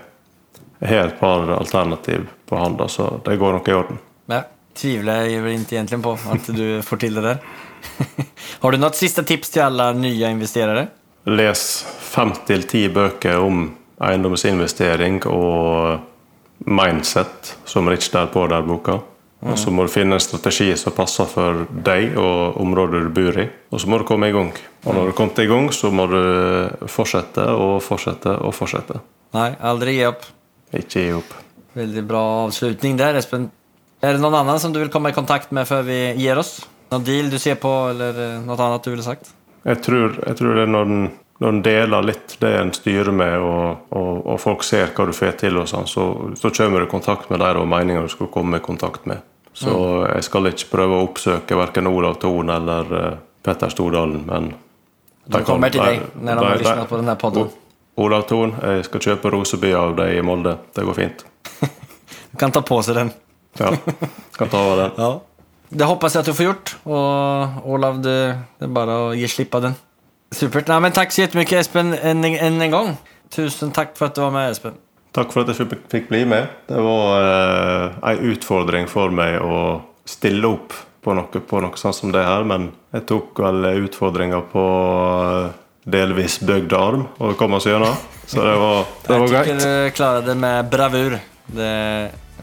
jeg 0.83 0.99
har 0.99 1.07
et 1.07 1.19
par 1.19 1.47
alternativ 1.55 2.25
på 2.45 2.57
handa, 2.59 2.87
så 2.87 3.21
det 3.25 3.37
går 3.39 3.53
nok 3.55 3.67
i 3.67 3.73
orden. 3.73 3.99
Ja, 4.27 4.41
tviler 4.75 5.29
jeg 5.29 5.43
vel 5.45 5.61
ikke 5.61 5.77
egentlig 5.77 6.01
på 6.03 6.11
at 6.33 6.49
du 6.51 6.65
får 6.83 6.99
til 6.99 7.15
det 7.15 7.23
der. 7.23 7.37
har 8.63 8.75
du 8.75 8.81
noe 8.81 8.97
siste 8.97 9.23
tips 9.23 9.53
til 9.53 9.63
alle 9.63 9.85
nye 9.95 10.33
investerere? 10.35 10.89
Les 11.31 11.63
fem 12.03 12.33
til 12.49 12.67
ti 12.67 12.81
bøker 12.91 13.39
om 13.39 13.69
eiendomsinvestering 14.03 15.21
og 15.31 16.03
mindset, 16.67 17.53
som 17.63 17.87
Rich 17.87 18.11
der 18.11 18.27
på 18.33 18.43
der 18.51 18.67
boka. 18.67 18.99
Og 19.43 19.57
så 19.59 19.71
må 19.75 19.83
du 19.83 19.91
finne 19.91 20.15
en 20.15 20.23
strategi 20.23 20.69
som 20.79 20.95
passer 20.95 21.27
for 21.27 21.65
deg 21.83 22.15
og 22.19 22.59
området 22.63 23.01
du 23.03 23.09
bor 23.15 23.39
i. 23.41 23.47
Og 23.73 23.81
så 23.81 23.89
må 23.91 23.99
du 23.99 24.05
komme 24.07 24.29
i 24.31 24.35
gang. 24.35 24.53
Og 24.85 24.95
når 24.95 25.09
du 25.09 25.15
kommer 25.17 25.43
i 25.43 25.49
gang, 25.49 25.67
så 25.75 25.91
må 25.91 26.05
du 26.11 26.19
fortsette 26.91 27.47
og 27.51 27.81
fortsette 27.83 28.37
og 28.39 28.55
fortsette. 28.55 29.01
Nei, 29.35 29.49
aldri 29.59 29.97
gi 29.97 30.05
opp. 30.07 30.27
Ikke 30.73 31.03
gi 31.03 31.11
opp. 31.17 31.33
Veldig 31.75 32.03
bra 32.07 32.21
avslutning 32.45 32.99
der, 32.99 33.17
Espen. 33.19 33.49
Er 34.03 34.15
det 34.15 34.23
noen 34.23 34.37
annen 34.37 34.61
som 34.61 34.71
du 34.73 34.79
vil 34.81 34.91
komme 34.93 35.11
i 35.11 35.15
kontakt 35.15 35.51
med 35.55 35.67
før 35.67 35.83
vi 35.87 35.97
gir 36.19 36.39
oss? 36.39 36.61
Noen 36.93 37.03
deal 37.07 37.31
du 37.33 37.39
ser 37.41 37.57
på 37.59 37.71
eller 37.89 38.39
noe 38.45 38.59
annet 38.61 38.85
du 38.85 38.93
ville 38.93 39.05
sagt? 39.05 39.33
Jeg 39.63 39.79
tror, 39.83 40.17
jeg 40.19 40.39
tror 40.39 40.57
det 40.57 40.65
er 40.67 40.71
når 40.71 40.89
en, 40.91 41.05
når 41.41 41.53
en 41.53 41.61
deler 41.65 42.07
litt 42.11 42.35
det 42.41 42.51
en 42.59 42.73
styrer 42.75 43.15
med, 43.15 43.37
og, 43.39 43.91
og, 43.95 44.11
og 44.35 44.41
folk 44.43 44.65
ser 44.67 44.91
hva 44.95 45.07
du 45.07 45.13
får 45.15 45.37
til, 45.43 45.59
og 45.59 45.69
sånn, 45.71 45.87
så, 45.89 46.07
så 46.39 46.51
kommer 46.53 46.83
du 46.83 46.87
i 46.87 46.91
kontakt 46.91 47.31
med 47.31 47.41
dem 47.43 47.63
og 47.63 47.69
meninger 47.71 48.05
du 48.05 48.11
skal 48.11 48.31
komme 48.31 48.59
i 48.59 48.65
kontakt 48.65 49.07
med. 49.09 49.23
Så 49.53 49.73
jeg 50.09 50.23
skal 50.25 50.49
ikke 50.49 50.69
prøve 50.71 50.97
å 50.97 51.07
oppsøke 51.07 51.57
verken 51.57 51.89
Olav 51.89 52.17
Thon 52.21 52.49
eller 52.49 52.93
eh, 52.99 53.17
Petter 53.45 53.69
Stordalen, 53.69 54.23
men 54.25 54.53
De 55.29 55.43
kommer 55.45 55.69
til 55.73 55.83
deg 55.83 56.07
når 56.19 56.39
de 56.39 56.47
har 56.47 56.63
lyssnat 56.63 56.89
på 56.89 57.01
denne 57.01 57.15
podden. 57.21 57.51
Olav 58.01 58.25
Thon, 58.29 58.55
jeg 58.57 58.87
skal 58.87 59.03
kjøpe 59.09 59.29
Roseby 59.35 59.73
av 59.77 59.93
deg 59.99 60.17
i 60.17 60.23
Molde. 60.25 60.57
Det 60.73 60.85
går 60.87 60.99
fint. 61.01 61.25
Du 62.33 62.39
kan 62.41 62.49
ta 62.49 62.63
på 62.65 62.79
seg 62.81 62.95
den. 62.97 63.11
Ja, 63.61 63.69
kan 64.33 64.49
ta 64.49 64.63
over 64.65 64.79
den. 64.81 64.95
Ja. 65.03 65.11
Det 65.73 65.85
hoppas 65.89 66.13
jeg 66.13 66.21
at 66.21 66.29
du 66.29 66.33
får 66.37 66.45
gjort. 66.47 66.71
Og 66.85 67.69
Olav, 67.73 67.99
det, 68.01 68.17
det 68.61 68.69
bare 68.73 68.97
å 69.07 69.11
gi 69.17 69.29
slipp 69.29 69.53
av 69.57 69.67
den. 69.67 69.75
Supert. 70.33 70.69
Nei, 70.69 70.79
men 70.85 70.93
takk 70.93 71.13
så 71.13 71.23
jättemycket 71.23 71.63
Espen 71.63 71.93
än, 71.93 72.25
en, 72.25 72.59
en 72.61 72.73
gång. 72.73 72.91
Tusen 73.33 73.73
takk 73.73 73.93
for 73.97 74.09
at 74.09 74.17
du 74.17 74.21
var 74.21 74.33
med 74.33 74.51
Espen. 74.51 74.77
Takk 75.13 75.33
for 75.33 75.43
at 75.45 75.51
jeg 75.53 75.67
fikk- 75.69 76.07
bli 76.09 76.23
med. 76.25 76.47
Det 76.67 76.79
var 76.81 77.27
eh, 77.27 77.97
en 78.11 78.31
utfordring 78.33 78.87
for 78.89 79.13
meg 79.13 79.37
å 79.41 79.81
stille 80.09 80.49
opp 80.49 80.73
på 81.03 81.13
noe, 81.13 81.27
på 81.43 81.61
noe 81.61 81.77
sånt 81.77 81.95
som 81.99 82.13
det 82.15 82.23
her, 82.25 82.45
men 82.47 82.71
jeg 82.95 83.05
tok 83.11 83.43
vel 83.43 83.67
utfordringa 83.83 84.41
på 84.53 84.63
eh, 85.27 85.53
delvis 85.85 86.39
bøgd 86.41 86.73
arm 86.77 87.05
og 87.19 87.37
kom 87.37 87.59
oss 87.59 87.67
gjennom. 87.69 87.93
Så 88.25 88.41
det 88.41 88.57
var, 88.57 88.85
det 89.07 89.19
var 89.19 89.27
greit. 89.27 89.47
Jeg 89.53 89.57
greit. 89.59 89.63
du 89.93 89.95
klarer 89.99 90.27
det 90.31 90.37
med 90.39 90.73
bravur. 90.73 91.19
Det 91.53 91.71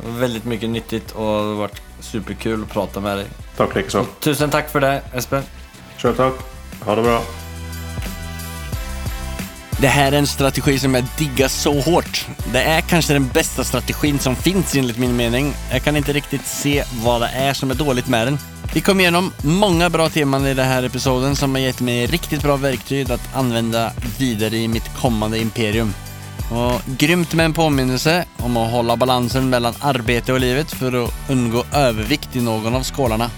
var 0.04 0.18
veldig 0.22 0.46
mye 0.46 0.72
nyttig, 0.78 1.02
og 1.16 1.30
det 1.34 1.44
har 1.50 1.62
vært 1.66 1.82
superkul 2.04 2.64
å 2.64 2.70
prate 2.70 3.02
med 3.04 3.24
deg. 3.24 3.36
Takk 3.58 3.76
likeså. 3.80 4.06
Tusen 4.24 4.52
takk 4.52 4.70
for 4.72 4.84
det 4.86 5.00
Espen. 5.16 5.46
Sjøl 6.00 6.16
takk. 6.16 6.44
Ha 6.86 6.96
det 6.96 7.08
bra. 7.10 7.20
Det 9.80 9.88
här 9.88 10.12
är 10.12 10.18
en 10.18 10.26
strategi 10.26 10.78
som 10.78 10.94
jag 10.94 11.04
diggar 11.18 11.48
så 11.48 11.80
hårt. 11.80 12.26
Det 12.52 12.62
är 12.62 12.80
kanske 12.80 13.12
den 13.12 13.28
bästa 13.28 13.64
strategin 13.64 14.18
som 14.18 14.36
finns 14.36 14.76
enligt 14.76 14.98
min 14.98 15.16
mening. 15.16 15.54
Jag 15.72 15.82
kan 15.82 15.96
inte 15.96 16.12
riktigt 16.12 16.46
se 16.46 16.84
vad 17.04 17.20
det 17.20 17.28
är 17.28 17.54
som 17.54 17.70
är 17.70 17.74
dåligt 17.74 18.08
med 18.08 18.26
den. 18.26 18.38
Vi 18.74 18.80
kom 18.80 19.00
igenom 19.00 19.32
många 19.42 19.90
bra 19.90 20.08
teman 20.08 20.46
i 20.46 20.54
den 20.54 20.66
här 20.66 20.82
episoden 20.82 21.36
som 21.36 21.54
har 21.54 21.60
gett 21.60 21.80
mig 21.80 22.06
riktigt 22.06 22.42
bra 22.42 22.56
verktyg 22.56 23.12
att 23.12 23.36
använda 23.36 23.92
vidare 24.18 24.56
i 24.56 24.68
mitt 24.68 24.96
kommande 24.96 25.38
imperium. 25.38 25.94
Och 26.50 26.80
grymt 26.98 27.34
med 27.34 27.44
en 27.44 27.52
påminnelse 27.52 28.24
om 28.36 28.56
att 28.56 28.70
hålla 28.70 28.96
balansen 28.96 29.50
mellan 29.50 29.74
arbete 29.80 30.32
och 30.32 30.40
livet 30.40 30.72
för 30.72 31.04
att 31.04 31.14
undgå 31.28 31.64
övervikt 31.72 32.36
i 32.36 32.40
någon 32.40 32.74
av 32.74 32.82
skålarna. 32.82 33.30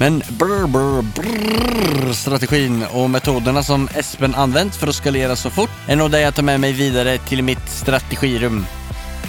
Men 0.00 0.18
brr, 0.18 0.66
brr, 0.66 1.02
brr, 1.02 2.12
strategin 2.12 2.84
och 2.92 3.10
metoderna 3.10 3.62
som 3.62 3.88
Espen 3.94 4.34
använt 4.34 4.76
för 4.76 4.86
att 4.86 4.94
skalera 4.94 5.36
så 5.36 5.50
fort 5.50 5.70
är 5.86 5.96
nog 5.96 6.10
det 6.10 6.20
jag 6.20 6.34
tar 6.34 6.42
med 6.42 6.60
mig 6.60 6.72
vidare 6.72 7.18
till 7.18 7.42
mitt 7.42 7.68
strategirum. 7.68 8.66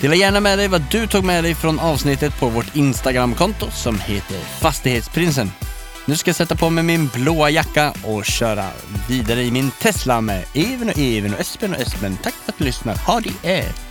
Dela 0.02 0.16
gärna 0.16 0.40
med 0.40 0.58
dig 0.58 0.68
vad 0.68 0.84
du 0.92 1.08
tog 1.08 1.24
med 1.24 1.44
dig 1.44 1.56
från 1.56 1.80
avsnittet 1.80 2.40
på 2.40 2.50
vårt 2.50 2.76
Instagramkonto 2.76 3.72
som 3.72 4.00
heter 4.00 4.38
Fastighetsprinsen. 4.38 5.52
Nu 6.06 6.18
ska 6.18 6.30
jag 6.30 6.36
sätta 6.36 6.56
på 6.56 6.70
mig 6.70 6.84
min 6.84 7.08
blåa 7.08 7.50
jacka 7.50 7.94
och 8.04 8.26
köra 8.26 8.66
vidare 9.08 9.44
i 9.44 9.52
min 9.52 9.72
Tesla 9.72 10.22
med 10.22 10.46
Even 10.54 10.90
och 10.90 10.98
Even 10.98 11.34
och 11.34 11.40
Espen 11.40 11.74
och 11.74 11.82
Espen. 11.82 12.18
Tack 12.24 12.34
för 12.34 12.52
att 12.52 12.58
du 12.58 12.64
lyssnar. 12.64 12.96
Ha 12.96 13.20
det! 13.20 13.89